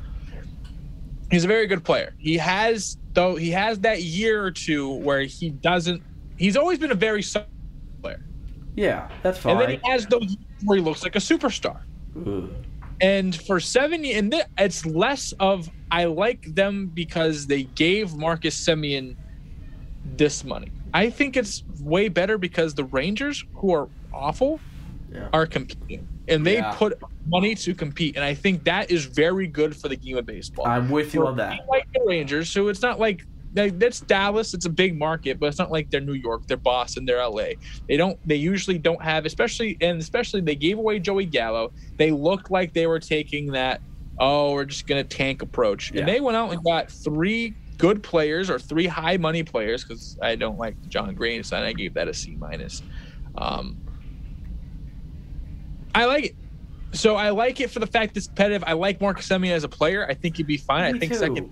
He's 1.32 1.44
a 1.44 1.48
very 1.48 1.66
good 1.66 1.82
player. 1.82 2.14
He 2.18 2.36
has 2.36 2.98
though 3.14 3.36
he 3.36 3.50
has 3.50 3.80
that 3.80 4.02
year 4.02 4.44
or 4.44 4.50
two 4.50 4.90
where 4.96 5.22
he 5.22 5.48
doesn't. 5.50 6.02
He's 6.36 6.56
always 6.56 6.78
been 6.78 6.92
a 6.92 6.94
very 6.94 7.22
solid 7.22 7.46
player, 8.02 8.22
yeah, 8.76 9.08
that's 9.22 9.38
funny. 9.38 9.52
and 9.52 9.62
then 9.62 9.80
he 9.82 9.90
has 9.90 10.06
those 10.06 10.36
where 10.64 10.76
he 10.76 10.84
looks 10.84 11.02
like 11.02 11.16
a 11.16 11.20
superstar. 11.20 11.80
Ugh. 12.26 12.50
And 13.00 13.34
for 13.34 13.58
seven, 13.60 14.04
and 14.04 14.30
th- 14.30 14.44
it's 14.58 14.84
less 14.86 15.32
of 15.40 15.68
I 15.90 16.04
like 16.04 16.54
them 16.54 16.90
because 16.92 17.46
they 17.46 17.64
gave 17.64 18.14
Marcus 18.14 18.58
Semien 18.62 19.16
this 20.16 20.44
money. 20.44 20.70
I 20.94 21.08
think 21.10 21.36
it's 21.36 21.64
way 21.80 22.08
better 22.08 22.36
because 22.38 22.74
the 22.74 22.84
Rangers, 22.84 23.44
who 23.54 23.72
are 23.72 23.88
awful, 24.12 24.60
Yeah. 25.12 25.28
are 25.32 25.46
competing, 25.46 26.06
and 26.28 26.46
they 26.46 26.56
Yeah. 26.56 26.72
put 26.74 26.98
money 27.26 27.54
to 27.56 27.74
compete. 27.74 28.16
And 28.16 28.24
I 28.24 28.34
think 28.34 28.64
that 28.64 28.90
is 28.90 29.04
very 29.04 29.46
good 29.46 29.76
for 29.76 29.88
the 29.88 29.96
game 29.96 30.16
of 30.16 30.26
baseball. 30.26 30.66
I'm 30.66 30.88
with 30.90 31.12
you 31.14 31.26
on 31.26 31.36
that. 31.36 31.60
Like 31.68 31.86
the 31.92 32.00
Rangers, 32.06 32.50
so 32.50 32.68
it's 32.68 32.82
not 32.82 32.98
like 32.98 33.22
like, 33.54 33.78
that's 33.78 34.00
Dallas. 34.00 34.54
It's 34.54 34.64
a 34.64 34.70
big 34.70 34.98
market, 34.98 35.38
but 35.38 35.44
it's 35.48 35.58
not 35.58 35.70
like 35.70 35.90
they're 35.90 36.00
New 36.00 36.14
York, 36.14 36.46
they're 36.46 36.56
Boston, 36.56 37.04
they're 37.04 37.20
LA. 37.20 37.48
They 37.86 37.98
don't. 37.98 38.18
They 38.26 38.36
usually 38.36 38.78
don't 38.78 39.02
have, 39.02 39.26
especially 39.26 39.76
and 39.82 40.00
especially 40.00 40.40
they 40.40 40.54
gave 40.54 40.78
away 40.78 40.98
Joey 40.98 41.26
Gallo. 41.26 41.70
They 41.98 42.12
looked 42.12 42.50
like 42.50 42.72
they 42.72 42.86
were 42.86 42.98
taking 42.98 43.52
that. 43.52 43.82
Oh, 44.18 44.52
we're 44.54 44.64
just 44.64 44.86
gonna 44.86 45.04
tank 45.04 45.42
approach, 45.42 45.92
Yeah. 45.92 46.00
and 46.00 46.08
they 46.08 46.20
went 46.20 46.34
out 46.36 46.50
and 46.50 46.64
got 46.64 46.90
three 46.90 47.54
good 47.76 48.02
players 48.02 48.48
or 48.48 48.58
three 48.58 48.86
high 48.86 49.18
money 49.18 49.42
players 49.42 49.84
because 49.84 50.16
I 50.22 50.34
don't 50.34 50.56
like 50.58 50.74
John 50.88 51.14
Green, 51.14 51.42
so 51.42 51.58
I 51.58 51.74
gave 51.74 51.92
that 51.92 52.08
a 52.08 52.14
C 52.14 52.34
minus. 52.38 52.82
Um, 53.36 53.76
I 55.94 56.04
like 56.06 56.24
it. 56.26 56.36
So 56.92 57.16
I 57.16 57.30
like 57.30 57.60
it 57.60 57.70
for 57.70 57.78
the 57.78 57.86
fact 57.86 58.16
it's 58.16 58.26
competitive. 58.26 58.64
I 58.66 58.74
like 58.74 59.00
Marcus 59.00 59.28
Semien 59.28 59.52
as 59.52 59.64
a 59.64 59.68
player. 59.68 60.06
I 60.08 60.14
think 60.14 60.36
he'd 60.36 60.46
be 60.46 60.56
fine. 60.58 60.92
Me 60.92 60.96
I 60.96 61.00
think 61.00 61.12
too. 61.12 61.18
second, 61.18 61.50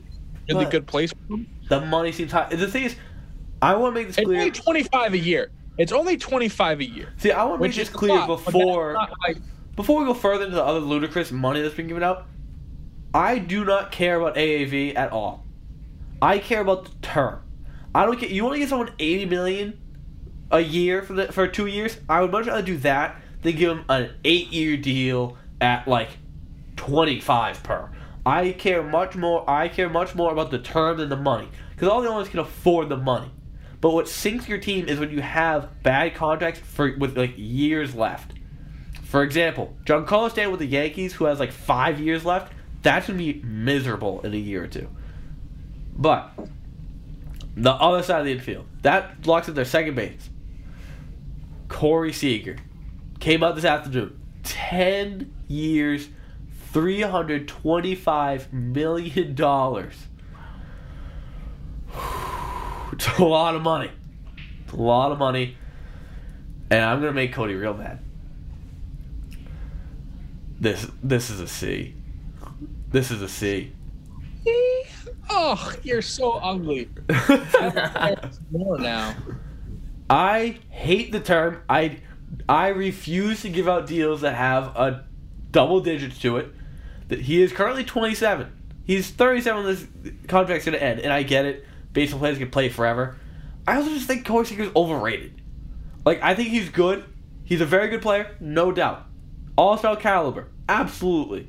really 0.49 0.65
But- 0.65 0.71
good 0.71 0.87
place. 0.87 1.13
for 1.13 1.35
him. 1.35 1.47
The 1.69 1.81
money 1.81 2.13
seems 2.13 2.33
high. 2.33 2.49
The 2.55 2.67
thing 2.67 2.85
is, 2.85 2.97
I 3.63 3.75
want 3.77 3.95
to 3.95 4.01
make 4.01 4.09
this 4.09 4.19
It's 4.19 4.25
clear. 4.27 4.39
only 4.41 4.51
twenty 4.51 4.83
five 4.83 5.15
a 5.15 5.19
year. 5.19 5.51
It's 5.79 5.93
only 5.93 6.17
twenty 6.17 6.49
five 6.49 6.81
a 6.81 6.85
year, 6.85 7.09
See, 7.17 7.31
I 7.33 7.45
want 7.45 7.63
to 7.63 7.69
make 7.69 7.77
this 7.77 7.89
clear 7.89 8.15
lot, 8.15 8.27
before 8.27 8.95
like- 9.27 9.39
before 9.77 10.01
we 10.01 10.05
go 10.07 10.15
further 10.15 10.45
into 10.45 10.57
the 10.57 10.65
other 10.65 10.81
ludicrous 10.81 11.31
money 11.33 11.63
that's 11.63 11.75
been 11.75 11.87
given 11.87 12.03
out. 12.03 12.27
I 13.15 13.39
do 13.39 13.65
not 13.65 13.91
care 13.93 14.21
about 14.21 14.37
AAV 14.37 14.95
at 14.97 15.11
all. 15.13 15.47
I 16.21 16.39
care 16.39 16.61
about 16.61 16.85
the 16.85 16.91
term. 17.03 17.41
I 17.95 18.05
don't 18.05 18.19
care. 18.19 18.29
You 18.29 18.45
want 18.45 18.55
to 18.57 18.59
give 18.61 18.69
someone 18.69 18.91
eighty 18.99 19.25
million 19.27 19.79
a 20.51 20.61
year 20.61 21.03
for 21.03 21.15
the 21.15 21.33
for 21.33 21.47
two 21.47 21.67
years? 21.67 21.97
I 22.09 22.21
would 22.21 22.31
much 22.33 22.47
rather 22.47 22.63
do 22.63 22.77
that 22.79 23.17
than 23.43 23.57
give 23.57 23.69
them 23.69 23.85
an 23.89 24.11
eight-year 24.25 24.77
deal 24.77 25.37
at 25.61 25.87
like 25.87 26.11
twenty-five 26.77 27.63
per. 27.63 27.91
I 28.25 28.53
care 28.53 28.83
much 28.83 29.17
more. 29.17 29.49
I 29.49 29.69
care 29.69 29.89
much 29.89 30.15
more 30.15 30.33
about 30.33 30.51
the 30.51 30.59
term 30.59 30.99
than 30.99 31.09
the 31.09 31.17
money 31.17 31.49
because 31.71 31.89
all 31.89 32.03
the 32.03 32.09
owners 32.09 32.29
can 32.29 32.41
afford 32.41 32.89
the 32.89 32.97
money. 32.97 33.31
But 33.81 33.91
what 33.93 34.09
sinks 34.09 34.47
your 34.47 34.59
team 34.59 34.89
is 34.89 34.99
when 34.99 35.11
you 35.11 35.23
have 35.23 35.83
bad 35.83 36.15
contracts 36.15 36.61
for 36.61 36.95
with 36.99 37.17
like 37.17 37.35
years 37.37 37.95
left. 37.95 38.35
For 39.05 39.23
example, 39.23 39.75
Giancarlo 39.85 40.31
Stanton 40.31 40.53
with 40.53 40.61
the 40.61 40.67
Yankees, 40.67 41.15
who 41.15 41.25
has 41.25 41.41
like 41.41 41.51
five 41.51 41.99
years 41.99 42.25
left, 42.25 42.53
that's 42.83 43.07
gonna 43.07 43.19
be 43.19 43.41
miserable 43.43 44.21
in 44.21 44.35
a 44.35 44.37
year 44.37 44.65
or 44.65 44.67
two. 44.67 44.89
But 45.97 46.31
the 47.57 47.73
other 47.73 48.03
side 48.03 48.21
of 48.21 48.27
the 48.27 48.33
infield, 48.33 48.67
that 48.83 49.27
locks 49.27 49.49
up 49.49 49.55
their 49.55 49.65
second 49.65 49.97
base. 49.97 50.31
Corey 51.69 52.13
Seager 52.13 52.57
came 53.21 53.43
out 53.43 53.55
this 53.55 53.65
afternoon. 53.65 54.21
Ten 54.43 55.33
years, 55.47 56.09
three 56.73 57.03
hundred 57.03 57.47
twenty-five 57.47 58.53
million 58.53 59.35
dollars. 59.35 59.95
It's 62.93 63.19
a 63.19 63.25
lot 63.25 63.55
of 63.55 63.63
money. 63.63 63.91
It's 64.65 64.75
a 64.75 64.77
lot 64.77 65.11
of 65.11 65.19
money. 65.19 65.57
And 66.71 66.85
I'm 66.85 67.01
gonna 67.01 67.13
make 67.13 67.33
Cody 67.33 67.55
real 67.55 67.73
mad. 67.73 68.01
This 70.59 70.87
this 71.03 71.31
is 71.31 71.41
a 71.41 71.47
C. 71.49 71.95
This 72.91 73.11
is 73.11 73.23
a 73.23 73.29
C. 73.29 73.73
Oh, 75.33 75.73
you're 75.85 76.03
so 76.03 76.33
ugly. 76.33 76.89
More 78.51 78.79
now. 78.79 79.15
I 80.11 80.59
hate 80.71 81.13
the 81.13 81.21
term. 81.21 81.63
I 81.69 82.01
I 82.49 82.69
refuse 82.69 83.43
to 83.43 83.49
give 83.49 83.69
out 83.69 83.87
deals 83.87 84.23
that 84.23 84.35
have 84.35 84.65
a 84.77 85.05
double 85.51 85.81
digits 85.81 86.19
to 86.21 86.37
it. 86.39 86.53
That 87.09 87.21
he 87.21 87.43
is 87.43 87.53
currently 87.53 87.85
27. 87.85 88.51
He's 88.85 89.11
37 89.11 89.65
when 89.65 89.75
this 89.75 89.87
contract's 90.29 90.65
gonna 90.65 90.79
end, 90.79 91.01
and 91.01 91.13
I 91.13 91.23
get 91.23 91.45
it. 91.45 91.67
Baseball 91.93 92.21
players 92.21 92.39
can 92.39 92.51
play 92.51 92.69
forever. 92.69 93.17
I 93.67 93.77
also 93.77 93.91
just 93.91 94.07
think 94.07 94.27
Corey 94.27 94.47
Seager's 94.47 94.71
overrated. 94.75 95.41
Like 96.05 96.23
I 96.23 96.35
think 96.35 96.49
he's 96.49 96.69
good. 96.69 97.05
He's 97.45 97.61
a 97.61 97.67
very 97.67 97.89
good 97.89 98.03
player, 98.03 98.37
no 98.41 98.73
doubt. 98.73 99.07
All 99.57 99.77
star 99.77 99.97
caliber, 99.97 100.49
absolutely. 100.69 101.49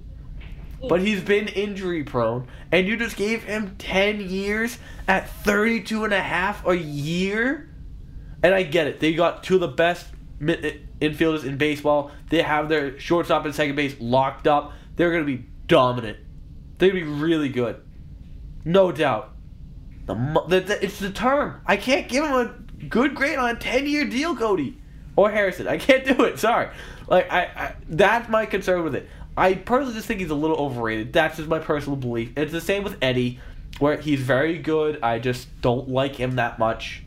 But 0.88 1.02
he's 1.02 1.22
been 1.22 1.48
injury 1.48 2.04
prone, 2.04 2.48
and 2.72 2.88
you 2.88 2.98
just 2.98 3.16
gave 3.16 3.44
him 3.44 3.76
10 3.78 4.20
years 4.30 4.80
at 5.08 5.30
32 5.30 6.06
and 6.06 6.14
a 6.14 6.20
half 6.20 6.66
a 6.66 6.76
year? 6.76 7.70
And 8.42 8.56
I 8.56 8.64
get 8.64 8.88
it. 8.88 9.00
They 9.00 9.14
got 9.14 9.44
two 9.44 9.56
of 9.56 9.62
the 9.62 9.68
best 9.68 10.08
infielders 10.42 11.44
in 11.46 11.58
baseball. 11.58 12.12
They 12.30 12.42
have 12.42 12.70
their 12.70 13.00
shortstop 13.00 13.46
and 13.46 13.54
second 13.54 13.76
base 13.76 13.96
locked 14.00 14.48
up. 14.48 14.74
They're 14.96 15.12
going 15.12 15.26
to 15.26 15.38
be 15.38 15.46
dominant. 15.68 16.18
They're 16.78 16.92
going 16.92 17.06
to 17.06 17.12
be 17.12 17.22
really 17.22 17.50
good. 17.50 17.82
No 18.66 18.92
doubt. 18.92 19.34
The, 20.06 20.16
the, 20.48 20.60
the, 20.62 20.84
it's 20.84 21.00
the 21.00 21.12
term. 21.12 21.62
I 21.66 21.78
can't 21.78 22.10
give 22.10 22.26
him 22.26 22.34
a 22.34 22.84
good 22.86 23.16
grade 23.16 23.38
on 23.38 23.56
a 23.56 23.60
10 23.60 23.86
year 23.88 24.06
deal, 24.06 24.36
Cody. 24.36 24.78
or 25.16 25.30
Harrison. 25.32 25.68
I 25.68 25.78
can't 25.78 26.06
do 26.06 26.24
it. 26.26 26.39
Sorry. 26.39 26.70
Like 27.08 27.32
I, 27.32 27.42
I 27.44 27.76
that's 27.89 28.30
my 28.30 28.46
concern 28.46 28.84
with 28.84 28.96
it. 28.96 29.08
I 29.38 29.54
personally 29.54 29.94
just 29.96 30.08
think 30.08 30.20
he's 30.20 30.30
a 30.30 30.36
little 30.36 30.58
overrated. 30.58 31.14
That's 31.14 31.38
just 31.38 31.48
my 31.50 31.60
personal 31.60 31.96
belief. 31.96 32.32
It's 32.36 32.52
the 32.52 32.62
same 32.62 32.84
with 32.84 32.98
Eddie, 33.02 33.39
where 33.80 33.98
he's 33.98 34.20
very 34.20 34.58
good. 34.58 35.02
I 35.02 35.20
just 35.20 35.48
don't 35.62 35.89
like 35.89 36.16
him 36.16 36.36
that 36.36 36.60
much. 36.60 37.04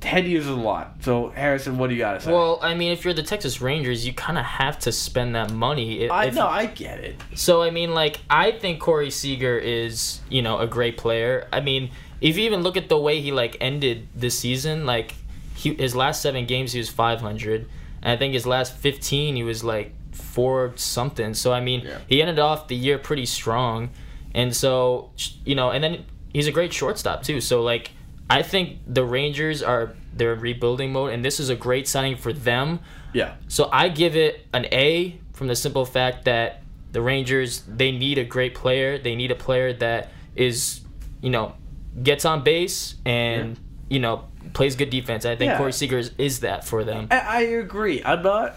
Ten 0.00 0.26
years 0.26 0.44
is 0.44 0.50
a 0.50 0.54
lot. 0.54 0.96
So 1.00 1.30
Harrison, 1.30 1.78
what 1.78 1.88
do 1.88 1.94
you 1.94 2.00
gotta 2.00 2.20
say? 2.20 2.30
Well, 2.30 2.58
I 2.62 2.74
mean, 2.74 2.92
if 2.92 3.04
you're 3.04 3.14
the 3.14 3.22
Texas 3.22 3.60
Rangers, 3.60 4.06
you 4.06 4.12
kind 4.12 4.36
of 4.38 4.44
have 4.44 4.78
to 4.80 4.92
spend 4.92 5.34
that 5.34 5.50
money. 5.52 6.00
If, 6.00 6.10
I 6.10 6.28
know 6.30 6.46
I 6.46 6.66
get 6.66 7.00
it. 7.00 7.16
So 7.34 7.62
I 7.62 7.70
mean, 7.70 7.94
like 7.94 8.20
I 8.28 8.52
think 8.52 8.78
Corey 8.80 9.10
Seager 9.10 9.58
is 9.58 10.20
you 10.28 10.42
know 10.42 10.58
a 10.58 10.66
great 10.66 10.98
player. 10.98 11.48
I 11.52 11.60
mean, 11.60 11.90
if 12.20 12.36
you 12.36 12.44
even 12.44 12.62
look 12.62 12.76
at 12.76 12.88
the 12.88 12.98
way 12.98 13.20
he 13.20 13.32
like 13.32 13.56
ended 13.60 14.08
this 14.14 14.38
season, 14.38 14.84
like 14.84 15.14
he 15.54 15.74
his 15.74 15.96
last 15.96 16.20
seven 16.20 16.44
games 16.46 16.72
he 16.72 16.78
was 16.78 16.90
500, 16.90 17.66
and 18.02 18.12
I 18.12 18.16
think 18.18 18.34
his 18.34 18.46
last 18.46 18.74
15 18.76 19.36
he 19.36 19.42
was 19.42 19.64
like 19.64 19.94
four 20.12 20.72
something. 20.76 21.32
So 21.32 21.52
I 21.54 21.60
mean, 21.60 21.80
Yeah. 21.86 21.98
he 22.06 22.20
ended 22.20 22.38
off 22.38 22.68
the 22.68 22.76
year 22.76 22.98
pretty 22.98 23.26
strong, 23.26 23.88
and 24.34 24.54
so 24.54 25.10
you 25.46 25.54
know, 25.54 25.70
and 25.70 25.82
then 25.82 26.04
he's 26.34 26.46
a 26.46 26.52
great 26.52 26.72
shortstop 26.74 27.22
too. 27.22 27.40
So 27.40 27.62
like. 27.62 27.92
I 28.28 28.42
think 28.42 28.78
the 28.86 29.04
Rangers 29.04 29.62
are 29.62 29.94
they're 30.12 30.32
in 30.32 30.40
rebuilding 30.40 30.92
mode, 30.92 31.12
and 31.12 31.24
this 31.24 31.38
is 31.38 31.48
a 31.48 31.56
great 31.56 31.86
signing 31.86 32.16
for 32.16 32.32
them. 32.32 32.80
Yeah. 33.12 33.34
So 33.48 33.68
I 33.72 33.88
give 33.88 34.16
it 34.16 34.46
an 34.52 34.66
A 34.72 35.18
from 35.32 35.46
the 35.46 35.56
simple 35.56 35.84
fact 35.84 36.24
that 36.24 36.62
the 36.92 37.02
Rangers 37.02 37.62
they 37.68 37.92
need 37.92 38.18
a 38.18 38.24
great 38.24 38.54
player. 38.54 38.98
They 38.98 39.14
need 39.14 39.30
a 39.30 39.34
player 39.36 39.72
that 39.74 40.10
is, 40.34 40.80
you 41.20 41.30
know, 41.30 41.54
gets 42.02 42.24
on 42.24 42.42
base 42.42 42.96
and 43.04 43.58
you 43.88 44.00
know 44.00 44.24
plays 44.54 44.76
good 44.76 44.90
defense. 44.90 45.24
I 45.24 45.36
think 45.36 45.50
Yeah. 45.50 45.58
Corey 45.58 45.72
Seager 45.72 45.98
is, 45.98 46.12
is 46.18 46.40
that 46.40 46.64
for 46.64 46.84
them. 46.84 47.08
I, 47.10 47.18
I 47.18 47.40
agree. 47.40 48.02
I'm 48.04 48.22
not 48.22 48.56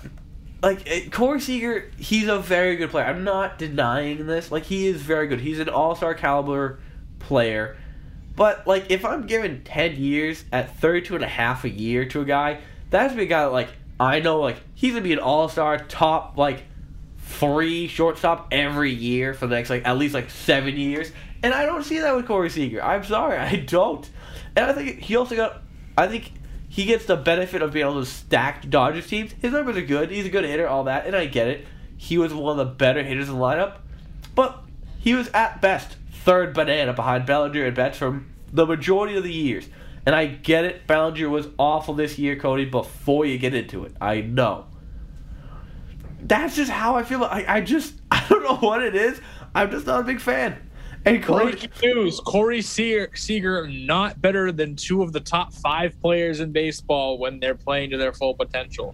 like 0.63 0.84
eh, 0.88 1.09
Corey 1.09 1.39
Seager. 1.41 1.91
He's 1.97 2.28
a 2.28 2.39
very 2.39 2.76
good 2.76 2.89
player. 2.89 3.05
I'm 3.05 3.24
not 3.24 3.57
denying 3.57 4.26
this. 4.26 4.51
Like 4.51 4.63
he 4.63 4.88
is 4.88 5.01
very 5.01 5.28
good. 5.28 5.41
He's 5.41 5.59
an 5.59 5.70
All 5.70 5.95
Star 5.95 6.13
caliber 6.13 6.80
player. 7.20 7.78
But 8.40 8.66
like 8.66 8.86
if 8.90 9.04
I'm 9.04 9.28
giving 9.28 9.64
10 9.64 9.98
years 9.98 10.46
at 10.54 10.78
32 10.78 11.16
and 11.16 11.26
a 11.26 11.28
half 11.28 11.66
a 11.66 11.70
year 11.70 12.06
to 12.06 12.22
a 12.22 12.26
guy, 12.26 12.62
that's 12.90 13.14
be 13.14 13.24
a 13.24 13.26
guy 13.26 13.42
that 13.44 13.52
like 13.52 13.68
I 14.00 14.22
know 14.22 14.40
like 14.40 14.56
he's 14.76 14.94
gonna 14.94 15.04
be 15.04 15.12
an 15.12 15.20
All 15.20 15.50
Star 15.50 15.78
top 15.78 16.38
like 16.38 16.64
three 17.18 17.90
shortstop 17.90 18.48
every 18.54 18.92
year 18.94 19.34
for 19.34 19.46
the 19.46 19.56
next 19.56 19.70
like 19.70 19.86
at 19.86 19.98
least 19.98 20.14
like 20.14 20.30
seven 20.30 20.78
years. 20.78 21.12
And 21.44 21.54
I 21.54 21.66
don't 21.66 21.84
see 21.84 22.00
that 22.00 22.16
with 22.16 22.28
Corey 22.28 22.50
Seager. 22.50 22.82
I'm 22.82 23.04
sorry, 23.04 23.38
I 23.38 23.58
don't. 23.58 24.10
And 24.56 24.68
I 24.68 24.72
think 24.72 25.00
he 25.02 25.18
also 25.18 25.36
got 25.36 25.62
I 25.98 26.08
think 26.08 26.32
he 26.70 26.86
gets 26.86 27.08
the 27.08 27.18
benefit 27.18 27.62
of 27.62 27.74
being 27.74 27.88
able 27.88 28.00
to 28.00 28.06
stack 28.06 28.70
Dodgers 28.70 29.08
teams. 29.08 29.34
His 29.42 29.52
numbers 29.52 29.76
are 29.76 29.82
good. 29.82 30.12
He's 30.12 30.28
a 30.28 30.30
good 30.30 30.46
hitter, 30.46 30.66
all 30.66 30.86
that, 30.86 31.06
and 31.06 31.14
I 31.14 31.26
get 31.26 31.50
it. 31.50 31.68
He 31.98 32.18
was 32.18 32.34
one 32.34 32.58
of 32.58 32.66
the 32.66 32.74
better 32.74 33.04
hitters 33.04 33.28
in 33.28 33.36
the 33.36 33.42
lineup, 33.42 33.80
but 34.34 34.64
he 34.98 35.14
was 35.14 35.28
at 35.34 35.60
best 35.60 35.98
third 36.30 36.54
banana 36.54 36.94
behind 36.94 37.26
Bellinger 37.26 37.66
and 37.66 37.76
Betts 37.76 37.98
for 37.98 38.22
the 38.52 38.66
majority 38.66 39.16
of 39.16 39.24
the 39.24 39.34
years. 39.34 39.68
And 40.06 40.16
I 40.16 40.26
get 40.28 40.66
it. 40.66 40.88
Bellinger 40.88 41.30
was 41.30 41.47
awful 41.58 41.93
this 41.93 42.18
year, 42.18 42.36
Cody. 42.36 42.66
Before 42.66 43.26
you 43.26 43.38
get 43.38 43.54
into 43.54 43.86
it, 43.86 43.93
I 44.00 44.22
know. 44.22 44.66
That's 46.22 46.56
just 46.56 46.72
how 46.72 46.95
I 46.95 47.04
feel. 47.04 47.24
I, 47.24 47.45
I 47.47 47.62
just 47.62 47.95
I 48.12 48.26
don't 48.30 48.43
know 48.43 48.58
what 48.58 48.82
it 48.82 48.95
is. 48.95 49.20
I'm 49.54 49.72
just 49.72 49.86
not 49.86 50.02
a 50.02 50.04
big 50.04 50.20
fan. 50.20 50.70
And 51.06 51.24
Cody, 51.24 51.52
Breaking 51.52 51.72
news: 51.84 52.20
Corey 52.20 52.62
Seager, 52.62 53.10
Seager 53.16 53.68
not 53.68 54.22
better 54.22 54.52
than 54.52 54.76
two 54.76 55.02
of 55.02 55.14
the 55.14 55.20
top 55.20 55.54
five 55.54 56.00
players 56.02 56.39
in 56.39 56.52
baseball 56.52 57.18
when 57.18 57.39
they're 57.39 57.56
playing 57.56 57.91
to 57.91 57.97
their 57.97 58.14
full 58.14 58.34
potential. 58.34 58.93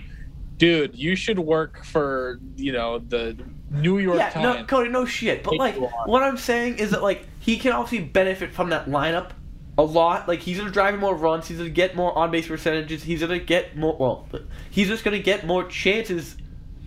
Dude, 0.58 0.96
you 0.96 1.16
should 1.16 1.40
work 1.40 1.84
for 1.84 2.40
you 2.56 2.72
know 2.72 3.00
the 3.00 3.38
New 3.72 3.98
York 3.98 4.18
yeah, 4.18 4.42
no, 4.42 4.64
Cody, 4.66 4.90
no 4.90 5.06
shit. 5.06 5.44
But 5.44 5.58
like, 5.58 5.76
what 6.06 6.24
I'm 6.24 6.38
saying 6.38 6.78
is 6.78 6.92
that 6.92 7.02
like 7.02 7.26
he 7.40 7.58
can 7.58 7.72
obviously 7.72 8.06
benefit 8.06 8.54
from 8.54 8.70
that 8.70 8.86
lineup 8.88 9.32
a 9.78 9.84
lot. 9.84 10.28
Like 10.28 10.40
he's 10.40 10.58
gonna 10.58 10.72
drive 10.72 10.98
more 11.00 11.16
runs. 11.16 11.48
He's 11.48 11.58
gonna 11.58 11.70
get 11.70 11.96
more 11.96 12.18
on 12.18 12.32
base 12.32 12.48
percentages. 12.48 13.04
He's 13.04 13.22
gonna 13.22 13.40
get 13.40 13.76
more. 13.76 13.96
Well, 13.98 14.28
he's 14.70 14.88
just 14.88 15.04
gonna 15.04 15.20
get 15.20 15.46
more 15.46 15.64
chances 15.66 16.36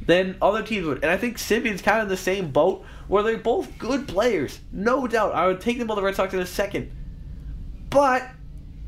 than 0.07 0.36
other 0.41 0.62
teams 0.62 0.86
would. 0.86 1.03
And 1.03 1.11
I 1.11 1.16
think 1.18 1.36
Semien's 1.36 1.82
kind 1.82 1.99
of 1.99 2.05
in 2.05 2.09
the 2.09 2.16
same 2.16 2.51
boat 2.51 2.84
where 3.09 3.22
they're 3.22 3.36
both 3.36 3.76
good 3.78 4.09
players, 4.09 4.59
no 4.72 5.07
doubt. 5.07 5.34
I 5.34 5.47
would 5.47 5.61
take 5.61 5.78
them 5.78 5.91
on 5.91 5.97
the 5.97 6.03
Red 6.03 6.14
Sox 6.16 6.32
in 6.32 6.41
a 6.41 6.47
second, 6.47 6.91
but 7.91 8.26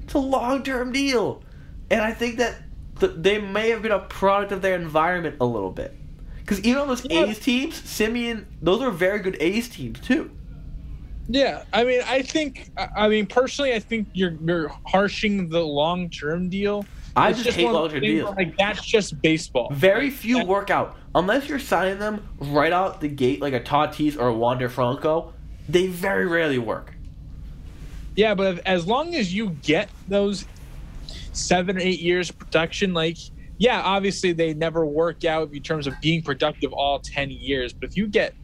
it's 0.02 0.14
a 0.14 0.18
long 0.18 0.62
term 0.62 0.92
deal, 0.92 1.42
and 1.90 2.00
I 2.00 2.12
think 2.12 2.38
that 2.38 2.56
th- 3.00 3.12
they 3.16 3.38
may 3.38 3.68
have 3.70 3.82
been 3.82 3.92
a 3.92 3.98
product 3.98 4.50
of 4.52 4.62
their 4.62 4.74
environment 4.74 5.36
a 5.40 5.44
little 5.44 5.70
bit. 5.70 5.94
Because 6.38 6.60
even 6.64 6.80
on 6.82 6.88
those 6.88 7.04
Yeah. 7.04 7.24
A's 7.26 7.38
teams, 7.38 7.80
Semien, 7.80 8.44
those 8.62 8.80
are 8.82 8.90
very 8.90 9.20
good 9.20 9.36
A's 9.40 9.68
teams 9.68 10.00
too. 10.00 10.30
Yeah, 11.32 11.62
I 11.72 11.84
mean, 11.84 12.02
I 12.06 12.22
think, 12.22 12.70
I 12.96 13.08
mean, 13.08 13.26
personally, 13.26 13.72
I 13.72 13.78
think 13.78 14.08
you're 14.14 14.32
you're 14.44 14.68
harshing 14.86 15.48
the 15.48 15.60
long 15.60 16.10
term 16.10 16.48
deal. 16.48 16.84
I 17.16 17.30
It's 17.30 17.42
just 17.42 17.56
hate 17.56 17.64
one 17.66 17.74
of 17.74 17.80
long-term 17.82 18.00
deals. 18.00 18.36
Like 18.36 18.56
that's 18.56 18.84
just 18.84 19.20
baseball. 19.22 19.68
Very 19.72 20.10
few 20.10 20.44
work 20.44 20.70
out 20.70 20.96
unless 21.14 21.48
you're 21.48 21.58
signing 21.58 21.98
them 21.98 22.26
right 22.38 22.72
out 22.72 23.00
the 23.00 23.08
gate, 23.08 23.40
like 23.40 23.52
a 23.52 23.60
Tatis 23.60 24.18
or 24.18 24.28
a 24.28 24.34
Wander 24.34 24.68
Franco. 24.68 25.32
They 25.68 25.86
very 25.86 26.26
rarely 26.26 26.58
work. 26.58 26.94
Yeah, 28.16 28.34
but 28.34 28.58
as 28.66 28.86
long 28.86 29.14
as 29.14 29.32
you 29.32 29.50
get 29.62 29.88
those 30.08 30.44
seven 31.32 31.76
or 31.76 31.80
eight 31.80 32.00
years 32.00 32.30
production, 32.30 32.92
like, 32.92 33.16
yeah, 33.58 33.80
obviously 33.82 34.32
they 34.32 34.52
never 34.54 34.84
work 34.84 35.24
out 35.24 35.52
in 35.52 35.62
terms 35.62 35.86
of 35.86 35.94
being 36.00 36.22
productive 36.22 36.72
all 36.72 36.98
10 36.98 37.30
years. 37.30 37.72
But 37.72 37.88
if 37.90 37.96
you 37.96 38.08
get 38.08 38.34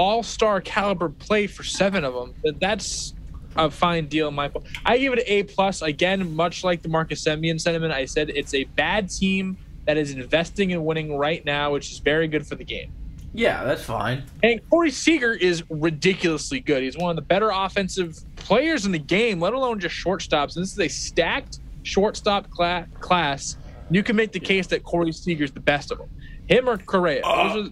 all 0.00 0.22
star 0.22 0.62
caliber 0.62 1.10
play 1.10 1.46
for 1.46 1.62
seven 1.62 2.04
of 2.04 2.14
them, 2.14 2.34
that's 2.58 3.12
a 3.54 3.70
fine 3.70 4.06
deal 4.06 4.28
in 4.28 4.34
my 4.34 4.48
book. 4.48 4.66
I 4.86 4.96
give 4.96 5.12
it 5.12 5.18
an 5.18 5.24
A 5.26 5.42
plus. 5.42 5.82
Again, 5.82 6.34
much 6.34 6.64
like 6.64 6.80
the 6.80 6.88
Marcus 6.88 7.22
Semien 7.22 7.60
sentiment, 7.60 7.92
I 7.92 8.06
said 8.06 8.30
it's 8.30 8.54
a 8.54 8.64
bad 8.64 9.10
team 9.10 9.58
that 9.84 9.98
is 9.98 10.12
investing 10.12 10.70
in 10.70 10.86
winning 10.86 11.18
right 11.18 11.44
now, 11.44 11.72
which 11.72 11.92
is 11.92 11.98
very 11.98 12.28
good 12.28 12.46
for 12.46 12.54
the 12.54 12.64
game. 12.64 12.90
Yeah, 13.34 13.62
that's 13.62 13.84
fine. 13.84 14.24
And 14.42 14.58
Corey 14.70 14.90
Seager 14.90 15.34
is 15.34 15.62
ridiculously 15.68 16.60
good. 16.60 16.82
He's 16.82 16.96
one 16.96 17.10
of 17.10 17.16
the 17.16 17.22
better 17.22 17.50
offensive 17.50 18.18
players 18.36 18.86
in 18.86 18.92
the 18.92 18.98
game, 18.98 19.38
let 19.38 19.52
alone 19.52 19.80
just 19.80 19.94
shortstops. 19.94 20.56
And 20.56 20.62
this 20.62 20.72
is 20.72 20.78
a 20.78 20.88
stacked 20.88 21.60
shortstop 21.82 22.48
cla- 22.48 22.86
class. 23.00 23.58
You 23.90 24.02
can 24.02 24.16
make 24.16 24.32
the 24.32 24.40
case 24.40 24.66
that 24.68 24.82
Corey 24.82 25.12
Seager 25.12 25.44
is 25.44 25.52
the 25.52 25.60
best 25.60 25.92
of 25.92 25.98
them. 25.98 26.08
Him 26.48 26.70
or 26.70 26.78
Correa. 26.78 27.20
Those 27.22 27.66
are, 27.66 27.70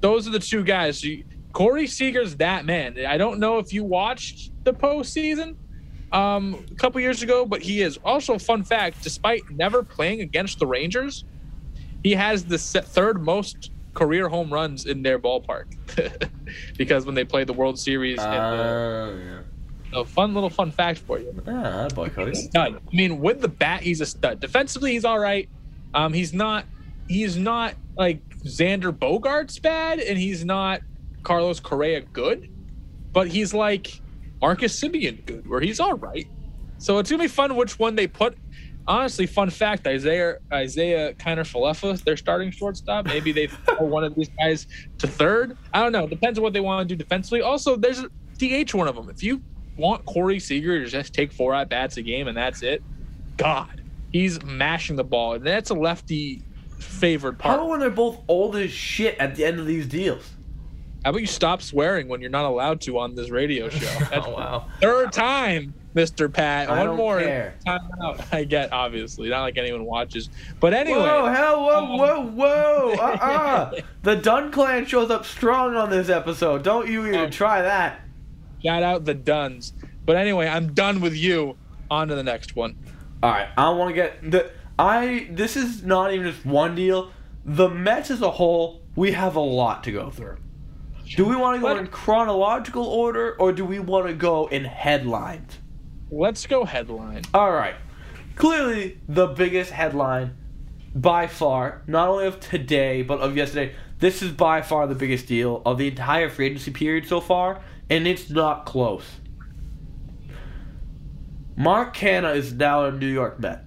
those 0.00 0.28
are 0.28 0.32
the 0.32 0.40
two 0.40 0.64
guys. 0.64 1.04
You, 1.04 1.22
Corey 1.56 1.86
Seager's 1.86 2.36
that 2.36 2.66
man. 2.66 2.98
I 3.08 3.16
don't 3.16 3.40
know 3.40 3.56
if 3.56 3.72
you 3.72 3.82
watched 3.82 4.50
the 4.64 4.74
postseason 4.74 5.56
um, 6.12 6.62
a 6.70 6.74
couple 6.74 7.00
years 7.00 7.22
ago, 7.22 7.46
but 7.46 7.62
he 7.62 7.80
is 7.80 7.98
also 8.04 8.38
fun 8.38 8.62
fact. 8.62 9.02
Despite 9.02 9.48
never 9.50 9.82
playing 9.82 10.20
against 10.20 10.58
the 10.58 10.66
Rangers, 10.66 11.24
he 12.02 12.12
has 12.12 12.44
the 12.44 12.58
third 12.58 13.22
most 13.24 13.70
career 13.94 14.28
home 14.28 14.52
runs 14.52 14.84
in 14.84 15.02
their 15.02 15.18
ballpark 15.18 15.64
because 16.76 17.06
when 17.06 17.14
they 17.14 17.24
played 17.24 17.46
the 17.46 17.54
World 17.54 17.78
Series. 17.78 18.18
uh, 18.18 19.14
Oh, 19.14 19.18
yeah. 19.94 19.98
a 19.98 20.04
fun 20.04 20.34
little 20.34 20.50
fun 20.50 20.70
fact 20.70 20.98
for 20.98 21.18
you. 21.18 21.42
Ah, 21.48 21.88
boy, 21.94 22.10
Cody. 22.10 22.34
Stud. 22.34 22.82
I 22.86 22.94
mean, 22.94 23.18
with 23.18 23.40
the 23.40 23.48
bat, 23.48 23.80
he's 23.80 24.02
a 24.02 24.06
stud. 24.06 24.40
Defensively, 24.40 24.92
he's 24.92 25.06
all 25.06 25.18
right. 25.18 25.48
Um, 25.94 26.12
he's 26.12 26.34
not. 26.34 26.66
He's 27.08 27.38
not 27.38 27.76
like 27.96 28.20
Xander 28.44 28.92
Bogaerts 28.92 29.62
bad, 29.62 30.00
and 30.00 30.18
he's 30.18 30.44
not 30.44 30.82
Carlos 31.26 31.58
Correa 31.58 32.02
good, 32.02 32.48
but 33.12 33.26
he's 33.26 33.52
like 33.52 34.00
Marcus 34.40 34.80
Semien 34.80 35.26
good, 35.26 35.44
where 35.48 35.60
he's 35.60 35.80
all 35.80 35.94
right. 35.94 36.28
So 36.78 36.98
it's 36.98 37.10
gonna 37.10 37.24
be 37.24 37.28
fun 37.28 37.56
which 37.56 37.80
one 37.80 37.96
they 37.96 38.06
put. 38.06 38.38
Honestly, 38.86 39.26
fun 39.26 39.50
fact: 39.50 39.84
Isiah 39.88 40.36
Isiah 40.54 41.14
Kiner 41.14 41.40
Falefa, 41.40 42.00
their 42.04 42.16
starting 42.16 42.52
shortstop. 42.52 43.06
Maybe 43.06 43.32
they 43.32 43.46
throw 43.66 43.86
one 43.86 44.04
of 44.04 44.14
these 44.14 44.28
guys 44.38 44.68
to 44.98 45.08
third. 45.08 45.58
I 45.74 45.82
don't 45.82 45.90
know. 45.90 46.06
Depends 46.06 46.38
on 46.38 46.44
what 46.44 46.52
they 46.52 46.60
want 46.60 46.88
to 46.88 46.94
do 46.94 46.96
defensively. 46.96 47.40
Also, 47.40 47.74
there's 47.74 47.98
a 47.98 48.08
DH 48.38 48.72
one 48.72 48.86
of 48.86 48.94
them. 48.94 49.10
If 49.10 49.24
you 49.24 49.42
want 49.76 50.04
Corey 50.04 50.38
Seager 50.38 50.78
to 50.84 50.88
just 50.88 51.12
take 51.12 51.32
four 51.32 51.52
at 51.56 51.68
bats 51.68 51.96
a 51.96 52.02
game 52.02 52.28
and 52.28 52.36
that's 52.36 52.62
it, 52.62 52.84
God, 53.36 53.82
he's 54.12 54.40
mashing 54.44 54.94
the 54.94 55.02
ball, 55.02 55.34
and 55.34 55.44
that's 55.44 55.70
a 55.70 55.74
lefty 55.74 56.44
favored 56.78 57.34
How 57.40 57.48
part. 57.48 57.58
about 57.58 57.68
when 57.70 57.80
they're 57.80 57.90
both 57.90 58.20
old 58.28 58.54
as 58.54 58.70
shit 58.70 59.18
at 59.18 59.34
the 59.34 59.44
end 59.44 59.58
of 59.58 59.66
these 59.66 59.88
deals? 59.88 60.35
How 61.06 61.10
about 61.10 61.20
you 61.20 61.28
stop 61.28 61.62
swearing 61.62 62.08
when 62.08 62.20
you're 62.20 62.30
not 62.30 62.46
allowed 62.46 62.80
to 62.80 62.98
on 62.98 63.14
this 63.14 63.30
radio 63.30 63.68
show? 63.70 63.86
Oh, 63.86 64.08
That's 64.10 64.26
Oh 64.26 64.30
wow. 64.32 64.66
third 64.80 65.12
time, 65.12 65.72
Mr. 65.94 66.32
Pat. 66.32 66.68
I 66.68 66.84
One 66.84 66.96
more 66.96 67.20
care. 67.20 67.54
time 67.64 67.88
out. 68.02 68.20
I 68.32 68.42
get 68.42 68.72
obviously 68.72 69.28
not 69.28 69.42
like 69.42 69.56
anyone 69.56 69.84
watches, 69.84 70.30
but 70.58 70.74
anyway. 70.74 70.98
Whoa, 70.98 71.26
hell, 71.26 71.62
whoa, 71.64 71.76
um, 71.78 71.96
whoa, 71.96 72.26
whoa! 72.32 72.94
Uh-uh. 73.00 73.70
the 74.02 74.16
Dunn 74.16 74.50
clan 74.50 74.84
shows 74.84 75.12
up 75.12 75.24
strong 75.24 75.76
on 75.76 75.90
this 75.90 76.08
episode. 76.08 76.64
Don't 76.64 76.88
you 76.88 77.06
even 77.06 77.20
Oh. 77.20 77.30
try 77.30 77.62
that. 77.62 78.00
Shout 78.64 78.82
out 78.82 79.04
the 79.04 79.14
Duns. 79.14 79.74
But 80.04 80.16
anyway, 80.16 80.48
I'm 80.48 80.74
done 80.74 81.00
with 81.00 81.14
you. 81.14 81.56
On 81.88 82.08
to 82.08 82.16
the 82.16 82.24
next 82.24 82.56
one. 82.56 82.74
All 83.22 83.30
right, 83.30 83.46
I 83.56 83.68
want 83.70 83.90
to 83.90 83.94
get 83.94 84.28
the. 84.28 84.50
I 84.76 85.28
this 85.30 85.54
is 85.56 85.84
not 85.84 86.12
even 86.12 86.32
just 86.32 86.44
one 86.44 86.74
deal. 86.74 87.12
The 87.44 87.68
Mets 87.68 88.10
as 88.10 88.22
a 88.22 88.30
whole, 88.32 88.82
we 88.96 89.12
have 89.12 89.36
a 89.36 89.40
lot 89.40 89.84
to 89.84 89.92
go 89.92 90.10
through. 90.10 90.38
Do 91.14 91.24
we 91.24 91.36
want 91.36 91.56
to 91.56 91.60
go 91.60 91.68
What? 91.68 91.78
in 91.78 91.86
chronological 91.86 92.84
order 92.84 93.36
or 93.38 93.52
do 93.52 93.64
we 93.64 93.78
want 93.78 94.06
to 94.08 94.14
go 94.14 94.46
in 94.48 94.64
headlines? 94.64 95.58
Let's 96.10 96.46
go 96.46 96.64
headline. 96.64 97.22
All 97.32 97.52
right. 97.52 97.74
Clearly, 98.34 98.98
the 99.08 99.28
biggest 99.28 99.70
headline 99.70 100.36
by 100.94 101.26
far, 101.26 101.82
not 101.86 102.08
only 102.08 102.26
of 102.26 102.40
today, 102.40 103.02
but 103.02 103.20
of 103.20 103.36
yesterday, 103.36 103.74
this 103.98 104.22
is 104.22 104.32
by 104.32 104.62
far 104.62 104.86
the 104.86 104.94
biggest 104.94 105.26
deal 105.26 105.62
of 105.64 105.78
the 105.78 105.88
entire 105.88 106.28
free 106.28 106.46
agency 106.46 106.70
period 106.70 107.06
so 107.06 107.20
far, 107.20 107.62
and 107.88 108.06
it's 108.06 108.28
not 108.28 108.66
close. 108.66 109.04
Mark 111.56 111.96
Canha 111.96 112.36
is 112.36 112.52
now 112.52 112.84
a 112.84 112.92
New 112.92 113.06
York 113.06 113.40
Met. 113.40 113.64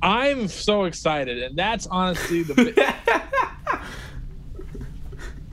I'm 0.00 0.46
so 0.46 0.84
excited, 0.84 1.42
and 1.42 1.58
that's 1.58 1.86
honestly 1.88 2.44
the. 2.44 2.54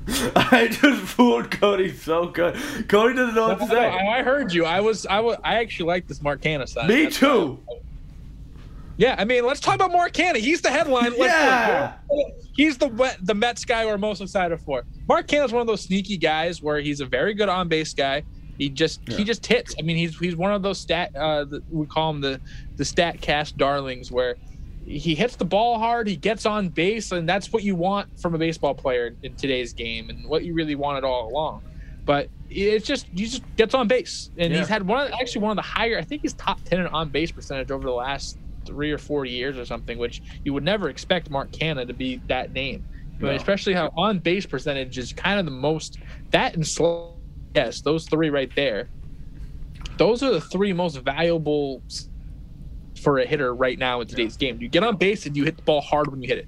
I 0.36 0.68
just 0.72 1.02
fooled 1.02 1.50
Cody 1.52 1.92
so 1.94 2.28
good. 2.28 2.56
Cody 2.88 3.16
doesn't 3.16 3.36
know 3.36 3.48
what 3.50 3.60
to 3.60 3.68
say. 3.68 3.86
I, 3.86 4.20
I 4.20 4.24
heard 4.24 4.54
you. 4.54 4.66
I 4.66 4.80
was. 4.82 5.06
I 5.06 5.20
was. 5.20 5.38
I 5.44 5.56
actually 5.56 5.88
like 5.88 6.08
this 6.08 6.22
Mark 6.22 6.42
Canha 6.42 6.68
side. 6.68 6.88
Me 6.90 6.96
That's- 7.04 7.18
too. 7.18 7.60
Yeah, 8.98 9.16
I 9.18 9.26
mean, 9.26 9.46
let's 9.46 9.60
talk 9.60 9.76
about 9.76 9.92
Mark 9.92 10.14
Canha. 10.14 10.38
He's 10.38 10.62
the 10.62 10.70
headline. 10.70 11.12
Let's- 11.18 11.34
Yeah. 11.34 11.94
He's 12.56 12.78
the 12.78 13.16
the 13.24 13.34
Mets 13.36 13.66
guy 13.66 13.86
we're 13.86 13.98
most 13.98 14.22
excited 14.22 14.60
for. 14.62 14.84
Mark 15.08 15.28
Canha's 15.28 15.52
one 15.52 15.60
of 15.62 15.68
those 15.68 15.82
sneaky 15.82 16.18
guys 16.18 16.62
where 16.62 16.80
he's 16.80 17.02
a 17.02 17.06
very 17.06 17.34
good 17.34 17.50
on 17.50 17.68
base 17.68 17.94
guy. 17.94 18.24
He 18.58 18.70
just 18.70 19.02
Yeah. 19.08 19.18
he 19.18 19.24
just 19.26 19.46
hits. 19.46 19.76
I 19.78 19.82
mean, 19.82 19.98
he's 19.98 20.18
he's 20.18 20.38
one 20.38 20.54
of 20.54 20.62
those 20.62 20.78
stat 20.80 21.14
uh 21.16 21.44
the, 21.44 21.62
we 21.70 21.86
call 21.88 22.12
him 22.12 22.22
the 22.22 22.40
the 22.78 22.86
stat 22.86 23.20
cast 23.20 23.58
darlings 23.58 24.12
where 24.14 24.36
he 24.86 25.16
hits 25.16 25.36
the 25.36 25.46
ball 25.46 25.80
hard, 25.80 26.08
he 26.08 26.16
gets 26.16 26.46
on 26.46 26.70
base, 26.70 27.12
and 27.12 27.28
that's 27.28 27.52
what 27.52 27.64
you 27.64 27.76
want 27.76 28.08
from 28.20 28.36
a 28.36 28.38
baseball 28.38 28.76
player 28.76 29.16
in 29.24 29.36
today's 29.36 29.74
game, 29.74 30.10
and 30.10 30.28
what 30.30 30.44
you 30.46 30.54
really 30.54 30.76
wanted 30.76 31.04
all 31.04 31.28
along. 31.28 31.64
But 32.06 32.30
it's 32.50 32.86
just 32.86 33.08
he 33.08 33.26
just 33.26 33.44
gets 33.56 33.74
on 33.74 33.88
base, 33.88 34.30
and 34.38 34.54
Yeah. 34.54 34.60
he's 34.60 34.68
had 34.70 34.88
one 34.88 35.08
of 35.08 35.12
actually 35.20 35.42
one 35.42 35.52
of 35.52 35.56
the 35.58 35.64
higher. 35.64 35.98
I 35.98 36.04
think 36.04 36.22
he's 36.22 36.34
top 36.36 36.64
ten 36.64 36.80
in 36.82 36.88
on 36.88 37.10
base 37.10 37.32
percentage 37.32 37.72
over 37.72 37.84
the 37.84 37.94
last 37.94 38.38
three 38.66 38.92
or 38.92 38.98
four 38.98 39.26
years 39.26 39.58
or 39.58 39.66
something, 39.66 39.98
which 39.98 40.22
you 40.44 40.54
would 40.54 40.64
never 40.64 40.90
expect 40.90 41.30
Mark 41.30 41.52
Canha 41.52 41.88
to 41.88 41.94
be 41.94 42.22
that 42.28 42.54
name. 42.54 42.84
But 43.20 43.28
No. 43.28 43.36
especially 43.36 43.74
how 43.74 43.92
on 43.98 44.20
base 44.20 44.46
percentage 44.46 44.98
is 44.98 45.14
kind 45.14 45.40
of 45.40 45.46
the 45.46 45.52
most 45.52 45.98
that 46.32 46.56
and 46.56 46.66
slow. 46.68 47.14
Yes, 47.56 47.82
those 47.82 48.06
three 48.06 48.30
right 48.30 48.52
there. 48.56 48.90
Those 49.98 50.22
are 50.22 50.32
the 50.32 50.42
three 50.42 50.74
most 50.74 50.98
valuable 50.98 51.82
for 53.06 53.20
a 53.20 53.26
hitter 53.26 53.54
right 53.54 53.78
now 53.78 54.02
in 54.02 54.08
today's 54.08 54.36
game. 54.36 54.60
You 54.60 54.68
get 54.68 54.84
on 54.84 54.98
base 54.98 55.28
and 55.28 55.38
you 55.38 55.44
hit 55.46 55.56
the 55.58 55.62
ball 55.64 55.80
hard 55.80 56.10
when 56.12 56.22
you 56.24 56.28
hit 56.28 56.40
it. 56.40 56.48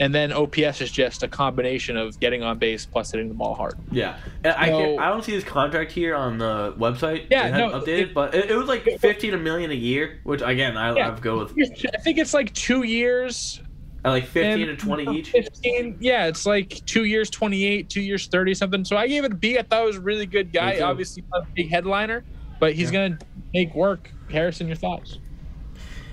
And 0.00 0.14
then 0.14 0.32
OPS 0.32 0.80
is 0.82 0.92
just 0.92 1.22
a 1.24 1.28
combination 1.28 1.96
of 1.96 2.20
getting 2.20 2.42
on 2.44 2.58
base 2.58 2.86
plus 2.86 3.10
hitting 3.10 3.26
the 3.28 3.34
ball 3.34 3.54
hard. 3.54 3.74
Yeah, 3.90 4.18
and 4.44 4.52
I 4.52 4.68
So- 4.68 4.98
I 4.98 5.08
don't 5.08 5.24
see 5.24 5.32
his 5.32 5.42
contract 5.42 5.90
here 5.90 6.14
on 6.14 6.38
the 6.38 6.74
website. 6.78 7.24
Yeah, 7.30 7.48
no, 7.50 7.70
updated, 7.70 7.88
it- 8.02 8.14
but 8.14 8.32
it, 8.34 8.50
it 8.50 8.54
was 8.56 8.68
like 8.68 8.84
fifteen 9.00 9.34
a 9.34 9.38
million 9.38 9.72
a 9.72 9.74
year, 9.74 10.20
which 10.22 10.40
again 10.42 10.76
I 10.76 10.94
Yeah. 10.94 11.08
I've 11.08 11.20
go 11.20 11.38
with 11.38 11.52
I 11.58 11.98
think 12.02 12.18
it's 12.18 12.32
like 12.34 12.52
two 12.52 12.84
years 12.84 13.60
at 14.04 14.10
like 14.10 14.26
fifteen 14.26 14.68
and 14.68 14.78
to 14.78 14.84
twenty 14.86 15.18
each. 15.18 15.30
15, 15.30 15.96
yeah, 16.00 16.26
it's 16.26 16.46
like 16.46 16.80
two 16.86 17.04
years, 17.04 17.28
28, 17.30 17.88
two 17.88 18.02
years, 18.02 18.28
30 18.28 18.54
something. 18.54 18.84
So 18.84 18.96
I 18.96 19.08
gave 19.08 19.24
it 19.24 19.32
a 19.32 19.34
B. 19.34 19.58
I 19.58 19.62
thought 19.62 19.82
it 19.82 19.86
was 19.86 19.96
a 19.96 20.00
really 20.00 20.26
good 20.26 20.52
guy. 20.52 20.78
Obviously, 20.80 21.24
not 21.32 21.42
a 21.42 21.46
big 21.56 21.70
headliner, 21.70 22.24
but 22.60 22.74
he's 22.74 22.92
Yeah. 22.92 22.98
going 23.08 23.16
to 23.18 23.26
make 23.52 23.74
work. 23.74 24.12
Harrison, 24.30 24.66
your 24.68 24.76
thoughts? 24.76 25.18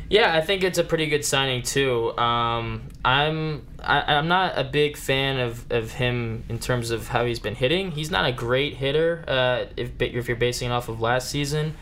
Yeah, 0.09 0.35
I 0.35 0.41
think 0.41 0.63
it's 0.63 0.77
a 0.77 0.83
pretty 0.83 1.07
good 1.07 1.25
signing 1.25 1.63
too. 1.63 2.15
Um, 2.17 2.83
I'm 3.03 3.65
I, 3.79 4.15
I'm 4.15 4.27
not 4.27 4.57
a 4.57 4.63
big 4.63 4.97
fan 4.97 5.39
of, 5.39 5.71
of 5.71 5.91
him 5.91 6.43
in 6.47 6.59
terms 6.59 6.91
of 6.91 7.07
how 7.07 7.25
he's 7.25 7.39
been 7.39 7.55
hitting. 7.55 7.91
He's 7.91 8.11
not 8.11 8.25
a 8.25 8.31
great 8.31 8.75
hitter. 8.75 9.23
Uh, 9.27 9.65
if 9.75 9.99
if 9.99 10.27
you're 10.27 10.37
basing 10.37 10.69
it 10.69 10.73
off 10.73 10.89
of 10.89 11.01
last 11.01 11.29
season, 11.29 11.75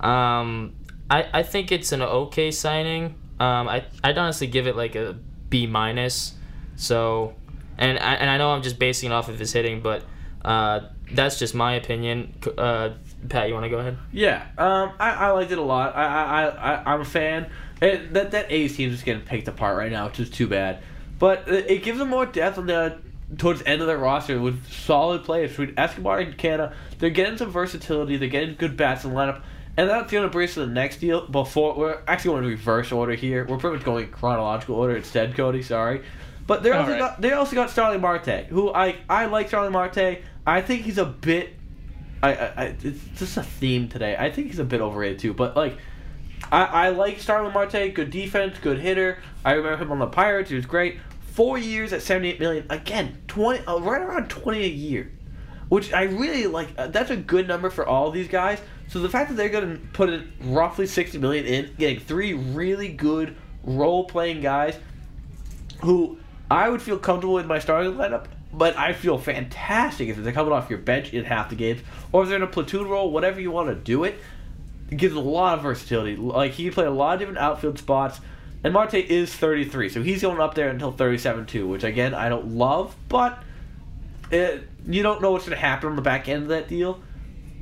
um, 0.00 0.74
I 1.10 1.26
I 1.32 1.42
think 1.42 1.72
it's 1.72 1.92
an 1.92 2.02
okay 2.02 2.50
signing. 2.50 3.14
Um, 3.38 3.68
I 3.68 3.84
I'd 4.04 4.18
honestly 4.18 4.46
give 4.46 4.66
it 4.66 4.76
like 4.76 4.94
a 4.94 5.16
B 5.48 5.66
minus. 5.66 6.34
So, 6.76 7.34
and 7.78 7.98
I, 7.98 8.14
and 8.14 8.30
I 8.30 8.38
know 8.38 8.50
I'm 8.52 8.62
just 8.62 8.78
basing 8.78 9.10
it 9.10 9.14
off 9.14 9.28
of 9.28 9.38
his 9.38 9.52
hitting, 9.52 9.80
but 9.82 10.04
uh, 10.44 10.80
that's 11.12 11.38
just 11.38 11.54
my 11.54 11.74
opinion. 11.74 12.34
Uh, 12.56 12.90
Pat, 13.28 13.48
you 13.48 13.54
want 13.54 13.64
to 13.64 13.70
go 13.70 13.78
ahead? 13.78 13.98
Yeah, 14.12 14.46
um, 14.56 14.92
I, 14.98 15.10
I 15.10 15.30
liked 15.32 15.52
it 15.52 15.58
a 15.58 15.62
lot. 15.62 15.94
I 15.94 16.04
I, 16.04 16.46
I 16.46 16.94
I'm 16.94 17.00
a 17.02 17.04
fan. 17.04 17.50
It, 17.80 18.12
that 18.12 18.32
that 18.32 18.50
A's 18.52 18.76
team 18.76 18.90
is 18.90 18.96
just 18.96 19.04
getting 19.04 19.22
picked 19.22 19.48
apart 19.48 19.76
right 19.76 19.90
now, 19.90 20.06
which 20.06 20.20
is 20.20 20.30
too 20.30 20.46
bad. 20.46 20.82
But 21.18 21.48
it, 21.48 21.82
gives 21.82 21.98
them 21.98 22.08
more 22.08 22.26
depth 22.26 22.58
on 22.58 22.66
the 22.66 22.98
towards 23.36 23.60
the 23.60 23.68
end 23.68 23.80
of 23.80 23.86
their 23.86 23.98
roster 23.98 24.40
with 24.40 24.66
solid 24.70 25.24
players. 25.24 25.50
Between 25.50 25.74
Escobar 25.78 26.18
and 26.18 26.36
Canha, 26.36 26.74
they're 26.98 27.10
getting 27.10 27.38
some 27.38 27.50
versatility. 27.50 28.16
They're 28.16 28.28
getting 28.28 28.54
good 28.56 28.76
bats 28.76 29.04
in 29.04 29.10
the 29.10 29.16
lineup. 29.16 29.42
And 29.76 29.88
that's 29.88 30.10
going 30.10 30.24
to 30.24 30.30
bring 30.30 30.48
us 30.48 30.54
to 30.54 30.60
the 30.60 30.66
next 30.66 30.98
deal. 30.98 31.26
Before 31.26 31.74
we're 31.74 32.00
actually 32.06 32.32
going 32.32 32.42
to 32.42 32.48
reverse 32.48 32.92
order 32.92 33.14
here. 33.14 33.46
We're 33.46 33.58
pretty 33.58 33.76
much 33.76 33.84
going 33.84 34.10
chronological 34.10 34.74
order 34.76 34.96
instead, 34.96 35.34
Cody. 35.34 35.62
Sorry, 35.62 36.02
but 36.46 36.62
they 36.62 36.70
also 36.72 36.92
Alright. 36.92 36.98
got 36.98 37.20
they 37.20 37.32
also 37.32 37.54
got 37.54 37.70
Starling 37.70 38.00
Marte, 38.00 38.46
who 38.46 38.72
I 38.72 38.96
I 39.08 39.26
like 39.26 39.48
Starling 39.48 39.72
Marte. 39.72 40.18
I 40.46 40.60
think 40.62 40.82
he's 40.82 40.98
a 40.98 41.04
bit 41.04 41.54
I, 42.22 42.34
I, 42.34 42.46
I 42.56 42.64
it's 42.82 43.18
just 43.18 43.36
a 43.36 43.42
theme 43.42 43.88
today. 43.88 44.16
I 44.18 44.30
think 44.30 44.48
he's 44.48 44.58
a 44.58 44.64
bit 44.64 44.80
overrated 44.80 45.18
too, 45.18 45.34
but 45.34 45.56
like, 45.56 45.76
I, 46.52 46.64
I 46.64 46.88
like 46.90 47.20
Starling 47.20 47.52
Marte. 47.52 47.94
Good 47.94 48.10
defense, 48.10 48.58
good 48.58 48.78
hitter. 48.78 49.18
I 49.44 49.52
remember 49.52 49.82
him 49.82 49.92
on 49.92 49.98
the 49.98 50.06
Pirates. 50.06 50.50
He 50.50 50.56
was 50.56 50.66
great. 50.66 50.98
Four 51.20 51.58
years 51.58 51.92
at 51.92 52.02
seventy 52.02 52.30
eight 52.30 52.40
million. 52.40 52.66
Again, 52.70 53.22
twenty, 53.28 53.64
uh, 53.66 53.78
right 53.78 54.02
around 54.02 54.28
twenty 54.28 54.64
a 54.64 54.68
year, 54.68 55.12
which 55.68 55.92
I 55.92 56.02
really 56.02 56.46
like. 56.46 56.68
Uh, 56.76 56.88
that's 56.88 57.10
a 57.10 57.16
good 57.16 57.46
number 57.46 57.70
for 57.70 57.86
all 57.86 58.10
these 58.10 58.28
guys. 58.28 58.60
So 58.88 58.98
the 58.98 59.08
fact 59.08 59.30
that 59.30 59.36
they're 59.36 59.48
going 59.48 59.76
to 59.76 59.86
put 59.92 60.10
in 60.10 60.32
roughly 60.40 60.86
sixty 60.86 61.18
million 61.18 61.46
in, 61.46 61.74
getting 61.78 62.00
three 62.00 62.34
really 62.34 62.88
good 62.88 63.36
role 63.62 64.04
playing 64.04 64.40
guys, 64.40 64.76
who 65.82 66.18
I 66.50 66.68
would 66.68 66.82
feel 66.82 66.98
comfortable 66.98 67.38
in 67.38 67.46
my 67.46 67.60
starting 67.60 67.92
lineup, 67.92 68.26
but 68.52 68.76
I 68.76 68.92
feel 68.92 69.16
fantastic 69.16 70.08
if 70.08 70.16
they're 70.16 70.32
coming 70.32 70.52
off 70.52 70.68
your 70.68 70.80
bench 70.80 71.14
in 71.14 71.24
half 71.24 71.48
the 71.50 71.54
games, 71.54 71.80
or 72.10 72.24
if 72.24 72.28
they're 72.28 72.38
in 72.38 72.42
a 72.42 72.48
platoon 72.48 72.88
role, 72.88 73.12
whatever 73.12 73.40
you 73.40 73.52
want 73.52 73.68
to 73.68 73.76
do 73.76 74.02
it. 74.02 74.18
Gives 74.90 75.14
a 75.14 75.20
lot 75.20 75.58
of 75.58 75.62
versatility. 75.62 76.16
Like 76.16 76.52
he 76.52 76.64
can 76.64 76.72
play 76.72 76.86
a 76.86 76.90
lot 76.90 77.14
of 77.14 77.20
different 77.20 77.38
outfield 77.38 77.78
spots, 77.78 78.20
and 78.64 78.72
Marte 78.72 78.94
is 78.94 79.32
33, 79.32 79.88
so 79.88 80.02
he's 80.02 80.22
going 80.22 80.40
up 80.40 80.54
there 80.54 80.68
until 80.68 80.92
37 80.92 81.46
too, 81.46 81.68
which 81.68 81.84
again 81.84 82.12
I 82.12 82.28
don't 82.28 82.56
love, 82.56 82.94
but 83.08 83.42
it, 84.30 84.68
you 84.86 85.02
don't 85.02 85.22
know 85.22 85.30
what's 85.30 85.46
going 85.46 85.56
to 85.56 85.60
happen 85.60 85.90
on 85.90 85.96
the 85.96 86.02
back 86.02 86.28
end 86.28 86.44
of 86.44 86.48
that 86.48 86.68
deal. 86.68 87.00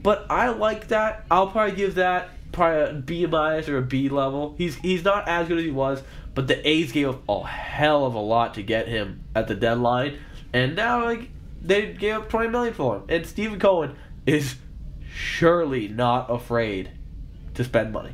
But 0.03 0.27
I 0.31 0.49
like 0.49 0.89
that. 0.89 1.25
I'll 1.31 1.49
probably 1.49 1.77
give 1.77 1.97
that 1.97 2.31
probably 2.53 2.91
a 2.91 2.93
B 2.95 3.27
minus 3.27 3.69
or 3.69 3.79
a 3.79 3.83
B 3.83 4.09
level. 4.09 4.55
He's 4.59 4.77
he's 4.77 5.05
not 5.05 5.29
as 5.29 5.49
good 5.49 5.59
as 5.59 5.65
he 5.65 5.71
was, 5.71 6.03
but 6.35 6.47
the 6.47 6.67
A's 6.69 6.93
gave 6.93 7.09
up 7.09 7.23
a 7.29 7.47
hell 7.47 8.07
of 8.07 8.15
a 8.15 8.21
lot 8.21 8.55
to 8.55 8.63
get 8.63 8.89
him 8.89 9.25
at 9.35 9.49
the 9.49 9.55
deadline, 9.55 10.19
and 10.53 10.77
now 10.77 11.05
like 11.05 11.31
they 11.61 11.93
gave 11.93 12.15
up 12.15 12.29
twenty 12.29 12.49
million 12.49 12.75
for 12.75 12.97
him. 12.97 13.03
And 13.09 13.27
Steven 13.27 13.59
Cohen 13.59 13.97
is 14.27 14.57
surely 15.13 15.89
not 15.89 16.31
afraid 16.31 16.91
to 17.59 17.65
spend 17.65 17.93
money. 17.93 18.13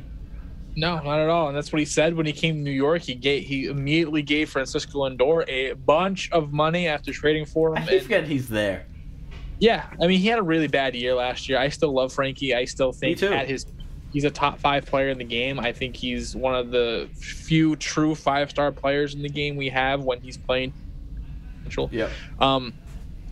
No, 0.75 0.99
not 1.01 1.19
at 1.19 1.29
all. 1.29 1.47
And 1.47 1.55
that's 1.55 1.71
what 1.71 1.79
he 1.79 1.85
said 1.85 2.15
when 2.15 2.25
he 2.25 2.33
came 2.33 2.55
to 2.55 2.61
New 2.61 2.71
York. 2.71 3.03
He 3.03 3.13
gave 3.15 3.43
he 3.45 3.67
immediately 3.67 4.23
gave 4.23 4.49
Francisco 4.49 5.07
Lindor 5.07 5.47
a 5.47 5.73
bunch 5.73 6.29
of 6.31 6.51
money 6.51 6.87
after 6.87 7.13
trading 7.13 7.45
for 7.45 7.77
I 7.77 7.81
him. 7.81 7.99
keep 7.99 8.11
And 8.11 8.27
he's 8.27 8.49
there. 8.49 8.85
yeah, 9.59 9.85
I 10.01 10.07
mean 10.07 10.19
he 10.19 10.27
had 10.27 10.39
a 10.39 10.43
really 10.43 10.67
bad 10.67 10.95
year 10.95 11.13
last 11.13 11.47
year. 11.47 11.59
I 11.59 11.69
still 11.69 11.93
love 11.93 12.11
Frankie. 12.11 12.53
I 12.55 12.65
still 12.65 12.91
think 12.91 13.21
at 13.23 13.47
his 13.47 13.67
he's 14.11 14.23
a 14.25 14.31
top 14.31 14.59
five 14.59 14.85
player 14.85 15.09
in 15.09 15.17
the 15.19 15.23
game. 15.23 15.59
I 15.59 15.71
think 15.71 15.95
he's 15.95 16.35
one 16.35 16.55
of 16.55 16.71
the 16.71 17.07
few 17.13 17.75
true 17.75 18.15
five 18.15 18.49
star 18.49 18.71
players 18.71 19.13
in 19.13 19.21
the 19.21 19.29
game 19.29 19.55
we 19.55 19.69
have 19.69 20.03
when 20.03 20.19
he's 20.21 20.37
playing. 20.37 20.73
Yep. 21.91 22.11
Um, 22.41 22.73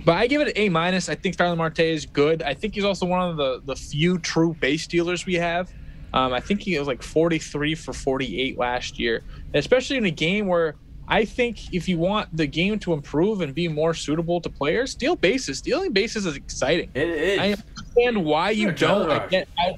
but 0.05 0.15
I 0.17 0.27
give 0.27 0.41
it 0.41 0.47
an 0.47 0.53
A 0.55 0.69
minus. 0.69 1.09
I 1.09 1.15
think 1.15 1.33
Starling 1.33 1.57
Marte 1.57 1.79
is 1.79 2.05
good. 2.05 2.41
I 2.41 2.53
think 2.53 2.75
he's 2.75 2.83
also 2.85 3.05
one 3.05 3.29
of 3.29 3.35
the 3.37 3.61
the 3.65 3.75
few 3.75 4.17
true 4.19 4.53
base 4.59 4.87
dealers 4.87 5.25
we 5.25 5.33
have. 5.35 5.71
Um, 6.13 6.31
I 6.33 6.39
think 6.39 6.61
he 6.61 6.77
was 6.77 6.87
like 6.87 7.01
43 7.01 7.75
for 7.75 7.91
48 7.93 8.57
last 8.57 8.99
year, 8.99 9.23
especially 9.53 9.97
in 9.97 10.05
a 10.05 10.11
game 10.11 10.47
where 10.47 10.75
I 11.07 11.25
think 11.25 11.73
if 11.73 11.89
you 11.89 11.97
want 11.97 12.35
the 12.35 12.45
game 12.47 12.79
to 12.79 12.93
improve 12.93 13.41
and 13.41 13.53
be 13.53 13.67
more 13.67 13.93
suitable 13.93 14.39
to 14.41 14.49
players, 14.49 14.91
steal 14.91 15.15
bases. 15.15 15.57
Stealing 15.57 15.91
bases 15.91 16.25
is 16.25 16.35
exciting. 16.35 16.89
It 16.93 17.09
is. 17.09 17.39
I 17.39 17.43
understand 17.51 18.23
why 18.25 18.51
you 18.51 18.63
You're 18.63 18.71
don't. 18.73 19.09
I 19.09 19.27
get. 19.27 19.47
I, 19.57 19.77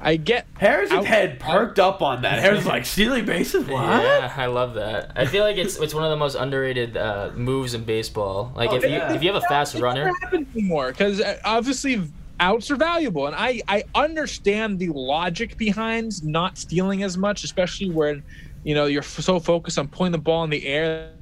I 0.00 0.16
get. 0.16 0.46
Harrison's 0.56 1.00
Out- 1.00 1.06
head 1.06 1.40
perked 1.40 1.80
up 1.80 2.02
on 2.02 2.22
that. 2.22 2.38
Harrison's 2.38 2.66
like 2.68 2.86
stealing 2.86 3.24
bases. 3.24 3.66
What? 3.66 3.82
Yeah, 3.82 4.32
I 4.36 4.46
love 4.46 4.74
that. 4.74 5.10
I 5.16 5.26
feel 5.26 5.42
like 5.42 5.56
it's 5.56 5.76
it's 5.78 5.92
one 5.92 6.04
of 6.04 6.10
the 6.10 6.16
most 6.16 6.36
underrated 6.36 6.96
uh, 6.96 7.30
moves 7.34 7.74
in 7.74 7.82
baseball. 7.82 8.52
Like 8.54 8.70
Oh, 8.70 8.76
if 8.76 8.84
you 8.84 8.90
if 8.90 9.22
you 9.22 9.32
have 9.32 9.42
a 9.42 9.46
fast 9.48 9.74
It 9.74 9.82
runner, 9.82 10.04
never 10.04 10.16
happens 10.20 10.46
anymore 10.54 10.92
because 10.92 11.20
obviously 11.44 12.02
outs 12.40 12.70
are 12.70 12.76
valuable, 12.76 13.26
and 13.26 13.36
I 13.36 13.62
I 13.68 13.84
understand 13.94 14.78
the 14.78 14.88
logic 14.88 15.56
behind 15.56 16.24
not 16.24 16.58
stealing 16.58 17.02
as 17.02 17.16
much, 17.16 17.44
especially 17.44 17.90
when 17.90 18.22
you 18.64 18.74
know, 18.74 18.86
you're 18.86 19.02
f- 19.02 19.20
so 19.20 19.40
focused 19.40 19.78
on 19.78 19.88
putting 19.88 20.12
the 20.12 20.18
ball 20.18 20.44
in 20.44 20.50
the 20.50 20.66
air. 20.66 21.12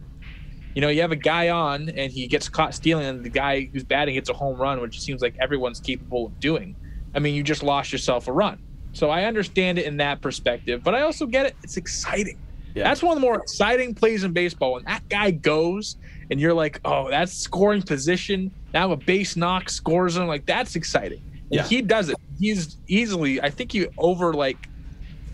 You 0.75 0.83
know, 0.83 0.89
you 0.89 1.01
have 1.01 1.13
a 1.13 1.17
guy 1.17 1.49
on 1.49 1.89
and 1.89 2.13
he 2.13 2.27
gets 2.27 2.49
caught 2.49 2.75
stealing, 2.75 3.07
and 3.07 3.25
the 3.25 3.31
guy 3.31 3.71
who's 3.73 3.85
batting 3.85 4.15
hits 4.15 4.29
a 4.29 4.35
home 4.35 4.59
run, 4.59 4.81
which 4.81 5.01
seems 5.01 5.23
like 5.23 5.37
everyone's 5.41 5.81
capable 5.81 6.27
of 6.27 6.41
doing. 6.41 6.77
I 7.15 7.19
mean, 7.19 7.35
you 7.35 7.43
just 7.43 7.63
lost 7.63 7.93
yourself 7.93 8.29
a 8.29 8.33
run. 8.33 8.59
So 8.93 9.11
I 9.11 9.25
understand 9.25 9.79
it 9.79 9.87
in 9.87 9.99
that 9.99 10.21
perspective, 10.21 10.83
but 10.83 10.95
I 10.95 11.03
also 11.03 11.27
get 11.27 11.47
it. 11.47 11.55
It's 11.63 11.77
exciting. 11.77 12.39
Yeah. 12.75 12.85
That's 12.85 13.03
one 13.03 13.17
of 13.17 13.23
the 13.23 13.27
more 13.27 13.37
exciting 13.37 13.95
plays 13.95 14.25
in 14.25 14.33
baseball. 14.33 14.75
When 14.75 14.85
that 14.85 15.09
guy 15.09 15.31
goes 15.31 15.97
and 16.31 16.41
you're 16.41 16.55
like, 16.55 16.81
oh, 16.85 17.09
that's 17.11 17.33
scoring 17.35 17.83
position. 17.83 18.51
Now 18.75 18.93
a 18.93 18.97
base 18.97 19.37
knock 19.37 19.71
scores 19.71 20.17
him. 20.17 20.27
Like, 20.27 20.47
that's 20.47 20.77
exciting. 20.77 21.23
And 21.51 21.61
Yeah. 21.61 21.65
he 21.65 21.83
does 21.83 22.09
it. 22.09 22.17
He's 22.39 22.79
easily, 22.89 23.41
I 23.41 23.51
think 23.51 23.73
he 23.73 23.87
over 23.99 24.33
like 24.35 24.69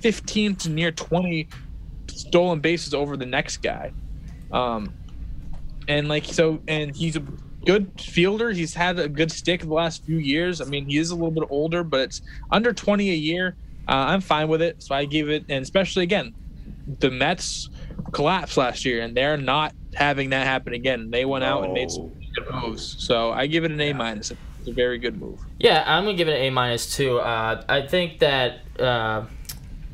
15 0.03 0.57
to 0.57 0.71
near 0.71 0.93
20 0.93 1.49
stolen 2.11 2.61
bases 2.61 2.95
over 2.95 3.17
the 3.17 3.27
next 3.27 3.59
guy. 3.59 3.93
Um, 4.51 4.95
and 5.89 6.09
like, 6.09 6.25
so, 6.27 6.63
and 6.69 6.95
he's 6.95 7.17
a 7.17 7.23
good 7.65 7.91
fielder. 8.01 8.51
He's 8.51 8.75
had 8.75 8.99
a 8.99 9.09
good 9.09 9.33
stick 9.33 9.63
the 9.63 9.73
last 9.73 10.05
few 10.05 10.19
years. 10.19 10.61
I 10.61 10.65
mean, 10.65 10.87
he 10.89 10.99
is 10.99 11.11
a 11.11 11.15
little 11.15 11.31
bit 11.31 11.45
older, 11.49 11.83
but 11.83 12.01
it's 12.01 12.23
under 12.51 12.73
20 12.73 13.11
a 13.11 13.15
year. 13.15 13.57
Uh, 13.89 13.93
I'm 13.93 14.21
fine 14.21 14.49
with 14.49 14.63
it. 14.63 14.83
So 14.83 14.95
I 14.95 15.05
give 15.07 15.29
it, 15.31 15.45
and 15.49 15.63
especially 15.63 16.03
again, 16.05 16.35
the 17.01 17.11
Mets 17.11 17.69
collapsed 18.13 18.57
last 18.57 18.85
year, 18.85 19.03
and 19.03 19.17
they're 19.17 19.37
not 19.37 19.75
having 19.95 20.31
that 20.31 20.47
happen 20.47 20.73
again. 20.75 21.11
They 21.11 21.25
went 21.25 21.45
out 21.45 21.65
and 21.65 21.73
made 21.73 21.91
some 21.91 22.13
good 22.35 22.55
moves. 22.55 22.97
So 22.99 23.31
I 23.33 23.47
give 23.47 23.65
it 23.65 23.71
an 23.71 23.81
A 23.81 23.93
minus. 23.93 24.31
It's 24.31 24.69
a 24.69 24.73
very 24.73 24.99
good 24.99 25.21
move. 25.21 25.41
Yeah, 25.59 25.83
I'm 25.87 26.05
gonna 26.05 26.17
give 26.17 26.29
it 26.29 26.37
an 26.37 26.43
A 26.43 26.51
minus 26.51 26.95
too. 26.97 27.19
Uh, 27.19 27.63
I 27.69 27.83
think 27.87 28.21
that 28.21 28.61
uh, 28.79 29.25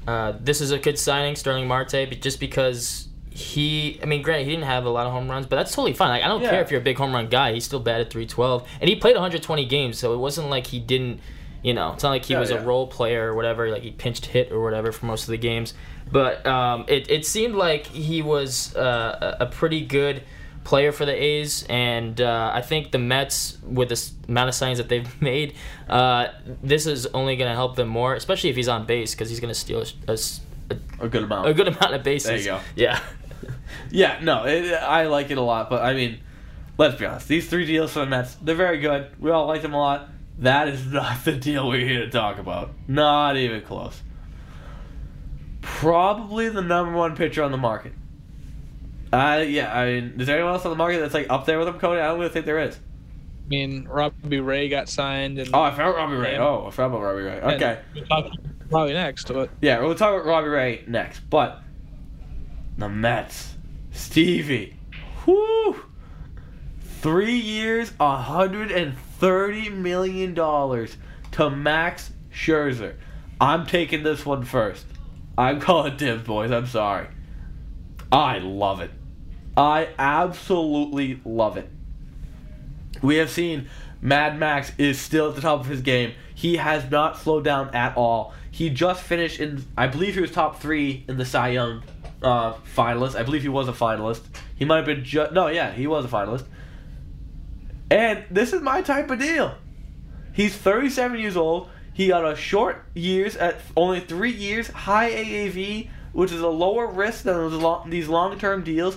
uh, 0.06 0.32
this 0.40 0.60
is 0.60 0.70
a 0.70 0.78
good 0.78 0.98
signing, 0.98 1.36
Starling 1.36 1.66
Marte, 1.66 1.92
but 2.08 2.20
just 2.20 2.38
because 2.40 3.08
he, 3.30 3.98
I 4.02 4.06
mean, 4.06 4.22
granted 4.22 4.44
he 4.44 4.50
didn't 4.50 4.64
have 4.66 4.84
a 4.84 4.90
lot 4.90 5.06
of 5.06 5.12
home 5.12 5.30
runs, 5.30 5.46
but 5.46 5.56
that's 5.56 5.72
totally 5.74 5.92
fine. 5.92 6.08
Like 6.10 6.22
I 6.24 6.28
don't 6.28 6.42
Yeah. 6.42 6.50
care 6.50 6.60
if 6.62 6.70
you're 6.70 6.80
a 6.80 6.84
big 6.84 6.98
home 6.98 7.12
run 7.14 7.28
guy. 7.28 7.52
He's 7.54 7.64
still 7.64 7.80
bad 7.80 8.00
at 8.00 8.10
312, 8.10 8.66
and 8.80 8.88
he 8.88 8.96
played 8.96 9.14
120 9.14 9.64
games, 9.66 9.98
so 9.98 10.12
it 10.12 10.18
wasn't 10.18 10.50
like 10.50 10.66
he 10.68 10.78
didn't. 10.80 11.20
You 11.62 11.74
know, 11.74 11.92
it's 11.92 12.02
not 12.02 12.10
like 12.10 12.24
he 12.24 12.34
Yeah, 12.34 12.40
was 12.40 12.50
yeah. 12.50 12.58
a 12.58 12.64
role 12.64 12.86
player 12.86 13.32
or 13.32 13.34
whatever. 13.34 13.70
Like 13.70 13.82
he 13.82 13.90
pinched 13.90 14.26
hit 14.26 14.52
or 14.52 14.62
whatever 14.62 14.92
for 14.92 15.06
most 15.06 15.22
of 15.24 15.28
the 15.30 15.38
games. 15.38 15.74
But 16.10 16.46
um, 16.46 16.84
it 16.88 17.10
it 17.10 17.26
seemed 17.26 17.54
like 17.54 17.86
he 17.86 18.22
was 18.22 18.74
uh, 18.76 19.36
a 19.40 19.44
a 19.44 19.46
pretty 19.46 19.84
good 19.84 20.22
player 20.64 20.92
for 20.92 21.06
the 21.06 21.12
A's, 21.14 21.64
and 21.70 22.20
uh, 22.20 22.50
I 22.54 22.60
think 22.60 22.90
the 22.92 22.98
Mets, 22.98 23.56
with 23.64 23.88
the 23.88 23.94
s- 23.94 24.12
amount 24.28 24.48
of 24.50 24.54
signs 24.54 24.76
that 24.78 24.88
they've 24.90 25.22
made, 25.22 25.54
uh, 25.88 26.28
this 26.62 26.86
is 26.86 27.06
only 27.06 27.36
going 27.36 27.48
to 27.50 27.54
help 27.54 27.74
them 27.76 27.88
more, 27.88 28.14
especially 28.14 28.50
if 28.50 28.56
he's 28.56 28.68
on 28.68 28.84
base, 28.84 29.14
because 29.14 29.30
he's 29.30 29.40
going 29.40 29.52
to 29.52 29.58
steal 29.58 29.82
a, 30.06 30.12
a- 30.12 31.04
A 31.04 31.08
good 31.08 31.22
amount. 31.22 31.48
a 31.48 31.54
good 31.54 31.68
amount 31.68 31.94
of 31.94 32.02
bases. 32.02 32.28
There 32.28 32.38
you 32.38 32.44
go. 32.44 32.60
Yeah. 32.76 33.00
Yeah, 33.90 34.18
no, 34.22 34.44
it, 34.44 34.72
I 34.74 35.06
like 35.06 35.30
it 35.30 35.38
a 35.38 35.42
lot, 35.42 35.70
but 35.70 35.82
I 35.82 35.94
mean, 35.94 36.18
let's 36.76 36.98
be 36.98 37.06
honest. 37.06 37.28
These 37.28 37.48
three 37.48 37.64
deals 37.64 37.92
for 37.92 38.00
the 38.00 38.06
Mets, 38.06 38.34
they're 38.36 38.54
very 38.54 38.78
good. 38.78 39.08
We 39.18 39.30
all 39.30 39.46
like 39.46 39.62
them 39.62 39.72
a 39.74 39.78
lot. 39.78 40.08
That 40.38 40.68
is 40.68 40.86
not 40.86 41.24
the 41.24 41.32
deal 41.32 41.68
we're 41.68 41.86
here 41.86 42.00
to 42.00 42.10
talk 42.10 42.38
about. 42.38 42.70
Not 42.86 43.36
even 43.36 43.60
close. 43.62 44.02
Probably 45.60 46.48
the 46.48 46.62
number 46.62 46.92
one 46.92 47.16
pitcher 47.16 47.42
on 47.42 47.50
the 47.50 47.58
market. 47.58 47.92
Uh, 49.12 49.44
yeah, 49.46 49.76
I 49.76 49.86
mean, 49.86 50.14
is 50.18 50.26
there 50.26 50.36
anyone 50.36 50.52
else 50.54 50.64
on 50.64 50.70
the 50.70 50.76
market 50.76 51.00
that's 51.00 51.14
like 51.14 51.28
up 51.30 51.46
there 51.46 51.58
with 51.58 51.68
him, 51.68 51.78
Cody? 51.78 52.00
I 52.00 52.08
don't 52.08 52.18
really 52.18 52.30
think 52.30 52.46
there 52.46 52.60
is. 52.60 52.76
I 52.76 53.48
mean, 53.48 53.88
Robbie 53.88 54.40
Ray 54.40 54.68
got 54.68 54.88
signed, 54.88 55.38
and 55.38 55.48
Oh, 55.54 55.62
I 55.62 55.70
forgot 55.70 55.96
Robbie 55.96 56.16
Ray. 56.16 56.36
Oh, 56.36 56.66
I 56.66 56.70
forgot 56.70 56.86
about 56.86 57.02
Robbie 57.02 57.22
Ray. 57.22 57.40
Okay. 57.40 57.80
we'll 57.94 58.32
probably 58.68 58.92
next. 58.92 59.28
But 59.28 59.50
Yeah, 59.62 59.80
we'll 59.80 59.94
talk 59.94 60.14
about 60.14 60.26
Robbie 60.26 60.48
Ray 60.48 60.84
next. 60.86 61.20
But 61.30 61.62
the 62.76 62.88
Mets, 62.90 63.54
Stevie, 63.90 64.76
whoo, 65.26 65.82
three 67.00 67.36
years, 67.38 67.92
hundred 67.98 68.70
and 68.70 68.94
thirty 69.18 69.68
million 69.68 70.34
dollars 70.34 70.96
to 71.32 71.50
Max 71.50 72.12
Scherzer. 72.32 72.94
I'm 73.40 73.66
taking 73.66 74.02
this 74.02 74.24
one 74.24 74.44
first. 74.44 74.86
I'm 75.36 75.60
calling 75.60 75.96
dibs, 75.96 76.24
boys. 76.24 76.50
I'm 76.50 76.66
sorry. 76.66 77.08
I 78.10 78.38
love 78.38 78.80
it. 78.80 78.90
I 79.56 79.88
absolutely 79.98 81.20
love 81.24 81.56
it. 81.56 81.68
We 83.02 83.16
have 83.16 83.30
seen 83.30 83.68
Mad 84.00 84.38
Max 84.38 84.72
is 84.78 85.00
still 85.00 85.30
at 85.30 85.34
the 85.34 85.40
top 85.40 85.60
of 85.60 85.66
his 85.66 85.82
game. 85.82 86.14
He 86.34 86.56
has 86.56 86.88
not 86.90 87.18
slowed 87.18 87.44
down 87.44 87.74
at 87.74 87.96
all. 87.96 88.32
He 88.50 88.70
just 88.70 89.02
finished 89.02 89.40
in, 89.40 89.64
I 89.76 89.88
believe 89.88 90.14
he 90.14 90.20
was 90.20 90.30
top 90.30 90.60
three 90.60 91.04
in 91.08 91.16
the 91.16 91.24
Cy 91.24 91.48
Young 91.50 91.82
uh, 92.22 92.54
finalist. 92.76 93.16
I 93.16 93.24
believe 93.24 93.42
he 93.42 93.48
was 93.48 93.68
a 93.68 93.72
finalist. 93.72 94.22
He 94.56 94.64
might 94.64 94.76
have 94.76 94.86
been 94.86 95.04
just, 95.04 95.32
no, 95.32 95.48
yeah, 95.48 95.72
he 95.72 95.86
was 95.86 96.04
a 96.04 96.08
finalist. 96.08 96.44
And 97.90 98.24
this 98.30 98.52
is 98.52 98.60
my 98.60 98.82
type 98.82 99.10
of 99.10 99.18
deal. 99.18 99.54
He's 100.32 100.56
37 100.56 101.18
years 101.18 101.36
old. 101.36 101.70
He 101.92 102.08
got 102.08 102.24
a 102.24 102.36
short 102.36 102.84
years 102.94 103.36
at 103.36 103.60
only 103.76 104.00
three 104.00 104.30
years, 104.30 104.68
high 104.68 105.10
AAV, 105.10 105.90
which 106.12 106.30
is 106.30 106.40
a 106.40 106.48
lower 106.48 106.86
risk 106.86 107.24
than 107.24 107.90
these 107.90 108.08
long 108.08 108.38
term 108.38 108.62
deals. 108.62 108.96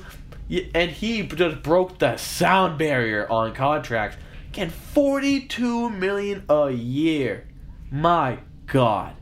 And 0.75 0.91
he 0.91 1.23
just 1.23 1.63
broke 1.63 1.97
the 1.97 2.17
sound 2.17 2.77
barrier 2.77 3.27
on 3.31 3.53
contracts. 3.53 4.17
Getting 4.51 4.71
42 4.71 5.89
million 5.89 6.43
a 6.49 6.69
year. 6.69 7.47
My 7.89 8.39
God. 8.67 9.15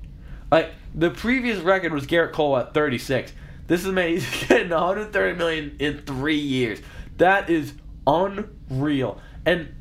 Like 0.51 0.71
the 0.95 1.11
previous 1.11 1.59
record 1.59 1.93
was 1.93 2.07
Gerrit 2.07 2.33
Cole 2.33 2.57
at 2.57 2.73
36. 2.73 3.31
This 3.67 3.85
is 3.85 3.91
man, 3.91 4.09
he's 4.09 4.47
getting 4.47 4.69
130 4.69 5.37
million 5.37 5.75
in 5.79 5.99
three 5.99 6.39
years. 6.39 6.81
That 7.17 7.49
is 7.49 7.73
unreal. 8.07 9.21
And 9.45 9.73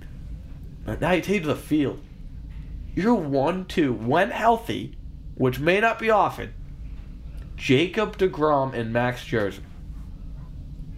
now 1.01 1.13
you 1.13 1.23
take 1.23 1.43
to 1.43 1.49
the 1.49 1.57
field. 1.57 2.01
You're 2.95 3.15
one 3.15 3.65
two 3.67 3.93
when 3.93 4.31
healthy, 4.31 4.97
which 5.35 5.59
may 5.61 5.81
not 5.81 5.99
be 5.99 6.11
often. 6.11 6.55
Jacob 7.57 8.17
Degrom 8.19 8.73
and 8.75 8.93
Max 8.93 9.23
Scherzer. 9.25 9.61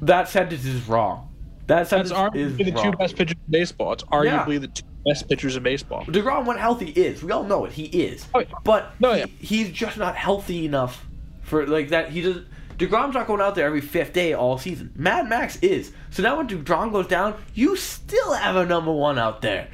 That 0.03 0.29
sentence 0.29 0.65
is 0.65 0.87
wrong. 0.89 1.29
That 1.67 1.89
that's 1.89 1.91
sentence 1.91 2.11
is 2.11 2.17
arguably 2.57 2.65
the 2.75 2.83
two 2.83 2.93
best 2.93 3.17
pitchers 3.17 3.37
in 3.47 3.51
baseball. 3.53 3.93
It's 3.93 4.05
arguably 4.05 4.61
the 4.61 4.69
two 4.69 4.85
best 5.07 5.29
pitchers 5.29 5.57
in 5.57 5.63
baseball. 5.63 6.05
Degrom 6.07 6.47
when 6.47 6.59
healthy 6.59 6.91
is. 6.91 7.23
We 7.23 7.33
all 7.33 7.45
know 7.45 7.65
it. 7.65 7.73
He 7.73 7.85
is. 7.85 8.27
Oh, 8.35 8.41
yeah. 8.41 8.47
But 8.65 8.91
oh, 8.93 8.95
No, 9.01 9.13
he- 9.15 9.27
he's 9.41 9.71
just 9.71 9.97
not 9.97 10.17
healthy 10.17 10.65
enough 10.65 11.07
for 11.43 11.67
like 11.67 11.89
that. 11.91 12.11
He 12.11 12.23
doesn't. 12.23 12.47
Degrom's 12.81 13.12
not 13.12 13.26
going 13.26 13.43
out 13.43 13.55
there 13.55 13.66
every 13.66 13.83
fifth 13.83 14.14
day 14.14 14.33
all 14.33 14.57
season. 14.57 14.91
Mad 14.97 15.28
Max 15.28 15.57
is. 15.57 15.93
So 16.09 16.22
now 16.22 16.39
when 16.39 16.49
Degrom 16.49 16.91
goes 16.91 17.07
down, 17.07 17.37
you 17.53 17.76
still 17.76 18.33
have 18.33 18.57
a 18.57 18.64
number 18.64 18.91
one 18.91 19.18
out 19.18 19.43
there. 19.43 19.68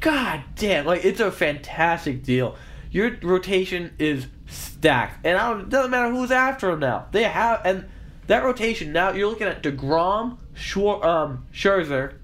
God 0.00 0.42
damn! 0.54 0.86
Like 0.86 1.04
it's 1.04 1.18
a 1.18 1.32
fantastic 1.32 2.22
deal. 2.22 2.54
Your 2.92 3.16
rotation 3.22 3.92
is 3.98 4.28
stacked, 4.46 5.26
and 5.26 5.36
I 5.36 5.50
don't, 5.50 5.62
it 5.62 5.68
doesn't 5.68 5.90
matter 5.90 6.12
who's 6.12 6.30
after 6.30 6.70
him 6.70 6.78
now. 6.78 7.06
They 7.10 7.24
have 7.24 7.62
and 7.64 7.88
that 8.28 8.44
rotation 8.44 8.92
now. 8.92 9.10
You're 9.10 9.28
looking 9.28 9.48
at 9.48 9.64
Degrom, 9.64 10.38
Schwar- 10.54 11.04
um, 11.04 11.46
Scherzer, 11.52 12.18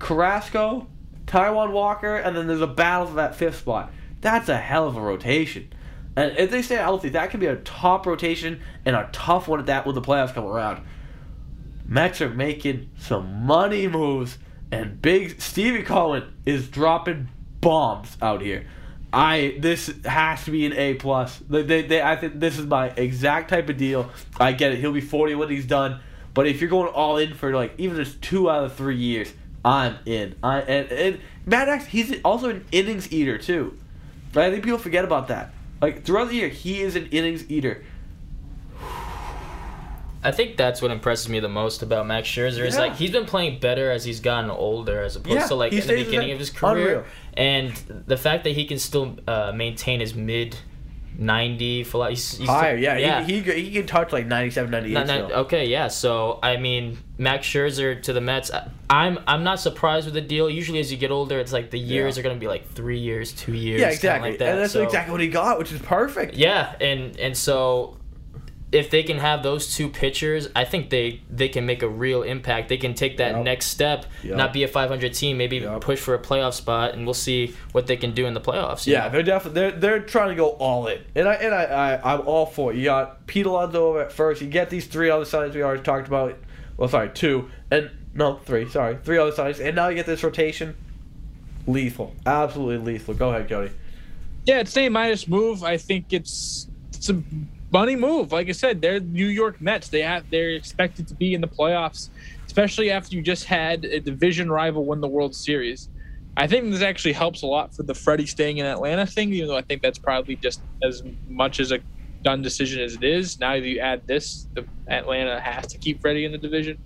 Carrasco, 0.00 0.88
Taijuan 1.26 1.70
Walker, 1.70 2.16
and 2.16 2.36
then 2.36 2.48
there's 2.48 2.60
a 2.60 2.66
battle 2.66 3.06
for 3.06 3.14
that 3.14 3.36
fifth 3.36 3.60
spot. 3.60 3.92
That's 4.22 4.48
a 4.48 4.58
hell 4.58 4.88
of 4.88 4.96
a 4.96 5.00
rotation. 5.00 5.72
And 6.16 6.36
if 6.36 6.50
they 6.50 6.62
stay 6.62 6.76
healthy, 6.76 7.10
that 7.10 7.30
could 7.30 7.40
be 7.40 7.46
a 7.46 7.56
top 7.56 8.06
rotation 8.06 8.60
and 8.84 8.96
a 8.96 9.08
tough 9.12 9.48
one 9.48 9.60
at 9.60 9.66
that 9.66 9.86
when 9.86 9.94
the 9.94 10.02
playoffs 10.02 10.34
come 10.34 10.44
around. 10.44 10.82
Mets 11.86 12.20
are 12.20 12.30
making 12.30 12.90
some 12.98 13.46
money 13.46 13.88
moves, 13.88 14.38
and 14.70 15.00
big 15.00 15.40
Stevie 15.40 15.82
Cohen 15.82 16.32
is 16.46 16.68
dropping 16.68 17.28
bombs 17.60 18.16
out 18.22 18.40
here. 18.42 18.66
I 19.12 19.56
this 19.58 19.92
has 20.04 20.44
to 20.44 20.52
be 20.52 20.66
an 20.66 20.72
A 20.74 20.94
plus. 20.94 21.38
They, 21.48 21.62
they, 21.62 21.82
they, 21.82 22.02
I 22.02 22.14
think 22.14 22.38
this 22.38 22.58
is 22.58 22.66
my 22.66 22.88
exact 22.90 23.50
type 23.50 23.68
of 23.68 23.76
deal. 23.76 24.10
I 24.38 24.52
get 24.52 24.72
it. 24.72 24.78
He'll 24.78 24.92
be 24.92 25.00
forty 25.00 25.34
when 25.34 25.48
he's 25.48 25.66
done. 25.66 26.00
But 26.32 26.46
if 26.46 26.60
you're 26.60 26.70
going 26.70 26.92
all 26.92 27.16
in 27.16 27.34
for 27.34 27.52
like 27.52 27.74
even 27.78 27.96
just 27.96 28.22
two 28.22 28.48
out 28.48 28.64
of 28.64 28.74
three 28.74 28.96
years, 28.96 29.32
I'm 29.64 29.98
in. 30.06 30.36
I 30.44 30.60
and, 30.60 30.92
and 30.92 31.20
Mad 31.44 31.66
Max, 31.66 31.86
he's 31.86 32.20
also 32.22 32.50
an 32.50 32.64
innings 32.70 33.12
eater 33.12 33.36
too. 33.36 33.76
But 34.32 34.44
I 34.44 34.50
think 34.50 34.62
people 34.62 34.78
forget 34.78 35.04
about 35.04 35.26
that. 35.28 35.52
Like 35.80 36.04
throughout 36.04 36.28
the 36.28 36.34
year, 36.36 36.48
he 36.48 36.80
is 36.80 36.96
an 36.96 37.06
innings 37.10 37.50
eater. 37.50 37.82
I 40.22 40.32
think 40.32 40.58
that's 40.58 40.82
what 40.82 40.90
impresses 40.90 41.30
me 41.30 41.40
the 41.40 41.48
most 41.48 41.82
about 41.82 42.06
Max 42.06 42.28
Scherzer 42.28 42.66
is 42.66 42.74
Yeah. 42.74 42.80
like 42.80 42.96
he's 42.96 43.10
been 43.10 43.24
playing 43.24 43.58
better 43.58 43.90
as 43.90 44.04
he's 44.04 44.20
gotten 44.20 44.50
older, 44.50 45.02
as 45.02 45.16
opposed 45.16 45.34
Yeah, 45.40 45.46
to 45.46 45.54
like 45.54 45.72
in 45.72 45.80
the 45.86 46.04
beginning 46.04 46.30
of 46.32 46.38
his 46.38 46.50
career. 46.50 46.74
unreal. 46.88 47.04
And 47.34 47.72
the 48.06 48.18
fact 48.18 48.44
that 48.44 48.50
he 48.50 48.66
can 48.66 48.78
still 48.78 49.16
uh, 49.26 49.52
maintain 49.54 50.00
his 50.00 50.14
mid 50.14 50.56
ninety 51.18 51.84
for 51.84 51.98
like 51.98 52.10
he's, 52.10 52.38
he's 52.38 52.48
Higher, 52.48 52.76
yeah. 52.76 52.96
yeah. 52.96 53.22
He, 53.24 53.40
he, 53.40 53.52
he 53.64 53.72
can 53.72 53.86
touch 53.86 54.12
like 54.12 54.26
97, 54.26 54.70
98 54.70 54.92
Not- 54.94 55.06
not- 55.06 55.24
still. 55.26 55.38
okay, 55.40 55.66
yeah. 55.66 55.88
So 55.88 56.38
I 56.42 56.56
mean, 56.56 56.98
Max 57.18 57.46
Scherzer 57.46 58.00
to 58.02 58.12
the 58.12 58.20
Mets. 58.20 58.50
I- 58.50 58.68
I'm 58.88 59.18
I'm 59.26 59.44
not 59.44 59.60
surprised 59.60 60.06
with 60.06 60.14
the 60.14 60.20
deal. 60.20 60.50
Usually, 60.50 60.80
as 60.80 60.90
you 60.90 60.98
get 60.98 61.10
older, 61.12 61.38
it's 61.38 61.52
like 61.52 61.70
the 61.70 61.78
years 61.78 62.16
Yeah. 62.16 62.20
are 62.20 62.22
gonna 62.24 62.40
be 62.40 62.48
like 62.48 62.68
three 62.72 62.98
years, 62.98 63.32
two 63.32 63.52
years, 63.54 63.80
Yeah, 63.80 63.88
exactly. 63.90 64.30
like 64.30 64.38
that. 64.40 64.48
and 64.48 64.58
that's 64.60 64.72
So- 64.72 64.82
exactly 64.82 65.12
what 65.12 65.20
he 65.20 65.28
got, 65.28 65.58
which 65.58 65.70
is 65.72 65.80
perfect. 65.80 66.34
Yeah, 66.34 66.74
and 66.80 67.16
and 67.20 67.36
so 67.36 67.96
if 68.72 68.88
they 68.90 69.02
can 69.02 69.18
have 69.18 69.42
those 69.42 69.74
two 69.74 69.88
pitchers, 69.88 70.48
I 70.54 70.64
think 70.64 70.90
they 70.90 71.20
they 71.28 71.48
can 71.48 71.66
make 71.66 71.82
a 71.82 71.88
real 71.88 72.22
impact. 72.22 72.68
They 72.68 72.76
can 72.76 72.94
take 72.94 73.16
that 73.16 73.34
Yep. 73.34 73.44
next 73.44 73.66
step, 73.66 74.06
Yep. 74.22 74.36
not 74.36 74.52
be 74.52 74.62
a 74.62 74.68
500 74.68 75.12
team, 75.12 75.36
maybe 75.38 75.56
Yep. 75.56 75.80
push 75.80 75.98
for 75.98 76.14
a 76.14 76.18
playoff 76.20 76.52
spot, 76.54 76.94
and 76.94 77.04
we'll 77.04 77.14
see 77.14 77.54
what 77.72 77.88
they 77.88 77.96
can 77.96 78.12
do 78.12 78.26
in 78.26 78.34
the 78.34 78.40
playoffs. 78.40 78.86
Yeah, 78.86 79.04
know? 79.06 79.10
they're 79.10 79.22
definitely 79.24 79.60
they're 79.60 79.70
they're 79.72 80.00
trying 80.00 80.28
to 80.28 80.34
go 80.36 80.50
all 80.50 80.86
in, 80.86 80.98
and 81.16 81.28
I 81.28 81.34
and 81.34 81.52
I, 81.54 81.64
I 81.64 82.14
I'm 82.14 82.20
all 82.28 82.46
for 82.46 82.72
it. 82.72 82.76
You 82.76 82.84
got 82.84 83.26
Pete 83.26 83.46
Alonso 83.46 83.88
over 83.88 84.02
at 84.02 84.12
first. 84.12 84.40
You 84.40 84.46
get 84.48 84.70
these 84.70 84.86
three 84.86 85.10
other 85.10 85.24
signings 85.24 85.54
we 85.54 85.62
already 85.62 85.82
talked 85.82 86.06
about. 86.06 86.36
Well, 86.76 86.88
sorry, 86.88 87.08
two 87.10 87.50
and 87.72 87.90
no 88.14 88.36
three. 88.44 88.68
Sorry, 88.68 88.96
three 89.02 89.18
other 89.18 89.32
signings, 89.32 89.58
and 89.64 89.74
now 89.74 89.88
you 89.88 89.96
get 89.96 90.06
this 90.06 90.22
rotation. 90.22 90.76
Lethal, 91.66 92.14
absolutely 92.24 92.92
lethal. 92.94 93.14
Go 93.14 93.30
ahead, 93.30 93.48
Cody. 93.48 93.70
Yeah, 94.46 94.60
it's 94.60 94.76
a 94.76 94.88
minus 94.88 95.28
move. 95.28 95.62
I 95.64 95.76
think 95.76 96.12
it's 96.12 96.68
it's 96.94 97.10
a 97.10 97.20
money 97.72 97.96
move. 97.96 98.32
Like 98.32 98.48
I 98.48 98.52
said, 98.52 98.80
they're 98.80 99.00
New 99.00 99.26
York 99.26 99.60
Mets. 99.60 99.88
They 99.88 100.02
have 100.02 100.28
they're 100.30 100.50
expected 100.50 101.08
to 101.08 101.14
be 101.14 101.34
in 101.34 101.40
the 101.40 101.48
playoffs, 101.48 102.08
especially 102.46 102.90
after 102.90 103.16
you 103.16 103.22
just 103.22 103.44
had 103.44 103.84
a 103.84 104.00
division 104.00 104.50
rival 104.50 104.84
win 104.84 105.00
the 105.00 105.08
World 105.08 105.34
Series. 105.34 105.88
I 106.36 106.46
think 106.46 106.70
this 106.70 106.82
actually 106.82 107.12
helps 107.12 107.42
a 107.42 107.46
lot 107.46 107.74
for 107.74 107.82
the 107.82 107.94
Freddie 107.94 108.26
staying 108.26 108.58
in 108.58 108.66
Atlanta 108.66 109.04
thing, 109.04 109.32
even 109.32 109.48
though 109.48 109.56
I 109.56 109.62
think 109.62 109.82
that's 109.82 109.98
probably 109.98 110.36
just 110.36 110.62
as 110.82 111.02
much 111.28 111.60
as 111.60 111.72
a 111.72 111.80
done 112.22 112.42
decision 112.42 112.82
as 112.82 112.94
it 112.94 113.04
is. 113.04 113.40
Now 113.40 113.54
you 113.54 113.78
add 113.80 114.06
this, 114.06 114.46
the 114.54 114.64
Atlanta 114.88 115.40
has 115.40 115.66
to 115.68 115.78
keep 115.78 116.00
Freddie 116.00 116.24
in 116.24 116.32
the 116.32 116.38
division, 116.38 116.78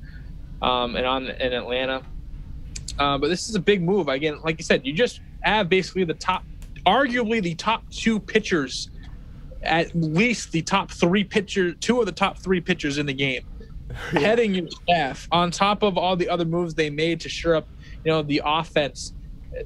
um, 0.63 0.97
and 0.97 1.07
on 1.07 1.27
in 1.27 1.53
Atlanta. 1.53 2.03
Uh, 2.99 3.19
but 3.19 3.29
this 3.29 3.49
is 3.49 3.55
a 3.55 3.61
big 3.61 3.83
move. 3.83 4.09
Again, 4.09 4.41
like 4.43 4.59
you 4.59 4.65
said, 4.65 4.87
you 4.87 4.93
just 4.93 5.21
have 5.41 5.69
basically 5.69 6.05
the 6.05 6.15
top, 6.15 6.45
arguably 6.87 7.43
the 7.43 7.55
top 7.55 7.89
two 7.91 8.21
pitchers, 8.21 8.91
at 9.65 9.95
least 9.95 10.53
the 10.53 10.63
top 10.63 10.91
three 10.91 11.25
pitcher, 11.25 11.73
two 11.73 12.01
of 12.01 12.07
the 12.07 12.13
top 12.13 12.39
three 12.39 12.61
pitchers 12.61 12.99
in 12.99 13.07
the 13.07 13.13
game, 13.13 13.45
heading 14.11 14.55
your 14.55 14.69
staff 14.69 15.29
on 15.31 15.51
top 15.51 15.83
of 15.83 15.97
all 15.99 16.17
the 16.17 16.29
other 16.29 16.45
moves 16.45 16.75
they 16.75 16.91
made 16.91 17.21
to 17.21 17.29
shore 17.29 17.57
up, 17.57 17.69
you 18.05 18.13
know, 18.13 18.23
the 18.23 18.43
offense. 18.45 19.13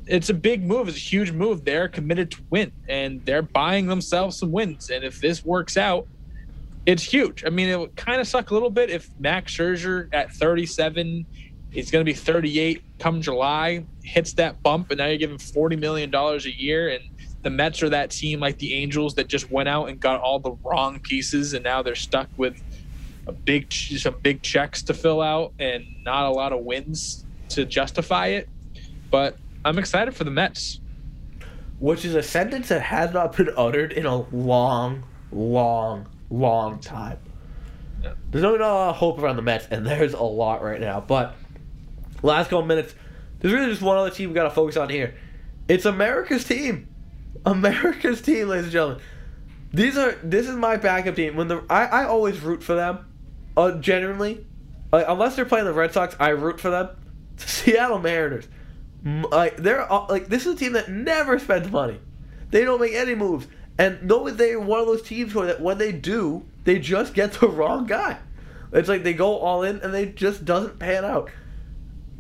It's 0.06 0.28
a 0.28 0.34
big 0.34 0.64
move. 0.64 0.88
It's 0.88 0.98
a 0.98 1.00
huge 1.00 1.32
move. 1.32 1.64
They're 1.64 1.88
committed 1.88 2.30
to 2.32 2.42
win, 2.50 2.72
and 2.88 3.24
they're 3.24 3.42
buying 3.42 3.86
themselves 3.86 4.36
some 4.36 4.52
wins. 4.52 4.90
And 4.90 5.02
if 5.02 5.20
this 5.20 5.44
works 5.44 5.76
out, 5.76 6.06
it's 6.84 7.02
huge. 7.02 7.44
I 7.44 7.50
mean, 7.50 7.68
it 7.68 7.78
would 7.78 7.96
kind 7.96 8.20
of 8.20 8.26
suck 8.26 8.50
a 8.50 8.54
little 8.54 8.70
bit 8.70 8.90
if 8.90 9.10
Max 9.18 9.54
Scherzer 9.54 10.08
at 10.12 10.32
37, 10.32 11.24
he's 11.70 11.90
going 11.90 12.04
to 12.04 12.10
be 12.10 12.14
38 12.14 12.82
come 12.98 13.20
July, 13.20 13.84
hits 14.02 14.32
that 14.34 14.62
bump, 14.62 14.90
and 14.90 14.98
now 14.98 15.06
you're 15.06 15.18
giving 15.18 15.38
40 15.38 15.76
million 15.76 16.10
dollars 16.10 16.46
a 16.46 16.50
year, 16.50 16.88
and 16.88 17.04
the 17.42 17.50
Mets 17.50 17.82
are 17.82 17.88
that 17.90 18.10
team 18.10 18.40
like 18.40 18.58
the 18.58 18.74
Angels 18.74 19.14
that 19.14 19.28
just 19.28 19.50
went 19.50 19.68
out 19.68 19.88
and 19.88 20.00
got 20.00 20.20
all 20.20 20.38
the 20.38 20.52
wrong 20.64 21.00
pieces, 21.00 21.54
and 21.54 21.64
now 21.64 21.82
they're 21.82 21.94
stuck 21.94 22.28
with 22.36 22.60
a 23.26 23.32
big 23.32 23.72
some 23.72 24.16
big 24.22 24.42
checks 24.42 24.82
to 24.82 24.94
fill 24.94 25.20
out 25.20 25.52
and 25.58 25.84
not 26.02 26.26
a 26.26 26.30
lot 26.30 26.52
of 26.52 26.60
wins 26.60 27.24
to 27.50 27.64
justify 27.64 28.28
it. 28.28 28.48
But 29.10 29.36
I'm 29.64 29.78
excited 29.78 30.14
for 30.14 30.24
the 30.24 30.30
Mets. 30.30 30.80
Which 31.78 32.04
is 32.04 32.16
a 32.16 32.24
sentence 32.24 32.68
that 32.68 32.80
has 32.80 33.12
not 33.12 33.36
been 33.36 33.50
uttered 33.56 33.92
in 33.92 34.04
a 34.04 34.16
long, 34.16 35.04
long, 35.30 36.08
long 36.28 36.80
time. 36.80 37.18
Yeah. 38.02 38.14
There's 38.30 38.42
not 38.42 38.60
a 38.60 38.66
lot 38.66 38.90
of 38.90 38.96
hope 38.96 39.20
around 39.20 39.36
the 39.36 39.42
Mets, 39.42 39.68
and 39.70 39.86
there's 39.86 40.12
a 40.12 40.22
lot 40.22 40.62
right 40.62 40.80
now. 40.80 41.00
But 41.00 41.36
last 42.22 42.50
couple 42.50 42.64
minutes, 42.64 42.96
there's 43.38 43.54
really 43.54 43.70
just 43.70 43.82
one 43.82 43.96
other 43.96 44.10
team 44.10 44.30
we 44.30 44.34
got 44.34 44.44
to 44.44 44.50
focus 44.50 44.76
on 44.76 44.88
here. 44.88 45.14
It's 45.68 45.84
America's 45.84 46.44
team. 46.44 46.88
America's 47.44 48.20
team, 48.22 48.48
ladies 48.48 48.64
and 48.64 48.72
gentlemen. 48.72 49.00
These 49.72 49.98
are 49.98 50.12
this 50.22 50.48
is 50.48 50.56
my 50.56 50.76
backup 50.76 51.16
team. 51.16 51.36
When 51.36 51.48
the 51.48 51.62
I, 51.68 51.84
I 51.86 52.04
always 52.04 52.40
root 52.40 52.62
for 52.62 52.74
them. 52.74 53.04
Uh, 53.56 53.72
genuinely, 53.72 54.46
like, 54.92 55.06
unless 55.08 55.34
they're 55.34 55.44
playing 55.44 55.64
the 55.64 55.72
Red 55.72 55.92
Sox, 55.92 56.14
I 56.20 56.28
root 56.28 56.60
for 56.60 56.70
them. 56.70 56.90
Seattle 57.36 57.98
Mariners. 57.98 58.46
Like 59.04 59.56
they're 59.56 59.84
all- 59.84 60.06
like 60.08 60.28
this 60.28 60.46
is 60.46 60.54
a 60.54 60.56
team 60.56 60.72
that 60.72 60.88
never 60.88 61.38
spends 61.38 61.70
money. 61.70 61.98
They 62.50 62.64
don't 62.64 62.80
make 62.80 62.94
any 62.94 63.14
moves, 63.14 63.46
and 63.76 64.02
no, 64.02 64.28
they're 64.30 64.58
one 64.60 64.80
of 64.80 64.86
those 64.86 65.02
teams 65.02 65.34
where 65.34 65.46
that 65.46 65.60
when 65.60 65.78
they 65.78 65.92
do, 65.92 66.44
they 66.64 66.78
just 66.78 67.14
get 67.14 67.32
the 67.34 67.48
wrong 67.48 67.86
guy. 67.86 68.18
It's 68.72 68.88
like 68.88 69.02
they 69.02 69.12
go 69.14 69.38
all 69.38 69.62
in 69.62 69.80
and 69.80 69.92
they 69.94 70.06
just 70.06 70.44
doesn't 70.44 70.78
pan 70.78 71.04
out. 71.04 71.30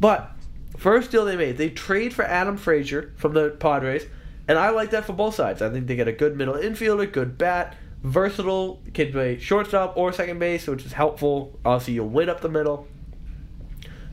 But 0.00 0.30
first 0.76 1.10
deal 1.10 1.24
they 1.24 1.36
made, 1.36 1.56
they 1.58 1.70
trade 1.70 2.14
for 2.14 2.24
Adam 2.24 2.56
Frazier 2.56 3.12
from 3.16 3.34
the 3.34 3.50
Padres, 3.50 4.06
and 4.48 4.58
I 4.58 4.70
like 4.70 4.90
that 4.90 5.04
for 5.04 5.12
both 5.12 5.34
sides. 5.34 5.60
I 5.60 5.70
think 5.70 5.86
they 5.86 5.94
get 5.94 6.08
a 6.08 6.12
good 6.12 6.36
middle 6.36 6.54
infielder, 6.54 7.10
good 7.12 7.36
bat, 7.36 7.76
versatile, 8.02 8.80
can 8.94 9.12
play 9.12 9.38
shortstop 9.38 9.96
or 9.96 10.12
second 10.12 10.38
base, 10.38 10.66
which 10.66 10.86
is 10.86 10.92
helpful. 10.94 11.58
Obviously, 11.64 11.94
you'll 11.94 12.08
win 12.08 12.28
up 12.28 12.40
the 12.40 12.48
middle. 12.48 12.88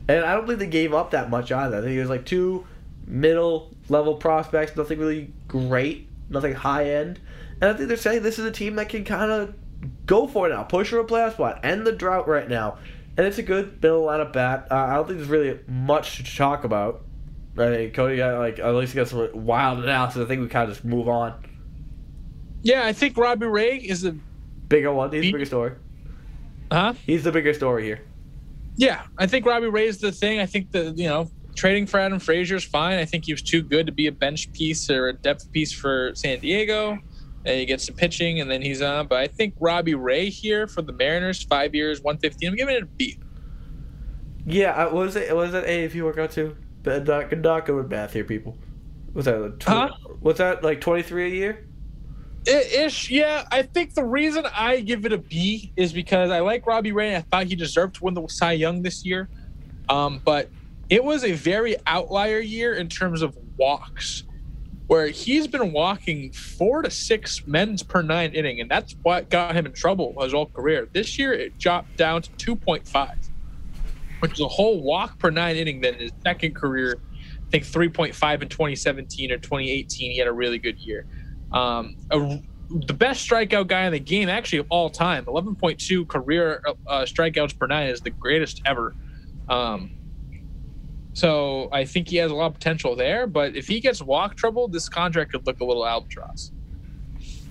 And 0.08 0.24
I 0.24 0.34
don't 0.34 0.46
think 0.46 0.58
they 0.58 0.66
gave 0.66 0.94
up 0.94 1.10
that 1.12 1.30
much 1.30 1.50
either. 1.50 1.78
I 1.78 1.80
think 1.80 1.92
it 1.94 2.00
was 2.00 2.10
like 2.10 2.26
two 2.26 2.66
middle 3.06 3.74
level 3.88 4.16
prospects, 4.16 4.76
nothing 4.76 4.98
really 4.98 5.32
great, 5.48 6.08
nothing 6.28 6.54
high 6.54 6.90
end. 6.90 7.18
And 7.60 7.70
I 7.70 7.74
think 7.74 7.88
they're 7.88 7.96
saying 7.96 8.22
this 8.22 8.38
is 8.38 8.44
a 8.44 8.52
team 8.52 8.76
that 8.76 8.88
can 8.88 9.04
kind 9.04 9.30
of 9.30 9.54
go 10.04 10.26
for 10.26 10.48
it 10.48 10.50
now, 10.52 10.62
push 10.64 10.90
for 10.90 11.00
a 11.00 11.04
playoff 11.04 11.32
spot, 11.32 11.60
end 11.64 11.86
the 11.86 11.92
drought 11.92 12.28
right 12.28 12.48
now. 12.48 12.78
And 13.16 13.26
it's 13.26 13.38
a 13.38 13.42
good 13.42 13.82
middle 13.82 14.10
of 14.10 14.32
bat. 14.32 14.68
Uh, 14.70 14.74
I 14.74 14.94
don't 14.94 15.06
think 15.06 15.18
there's 15.18 15.30
really 15.30 15.58
much 15.66 16.18
to 16.18 16.36
talk 16.36 16.64
about. 16.64 17.05
Think 17.56 17.94
Cody 17.94 18.16
got 18.16 18.38
like 18.38 18.58
at 18.58 18.74
least 18.74 18.94
got 18.94 19.08
some 19.08 19.28
wild 19.32 19.78
analysis. 19.82 20.22
I 20.22 20.26
think 20.26 20.42
we 20.42 20.48
kind 20.48 20.68
of 20.68 20.74
just 20.76 20.84
move 20.84 21.08
on. 21.08 21.34
Yeah, 22.62 22.84
I 22.84 22.92
think 22.92 23.16
Robbie 23.16 23.46
Ray 23.46 23.76
is 23.78 24.04
a 24.04 24.16
Bigger 24.68 24.92
one. 24.92 25.12
He's 25.12 25.22
the 25.22 25.32
bigger 25.32 25.44
story. 25.44 25.72
huh? 26.72 26.94
He's 27.06 27.22
the 27.22 27.30
bigger 27.32 27.54
story 27.54 27.84
here. 27.84 28.00
Yeah, 28.76 29.02
I 29.16 29.26
think 29.26 29.46
Robbie 29.46 29.68
Ray 29.68 29.86
is 29.86 29.98
the 29.98 30.10
thing. 30.12 30.40
I 30.40 30.46
think 30.46 30.72
that 30.72 30.98
you 30.98 31.08
know 31.08 31.30
trading 31.54 31.86
for 31.86 31.98
Adam 32.00 32.18
Frazier 32.18 32.56
is 32.56 32.64
fine. 32.64 32.98
I 32.98 33.04
think 33.04 33.24
he 33.26 33.32
was 33.32 33.42
too 33.42 33.62
good 33.62 33.86
to 33.86 33.92
be 33.92 34.08
a 34.08 34.12
bench 34.12 34.52
piece 34.52 34.90
or 34.90 35.08
a 35.08 35.12
depth 35.12 35.50
piece 35.52 35.72
for 35.72 36.12
San 36.14 36.40
Diego. 36.40 36.98
And 37.44 37.60
he 37.60 37.64
gets 37.64 37.86
some 37.86 37.94
pitching, 37.94 38.40
and 38.40 38.50
then 38.50 38.60
he's 38.60 38.82
on. 38.82 39.06
But 39.06 39.18
I 39.20 39.28
think 39.28 39.54
Robbie 39.60 39.94
Ray 39.94 40.28
here 40.30 40.66
for 40.66 40.82
the 40.82 40.92
Mariners, 40.92 41.44
five 41.44 41.76
years, 41.76 42.02
one 42.02 42.18
fifteen. 42.18 42.48
I'm 42.50 42.56
giving 42.56 42.74
it 42.74 42.82
a 42.82 42.86
B. 42.86 43.18
Yeah, 44.44 44.72
uh, 44.72 44.84
what 44.86 45.04
was 45.06 45.16
it? 45.16 45.34
Was 45.34 45.54
it 45.54 45.64
A 45.64 45.84
if 45.84 45.94
you 45.94 46.04
work 46.04 46.18
out 46.18 46.32
too? 46.32 46.56
But 46.86 47.04
not, 47.06 47.36
not 47.38 47.66
good 47.66 47.74
with 47.74 47.90
math 47.90 48.12
here, 48.12 48.22
people. 48.22 48.56
Was 49.12 49.24
that? 49.24 49.40
Like, 49.40 49.58
tw- 49.58 49.64
Huh? 49.64 49.88
Was 50.20 50.38
that 50.38 50.62
like 50.62 50.80
twenty 50.80 51.02
three 51.02 51.26
a 51.26 51.34
year? 51.34 51.66
Ish, 52.46 53.10
yeah. 53.10 53.44
I 53.50 53.62
think 53.62 53.94
the 53.94 54.04
reason 54.04 54.46
I 54.54 54.78
give 54.78 55.04
it 55.04 55.12
a 55.12 55.18
B 55.18 55.72
is 55.76 55.92
because 55.92 56.30
I 56.30 56.38
like 56.38 56.64
Robbie 56.64 56.92
Ray. 56.92 57.08
And 57.08 57.16
I 57.16 57.20
thought 57.22 57.46
he 57.46 57.56
deserved 57.56 57.96
to 57.96 58.04
win 58.04 58.14
the 58.14 58.24
Cy 58.28 58.52
Young 58.52 58.82
this 58.82 59.04
year, 59.04 59.28
um, 59.88 60.22
but 60.24 60.48
it 60.88 61.02
was 61.02 61.24
a 61.24 61.32
very 61.32 61.74
outlier 61.88 62.38
year 62.38 62.74
in 62.74 62.88
terms 62.88 63.20
of 63.20 63.36
walks, 63.56 64.22
where 64.86 65.08
he's 65.08 65.48
been 65.48 65.72
walking 65.72 66.30
four 66.30 66.82
to 66.82 66.90
six 66.90 67.44
men's 67.48 67.82
per 67.82 68.00
nine 68.00 68.30
inning, 68.30 68.60
and 68.60 68.70
that's 68.70 68.94
what 69.02 69.28
got 69.28 69.56
him 69.56 69.66
in 69.66 69.72
trouble 69.72 70.14
his 70.22 70.32
whole 70.32 70.46
career. 70.46 70.88
This 70.92 71.18
year, 71.18 71.32
it 71.32 71.58
dropped 71.58 71.96
down 71.96 72.22
to 72.22 72.30
two 72.36 72.54
point 72.54 72.86
five, 72.86 73.18
which 74.20 74.32
is 74.32 74.40
a 74.40 74.48
whole 74.48 74.82
walk 74.82 75.18
per 75.18 75.30
nine 75.30 75.56
inning. 75.56 75.80
Then 75.80 75.94
his 75.94 76.12
second 76.24 76.54
career, 76.54 76.98
I 77.22 77.50
think 77.50 77.64
three 77.64 77.88
point 77.88 78.14
five 78.14 78.42
in 78.42 78.48
2017 78.48 79.30
or 79.32 79.38
2018, 79.38 80.10
he 80.10 80.18
had 80.18 80.28
a 80.28 80.32
really 80.32 80.58
good 80.58 80.78
year. 80.78 81.06
Um, 81.52 81.96
a, 82.10 82.40
the 82.68 82.94
best 82.94 83.28
strikeout 83.28 83.68
guy 83.68 83.86
in 83.86 83.92
the 83.92 84.00
game, 84.00 84.28
actually 84.28 84.58
of 84.58 84.66
all 84.70 84.90
time, 84.90 85.24
11.2 85.26 86.08
career 86.08 86.62
uh, 86.86 87.02
strikeouts 87.02 87.56
per 87.58 87.66
nine 87.66 87.88
is 87.88 88.00
the 88.00 88.10
greatest 88.10 88.60
ever. 88.66 88.94
Um, 89.48 89.92
so 91.12 91.68
I 91.72 91.84
think 91.84 92.08
he 92.08 92.16
has 92.16 92.30
a 92.30 92.34
lot 92.34 92.48
of 92.48 92.54
potential 92.54 92.96
there. 92.96 93.26
But 93.26 93.56
if 93.56 93.68
he 93.68 93.80
gets 93.80 94.02
walk 94.02 94.36
trouble, 94.36 94.68
this 94.68 94.88
contract 94.88 95.32
could 95.32 95.46
look 95.46 95.60
a 95.60 95.64
little 95.64 95.86
albatross. 95.86 96.52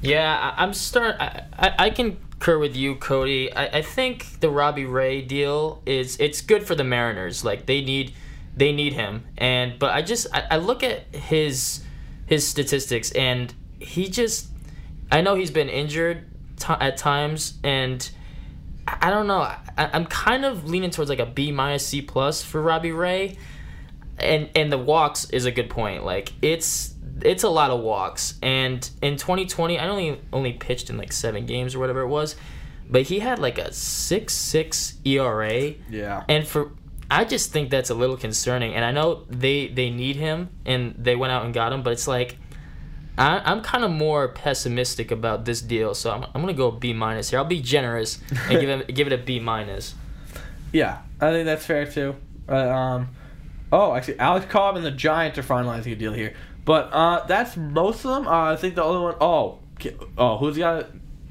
Yeah, 0.06 0.54
I, 0.58 0.64
I'm 0.64 0.74
start. 0.74 1.16
I, 1.20 1.44
I, 1.54 1.76
I 1.80 1.90
concur 1.90 2.60
with 2.60 2.76
you, 2.76 2.96
Cody. 2.96 3.52
I, 3.52 3.80
I 3.80 3.82
think 3.82 4.40
the 4.40 4.50
Robbie 4.50 4.86
Ray 4.86 5.22
deal 5.22 5.82
is 5.86 6.18
it's 6.20 6.42
good 6.42 6.66
for 6.66 6.76
the 6.76 6.84
Mariners. 6.84 7.44
Like 7.44 7.66
they 7.66 7.82
need 7.82 8.14
they 8.56 8.72
need 8.72 8.94
him, 8.94 9.26
and 9.38 9.78
but 9.80 9.94
I 9.94 10.02
just 10.02 10.28
I, 10.34 10.46
I 10.52 10.58
look 10.58 10.84
at 10.84 11.14
his 11.16 11.84
his 12.26 12.48
statistics, 12.48 13.12
and 13.12 13.54
he 13.80 14.10
just 14.10 14.48
I 15.12 15.22
know 15.22 15.36
he's 15.36 15.52
been 15.52 15.70
injured 15.70 16.26
t- 16.60 16.74
at 16.80 16.98
times, 16.98 17.56
and 17.64 18.10
I, 18.88 18.98
I 19.08 19.10
don't 19.10 19.28
know. 19.28 19.42
I, 19.42 19.60
I'm 19.78 20.06
kind 20.06 20.46
of 20.46 20.70
leaning 20.70 20.92
towards 20.92 21.10
like 21.10 21.20
a 21.20 21.26
B 21.26 21.52
minus 21.52 21.86
C 21.88 22.02
plus 22.02 22.42
for 22.42 22.62
Robbie 22.62 22.92
Ray 22.92 23.38
and 24.18 24.50
and 24.56 24.72
the 24.72 24.78
walks 24.78 25.30
is 25.30 25.46
a 25.46 25.52
good 25.52 25.70
point. 25.70 26.06
Like 26.06 26.34
it's 26.42 26.94
it's 27.22 27.44
a 27.44 27.50
lot 27.50 27.72
of 27.72 27.80
walks, 27.82 28.36
and 28.42 28.88
in 29.02 29.16
2020, 29.18 29.80
I 29.80 29.88
only 29.88 30.20
only 30.34 30.54
pitched 30.54 30.90
in 30.90 30.98
like 30.98 31.12
seven 31.12 31.46
games 31.46 31.76
or 31.76 31.80
whatever 31.80 32.02
it 32.02 32.08
was, 32.08 32.36
but 32.90 33.04
he 33.04 33.20
had 33.20 33.40
like 33.40 33.58
a 33.58 33.72
six 33.74 34.34
six 34.34 34.96
ERA, 35.06 35.74
Yeah. 35.90 36.24
and 36.28 36.48
for 36.48 36.72
I 37.10 37.24
just 37.24 37.52
think 37.52 37.70
that's 37.70 37.90
a 37.92 37.94
little 37.96 38.18
concerning. 38.18 38.74
And 38.74 38.84
I 38.84 38.92
know 38.92 39.24
they 39.30 39.68
they 39.68 39.90
need 39.90 40.16
him, 40.16 40.50
and 40.66 40.96
they 40.98 41.16
went 41.16 41.32
out 41.32 41.46
and 41.46 41.54
got 41.54 41.72
him, 41.72 41.84
but 41.84 41.94
it's 41.94 42.08
like 42.08 42.38
I, 43.18 43.40
I'm 43.46 43.62
kind 43.62 43.86
of 43.86 43.92
more 43.92 44.28
pessimistic 44.28 45.10
about 45.12 45.46
this 45.46 45.62
deal, 45.62 45.94
so 45.94 46.12
I'm, 46.12 46.24
I'm 46.34 46.42
gonna 46.42 46.54
go 46.54 46.70
B 46.72 46.92
minus 46.92 47.30
here. 47.30 47.40
I'll 47.40 47.46
be 47.46 47.62
generous 47.62 48.20
and 48.50 48.60
give 48.60 48.70
it 48.70 48.94
give 48.94 49.08
it 49.08 49.14
a 49.14 49.18
B 49.18 49.40
minus. 49.40 49.96
Yeah, 50.74 51.04
I 51.22 51.32
think 51.32 51.46
that's 51.46 51.66
fair 51.66 51.86
too. 51.86 52.16
Uh, 52.50 52.56
um, 52.70 53.10
oh, 53.72 53.96
actually, 53.96 54.20
Alex 54.20 54.46
Cobb 54.48 54.76
and 54.76 54.84
the 54.84 54.92
Giants 54.92 55.38
are 55.40 55.44
finalizing 55.44 55.94
a 55.94 55.96
deal 55.96 56.12
here, 56.12 56.34
but 56.66 56.90
uh, 56.92 57.26
that's 57.28 57.56
most 57.56 58.04
of 58.06 58.12
them. 58.12 58.28
Uh, 58.28 58.52
I 58.52 58.56
think 58.56 58.76
the 58.76 58.84
only 58.84 59.02
one 59.02 59.16
oh 59.22 59.60
oh 60.18 60.38
who's 60.38 60.56
the 60.56 60.62
guy? 60.62 60.84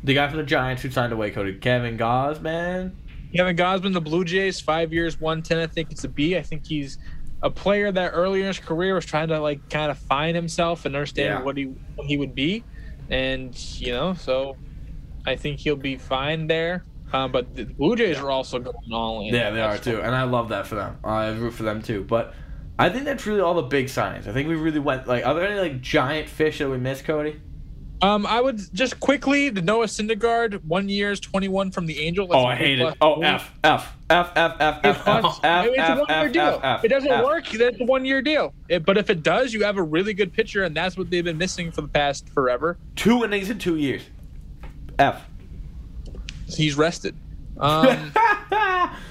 The 0.02 0.14
guy 0.14 0.28
from 0.28 0.36
the 0.38 0.44
Giants 0.44 0.82
who 0.82 0.90
signed 0.90 1.12
away 1.12 1.30
Cody 1.30 1.54
Kevin 1.54 1.96
Gausman. 1.98 2.92
Kevin 3.34 3.56
Gausman, 3.56 3.92
the 3.92 4.00
Blue 4.00 4.24
Jays, 4.24 4.60
five 4.60 4.92
years, 4.92 5.20
one 5.20 5.42
ten. 5.42 5.58
I 5.58 5.66
think 5.66 5.90
it's 5.90 6.04
a 6.04 6.08
B. 6.08 6.36
I 6.36 6.42
think 6.42 6.66
he's 6.66 6.98
a 7.42 7.50
player 7.50 7.90
that 7.92 8.10
earlier 8.14 8.42
in 8.42 8.46
his 8.48 8.58
career 8.58 8.94
was 8.94 9.04
trying 9.04 9.28
to 9.28 9.40
like 9.40 9.68
kind 9.70 9.90
of 9.90 9.98
find 9.98 10.34
himself 10.36 10.84
and 10.84 10.94
understand 10.94 11.28
Yeah. 11.28 11.42
what 11.42 11.56
he 11.56 11.64
what 11.96 12.06
he 12.06 12.16
would 12.16 12.34
be, 12.34 12.62
and 13.10 13.54
you 13.80 13.92
know, 13.92 14.14
so 14.14 14.56
I 15.26 15.36
think 15.36 15.58
he'll 15.60 15.74
be 15.76 15.96
fine 15.96 16.46
there. 16.46 16.84
Um, 17.12 17.32
but 17.32 17.54
the 17.54 17.64
Blue 17.64 17.96
Jays 17.96 18.18
are 18.18 18.30
also 18.30 18.58
going 18.58 18.92
all 18.92 19.20
in. 19.20 19.32
Yeah, 19.34 19.50
they 19.50 19.60
are 19.62 19.78
too, 19.78 20.00
and 20.00 20.14
I 20.14 20.24
love 20.24 20.48
that 20.50 20.66
for 20.66 20.74
them. 20.74 20.98
I 21.04 21.28
root 21.30 21.52
for 21.54 21.62
them 21.62 21.80
too. 21.82 22.04
But 22.04 22.34
I 22.78 22.88
think 22.90 23.04
that's 23.04 23.24
really 23.26 23.40
all 23.40 23.54
the 23.54 23.62
big 23.62 23.86
signings. 23.86 24.26
I 24.26 24.32
think 24.32 24.48
we 24.48 24.56
really 24.56 24.80
went 24.80 25.06
like. 25.06 25.24
Are 25.24 25.34
there 25.34 25.46
any 25.48 25.60
like 25.60 25.80
giant 25.80 26.28
fish 26.28 26.58
that 26.58 26.68
we 26.68 26.76
missed, 26.78 27.04
Cody? 27.04 27.40
Um, 28.02 28.26
I 28.26 28.40
would 28.40 28.60
just 28.74 28.98
quickly 29.00 29.48
the 29.48 29.62
Noah 29.62 29.86
Syndergaard, 29.86 30.62
one 30.64 30.88
year's 30.88 31.20
twenty 31.20 31.46
one 31.48 31.70
from 31.70 31.86
the 31.86 32.00
Angel. 32.00 32.26
Oh, 32.30 32.44
I 32.44 32.56
hate 32.56 32.80
it. 32.80 32.94
Oh, 33.00 33.22
F 33.22 33.52
F 33.62 33.96
F 34.10 34.32
F 34.36 34.56
F 34.60 34.78
It 34.84 34.88
F 34.88 35.04
costs- 35.04 35.40
F 35.44 35.64
F 35.64 35.66
it's 35.70 35.78
a 35.78 35.82
F 35.82 35.98
one-year 36.00 36.26
F 36.26 36.32
deal. 36.32 36.42
F 36.42 36.60
F. 36.64 36.84
It 36.84 36.88
doesn't 36.88 37.10
F. 37.12 37.24
work. 37.24 37.46
That's 37.48 37.80
a 37.80 37.84
one-year 37.84 38.20
deal. 38.22 38.52
It- 38.68 38.84
but 38.84 38.98
if 38.98 39.08
it 39.08 39.22
does, 39.22 39.54
you 39.54 39.62
have 39.64 39.76
a 39.78 39.82
really 39.82 40.12
good 40.12 40.32
pitcher, 40.32 40.64
and 40.64 40.76
that's 40.76 40.98
what 40.98 41.08
they've 41.10 41.24
been 41.24 41.38
missing 41.38 41.70
for 41.70 41.80
the 41.82 41.88
past 41.88 42.28
forever. 42.30 42.76
Two 42.96 43.24
innings 43.24 43.48
in 43.48 43.58
two 43.58 43.76
years. 43.76 44.02
F. 44.98 45.24
He's 46.48 46.76
rested. 46.76 47.14
Um, 47.58 48.12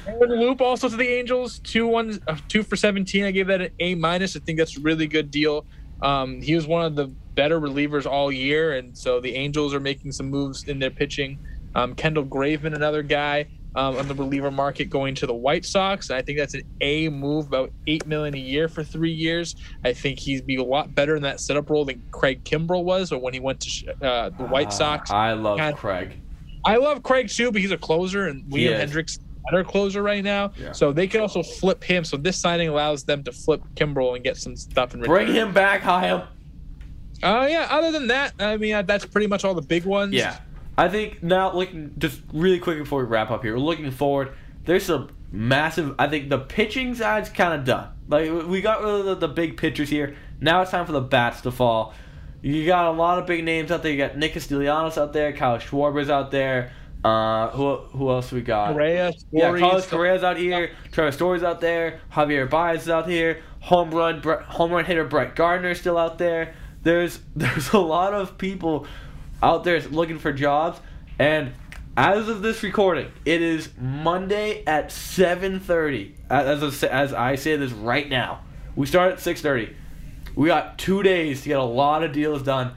Aaron 0.08 0.40
Loup 0.40 0.62
also 0.62 0.90
to 0.90 0.96
the 0.96 1.08
Angels, 1.08 1.60
two 1.60 1.88
one, 1.88 2.20
uh, 2.28 2.38
two 2.48 2.64
for 2.64 2.76
seventeen. 2.76 3.26
I 3.26 3.32
gave 3.32 3.48
that 3.48 3.62
an 3.62 3.72
A 3.80 3.96
minus. 3.96 4.36
I 4.36 4.40
think 4.40 4.58
that's 4.58 4.78
a 4.78 4.82
really 4.82 5.08
good 5.08 5.32
deal. 5.32 5.66
Um, 6.02 6.42
he 6.42 6.56
was 6.56 6.68
one 6.68 6.86
of 6.86 6.96
the 6.96 7.08
better 7.36 7.60
relievers 7.60 8.06
all 8.06 8.32
year, 8.32 8.74
and 8.74 8.98
so 8.98 9.20
the 9.20 9.36
Angels 9.36 9.74
are 9.74 9.80
making 9.80 10.12
some 10.12 10.30
moves 10.30 10.66
in 10.66 10.80
their 10.80 10.92
pitching. 10.92 11.40
Um, 11.76 11.96
Kendall 11.96 12.26
Graveman, 12.26 12.76
another 12.76 13.02
guy 13.02 13.48
um, 13.76 13.98
on 13.98 14.08
the 14.08 14.14
reliever 14.14 14.52
market, 14.52 14.86
going 14.86 15.16
to 15.16 15.26
the 15.26 15.34
White 15.34 15.66
Sox. 15.66 16.12
I 16.12 16.22
think 16.22 16.38
that's 16.38 16.54
an 16.54 16.64
A 16.82 17.10
move, 17.10 17.48
about 17.48 17.72
eight 17.88 18.06
million 18.06 18.36
a 18.36 18.40
year 18.40 18.68
for 18.68 18.84
three 18.84 19.12
years. 19.12 19.56
I 19.84 19.94
think 19.94 20.20
he'd 20.20 20.46
be 20.46 20.58
a 20.58 20.64
lot 20.64 20.94
better 20.94 21.16
in 21.16 21.24
that 21.24 21.40
setup 21.40 21.70
role 21.70 21.86
than 21.86 22.04
Craig 22.12 22.44
Kimbrel 22.44 22.84
was, 22.84 23.12
or 23.12 23.20
when 23.20 23.34
he 23.34 23.40
went 23.40 23.62
to 23.62 24.06
uh, 24.06 24.30
the 24.30 24.44
White 24.44 24.74
Sox. 24.74 25.10
I 25.10 25.34
love 25.34 25.58
God. 25.58 25.76
Craig. 25.76 26.20
I 26.66 26.78
love 26.78 27.04
Craig 27.04 27.30
too, 27.30 27.52
but 27.52 27.62
he's 27.62 27.72
a 27.72 27.78
closer, 27.78 28.28
and 28.28 28.44
Liam 28.46 28.72
is. 28.72 28.80
Hendricks 28.80 29.20
better 29.46 29.64
closer 29.64 30.02
right 30.02 30.24
now. 30.24 30.52
Yeah. 30.58 30.72
So 30.72 30.92
they 30.92 31.08
can 31.08 31.22
also 31.22 31.44
flip 31.44 31.84
him. 31.84 32.04
So 32.04 32.18
this 32.18 32.38
signing 32.38 32.70
allows 32.70 33.04
them 33.04 33.24
to 33.24 33.32
flip 33.32 33.62
Kimbrel 33.76 34.16
and 34.16 34.24
get 34.24 34.38
some 34.38 34.56
stuff 34.56 34.94
in 34.94 35.02
return. 35.02 35.16
Bring 35.16 35.34
him 35.34 35.54
back, 35.54 35.82
Hyam. 35.82 36.28
Oh 37.22 37.46
yeah. 37.46 37.68
Other 37.70 37.92
than 37.92 38.08
that, 38.08 38.34
I 38.40 38.58
mean 38.58 38.74
uh, 38.74 38.82
that's 38.82 39.06
pretty 39.06 39.28
much 39.28 39.44
all 39.46 39.54
the 39.54 39.62
big 39.62 39.86
ones. 39.86 40.14
Yeah. 40.14 40.40
I 40.78 40.90
think 40.90 41.22
now 41.22 41.54
looking 41.54 41.94
just 41.98 42.22
really 42.34 42.60
quick 42.60 42.80
before 42.80 43.00
we 43.00 43.06
wrap 43.06 43.32
up 43.32 43.44
here, 43.44 43.54
we're 43.54 43.60
looking 43.60 43.92
forward. 43.92 44.34
There's 44.66 44.86
some 44.86 45.10
massive. 45.32 45.96
I 46.00 46.08
think 46.08 46.30
the 46.30 46.40
pitching 46.40 46.96
side's 46.96 47.30
kind 47.30 47.54
of 47.60 47.66
done. 47.66 47.90
Like 48.08 48.32
we 48.48 48.62
got 48.62 48.82
rid 48.82 48.94
of 48.94 49.06
the, 49.06 49.16
the 49.16 49.28
big 49.28 49.58
pitchers 49.58 49.90
here. 49.90 50.16
Now 50.40 50.62
it's 50.62 50.72
time 50.72 50.86
for 50.86 50.92
the 50.92 51.02
bats 51.02 51.42
to 51.42 51.52
fall. 51.52 51.94
You 52.44 52.66
got 52.66 52.88
a 52.88 52.92
lot 52.92 53.20
of 53.20 53.26
big 53.26 53.46
names 53.46 53.72
out 53.72 53.84
there. 53.84 53.92
You 53.92 53.98
got 53.98 54.18
Nick 54.18 54.34
Castellanos 54.34 54.98
out 54.98 55.14
there, 55.14 55.32
Kyle 55.32 55.58
Schwarber's 55.58 56.10
out 56.10 56.30
there. 56.30 56.74
Uh, 57.04 57.50
who 57.52 57.78
who 57.78 58.10
else 58.10 58.32
we 58.32 58.42
got? 58.42 58.74
Correa, 58.74 59.14
Yeah, 59.32 59.58
Carlos 59.58 59.88
Correa's 59.88 60.24
out 60.24 60.38
here. 60.38 60.72
Trevor 60.92 61.12
Story's 61.12 61.44
out 61.44 61.62
there. 61.62 62.02
Javier 62.12 62.50
Baez 62.50 62.84
is 62.84 62.90
out 62.90 63.10
here. 63.10 63.42
Home 63.62 63.92
run, 63.92 64.22
home 64.22 64.72
run 64.72 64.84
hitter 64.84 65.06
Brett 65.06 65.36
Gardner's 65.36 65.80
still 65.80 65.98
out 65.98 66.18
there. 66.18 66.54
There's 66.82 67.20
there's 67.36 67.72
a 67.72 67.80
lot 67.80 68.14
of 68.14 68.38
people 68.38 68.88
out 69.42 69.64
there 69.64 69.80
looking 69.82 70.20
for 70.20 70.34
jobs, 70.34 70.80
and 71.20 71.54
as 71.96 72.28
of 72.28 72.42
this 72.42 72.62
recording, 72.62 73.12
it 73.24 73.42
is 73.42 73.70
Monday 73.80 74.64
at 74.66 74.90
7:30. 74.90 76.14
As 76.30 76.62
as, 76.64 76.84
as 76.84 77.14
I 77.14 77.36
say 77.36 77.56
this 77.56 77.72
right 77.72 78.08
now, 78.10 78.42
we 78.76 78.86
start 78.86 79.14
at 79.14 79.20
6:30. 79.20 79.76
We 80.36 80.48
got 80.48 80.78
two 80.78 81.04
days 81.04 81.42
to 81.44 81.50
get 81.50 81.60
a 81.60 81.64
lot 81.64 82.04
of 82.04 82.12
deals 82.12 82.44
done. 82.44 82.74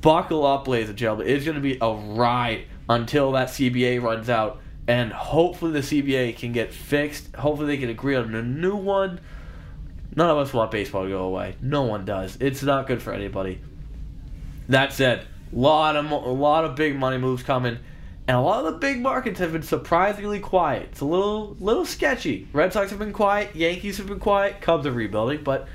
Buckle 0.00 0.44
up, 0.46 0.68
ladies 0.68 0.88
and 0.88 0.98
gentlemen. 0.98 1.28
It's 1.28 1.44
going 1.44 1.54
to 1.54 1.60
be 1.60 1.78
a 1.80 1.92
ride 1.92 2.66
until 2.88 3.32
that 3.32 3.48
CBA 3.48 4.02
runs 4.02 4.28
out. 4.28 4.60
And 4.88 5.12
hopefully 5.12 5.72
the 5.72 5.80
CBA 5.80 6.36
can 6.36 6.52
get 6.52 6.72
fixed. 6.72 7.34
Hopefully 7.34 7.68
they 7.68 7.78
can 7.78 7.90
agree 7.90 8.14
on 8.14 8.34
a 8.34 8.42
new 8.42 8.76
one. 8.76 9.20
None 10.14 10.30
of 10.30 10.38
us 10.38 10.52
want 10.52 10.70
baseball 10.70 11.04
to 11.04 11.10
go 11.10 11.24
away. 11.24 11.56
No 11.60 11.82
one 11.82 12.04
does. 12.04 12.36
It's 12.40 12.62
not 12.62 12.86
good 12.86 13.02
for 13.02 13.12
anybody. 13.12 13.60
That 14.68 14.92
said, 14.92 15.26
lot 15.52 15.96
of 15.96 16.10
a 16.10 16.16
lot 16.16 16.64
of 16.64 16.74
big 16.74 16.96
money 16.96 17.18
moves 17.18 17.42
coming, 17.42 17.78
and 18.26 18.36
a 18.36 18.40
lot 18.40 18.64
of 18.64 18.72
the 18.72 18.78
big 18.78 19.00
markets 19.00 19.38
have 19.40 19.52
been 19.52 19.62
surprisingly 19.62 20.40
quiet. 20.40 20.88
It's 20.92 21.00
a 21.00 21.04
little 21.04 21.56
little 21.60 21.84
sketchy. 21.84 22.48
Red 22.52 22.72
Sox 22.72 22.90
have 22.90 22.98
been 22.98 23.12
quiet. 23.12 23.54
Yankees 23.54 23.98
have 23.98 24.06
been 24.06 24.18
quiet. 24.18 24.60
Cubs 24.60 24.86
are 24.86 24.92
rebuilding, 24.92 25.44
but 25.44 25.68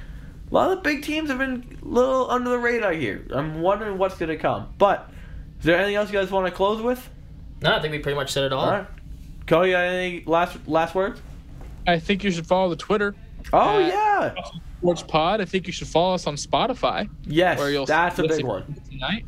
a 0.52 0.54
lot 0.54 0.72
of 0.72 0.78
the 0.78 0.82
big 0.82 1.04
teams 1.04 1.30
have 1.30 1.38
been 1.38 1.80
a 1.82 1.86
little 1.86 2.30
under 2.30 2.50
the 2.50 2.58
radar 2.60 2.92
here. 2.94 3.26
I'm 3.32 3.62
wondering 3.62 3.98
what's 3.98 4.18
going 4.18 4.30
to 4.30 4.38
come. 4.38 4.74
But 4.78 5.10
is 5.60 5.66
there 5.66 5.78
anything 5.78 5.96
else 5.96 6.12
you 6.12 6.20
guys 6.20 6.30
want 6.30 6.46
to 6.48 6.52
close 6.52 6.82
with? 6.82 7.10
No, 7.62 7.76
I 7.76 7.82
think 7.82 7.92
we 7.94 8.00
pretty 8.00 8.16
much 8.16 8.32
said 8.32 8.44
it 8.46 8.54
all. 8.54 8.66
All 8.66 8.72
right. 8.72 8.88
Cody, 9.48 9.74
any 9.74 10.24
last 10.26 10.58
last 10.68 10.94
words? 10.96 11.22
I 11.88 12.00
think 12.00 12.24
you 12.24 12.32
should 12.32 12.46
follow 12.48 12.70
the 12.70 12.76
Twitter. 12.76 13.16
Oh 13.54 13.80
yeah, 13.80 14.34
Sports 14.80 15.04
Pod. 15.04 15.42
I 15.42 15.46
think 15.46 15.68
you 15.68 15.74
should 15.74 15.88
follow 15.88 16.14
us 16.14 16.28
on 16.28 16.36
Spotify. 16.36 17.10
yes, 17.26 17.58
where 17.60 17.70
you'll 17.72 17.86
that's 17.86 18.20
a 18.20 18.24
big 18.28 18.46
one. 18.46 18.76
tonight. 18.90 19.26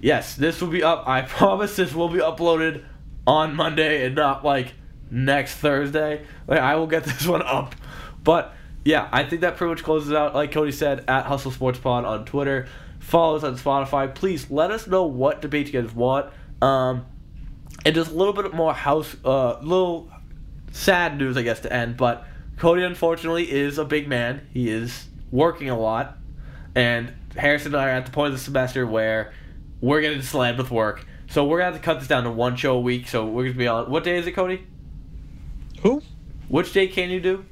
Yes, 0.00 0.36
this 0.36 0.60
will 0.60 0.68
be 0.68 0.82
up. 0.82 1.08
I 1.08 1.22
promise 1.28 1.76
this 1.76 1.94
will 1.94 2.08
be 2.08 2.18
uploaded 2.20 2.84
on 3.26 3.54
Monday 3.56 4.06
and 4.06 4.14
not 4.14 4.44
like 4.44 4.74
next 5.10 5.56
Thursday. 5.56 6.24
Like 6.46 6.60
I 6.60 6.76
will 6.76 6.86
get 6.86 7.04
this 7.04 7.26
one 7.34 7.42
up. 7.42 7.74
But 8.22 8.54
yeah, 8.88 9.06
I 9.12 9.22
think 9.22 9.42
that 9.42 9.58
pretty 9.58 9.68
much 9.68 9.84
closes 9.84 10.14
out. 10.14 10.34
Like 10.34 10.50
Cody 10.50 10.72
said, 10.72 11.04
at 11.08 11.26
Hustle 11.26 11.50
Sports 11.50 11.78
Pod 11.78 12.06
on 12.06 12.24
Twitter. 12.24 12.68
Follow 13.00 13.36
us 13.36 13.44
on 13.44 13.58
Spotify. 13.58 14.14
Please 14.14 14.50
let 14.50 14.70
us 14.70 14.86
know 14.86 15.04
what 15.04 15.42
debates 15.42 15.70
you 15.70 15.82
guys 15.82 15.94
want. 15.94 16.32
Um, 16.62 17.04
and 17.84 17.94
just 17.94 18.10
a 18.10 18.14
little 18.14 18.32
bit 18.32 18.54
more 18.54 18.72
house, 18.72 19.14
uh, 19.26 19.58
little 19.60 20.10
sad 20.72 21.18
news, 21.18 21.36
I 21.36 21.42
guess, 21.42 21.60
to 21.60 21.70
end. 21.70 21.98
But 21.98 22.24
Cody, 22.56 22.82
unfortunately, 22.82 23.52
is 23.52 23.76
a 23.76 23.84
big 23.84 24.08
man. 24.08 24.48
He 24.54 24.70
is 24.70 25.06
working 25.30 25.68
a 25.68 25.78
lot, 25.78 26.16
and 26.74 27.12
Harrison 27.36 27.74
and 27.74 27.82
I 27.82 27.88
are 27.88 27.90
at 27.90 28.06
the 28.06 28.10
point 28.10 28.32
of 28.32 28.38
the 28.38 28.42
semester 28.42 28.86
where 28.86 29.34
we're 29.82 30.00
getting 30.00 30.22
slammed 30.22 30.56
with 30.56 30.70
work. 30.70 31.04
So 31.28 31.44
we're 31.44 31.58
gonna 31.58 31.72
have 31.72 31.78
to 31.78 31.84
cut 31.84 31.98
this 31.98 32.08
down 32.08 32.24
to 32.24 32.30
one 32.30 32.56
show 32.56 32.76
a 32.76 32.80
week. 32.80 33.06
So 33.06 33.26
we're 33.26 33.48
gonna 33.48 33.58
be 33.58 33.68
on. 33.68 33.90
What 33.90 34.02
day 34.02 34.16
is 34.16 34.26
it, 34.26 34.32
Cody? 34.32 34.66
Who? 35.82 36.02
Which 36.48 36.72
day 36.72 36.86
can 36.88 37.10
you 37.10 37.20
do? 37.20 37.44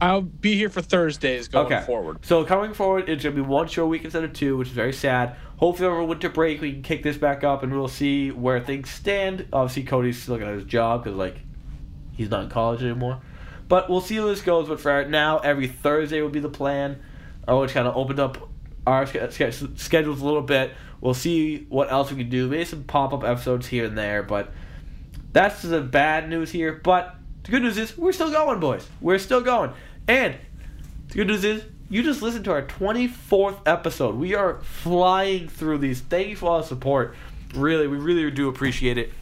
I'll 0.00 0.20
be 0.22 0.54
here 0.56 0.68
for 0.68 0.82
Thursdays 0.82 1.48
going 1.48 1.66
Okay. 1.66 1.82
forward. 1.86 2.18
So 2.24 2.44
coming 2.44 2.74
forward, 2.74 3.08
it's 3.08 3.22
gonna 3.24 3.34
be 3.34 3.40
one 3.40 3.66
show 3.68 3.84
a 3.84 3.88
week 3.88 4.04
instead 4.04 4.24
of 4.24 4.32
two, 4.32 4.56
which 4.56 4.68
is 4.68 4.74
very 4.74 4.92
sad. 4.92 5.36
Hopefully 5.56 5.88
over 5.88 6.04
winter 6.04 6.28
break 6.28 6.60
we 6.60 6.72
can 6.72 6.82
kick 6.82 7.02
this 7.02 7.16
back 7.16 7.42
up 7.44 7.62
and 7.62 7.72
we'll 7.72 7.88
see 7.88 8.30
where 8.30 8.60
things 8.60 8.90
stand. 8.90 9.46
Obviously 9.52 9.84
Cody's 9.84 10.22
still 10.22 10.36
got 10.36 10.52
his 10.52 10.64
job 10.64 11.04
because 11.04 11.16
like 11.16 11.36
he's 12.12 12.28
not 12.30 12.42
in 12.44 12.50
college 12.50 12.82
anymore. 12.82 13.20
But 13.68 13.88
we'll 13.88 14.00
see 14.02 14.16
how 14.16 14.26
this 14.26 14.42
goes. 14.42 14.68
But 14.68 14.80
for 14.80 15.04
now, 15.06 15.38
every 15.38 15.66
Thursday 15.66 16.20
will 16.20 16.28
be 16.28 16.40
the 16.40 16.48
plan. 16.50 16.98
Uh, 17.48 17.56
which 17.58 17.72
kind 17.72 17.86
of 17.86 17.96
opened 17.96 18.18
up 18.18 18.48
our 18.88 19.06
sch- 19.06 19.16
sch- 19.30 19.62
schedules 19.76 20.20
a 20.20 20.24
little 20.24 20.42
bit. 20.42 20.72
We'll 21.00 21.14
see 21.14 21.64
what 21.68 21.90
else 21.92 22.10
we 22.10 22.16
can 22.18 22.28
do. 22.28 22.48
Maybe 22.48 22.64
some 22.64 22.82
pop 22.84 23.12
up 23.12 23.22
episodes 23.24 23.68
here 23.68 23.84
and 23.84 23.96
there. 23.96 24.22
But 24.24 24.52
that's 25.32 25.62
the 25.62 25.80
bad 25.80 26.28
news 26.28 26.50
here. 26.50 26.72
But 26.82 27.14
the 27.46 27.52
good 27.52 27.62
news 27.62 27.78
is 27.78 27.96
we're 27.96 28.12
still 28.12 28.30
going, 28.30 28.58
boys. 28.58 28.86
We're 29.00 29.20
still 29.20 29.40
going. 29.40 29.72
And 30.08 30.36
the 31.08 31.14
good 31.14 31.28
news 31.28 31.44
is 31.44 31.62
you 31.88 32.02
just 32.02 32.20
listened 32.20 32.44
to 32.46 32.50
our 32.50 32.62
24th 32.62 33.60
episode. 33.66 34.16
We 34.16 34.34
are 34.34 34.58
flying 34.60 35.48
through 35.48 35.78
these. 35.78 36.00
Thank 36.00 36.28
you 36.28 36.36
for 36.36 36.50
all 36.50 36.60
the 36.60 36.66
support. 36.66 37.14
Really, 37.54 37.86
we 37.86 37.98
really 37.98 38.28
do 38.32 38.48
appreciate 38.48 38.98
it. 38.98 39.12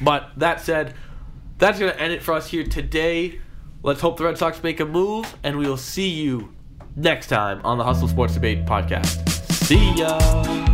But 0.00 0.30
that 0.38 0.62
said, 0.62 0.94
that's 1.58 1.78
going 1.78 1.92
to 1.92 2.00
end 2.00 2.14
it 2.14 2.22
for 2.22 2.32
us 2.32 2.48
here 2.48 2.64
today. 2.64 3.40
Let's 3.82 4.00
hope 4.00 4.16
the 4.16 4.24
Red 4.24 4.38
Sox 4.38 4.62
make 4.62 4.80
a 4.80 4.86
move, 4.86 5.36
and 5.42 5.58
we 5.58 5.68
will 5.68 5.76
see 5.76 6.08
you 6.08 6.54
next 6.96 7.26
time 7.26 7.60
on 7.64 7.76
the 7.76 7.84
Hustle 7.84 8.08
Sports 8.08 8.32
Debate 8.32 8.64
podcast. 8.64 9.28
See 9.52 9.92
ya. 9.92 10.73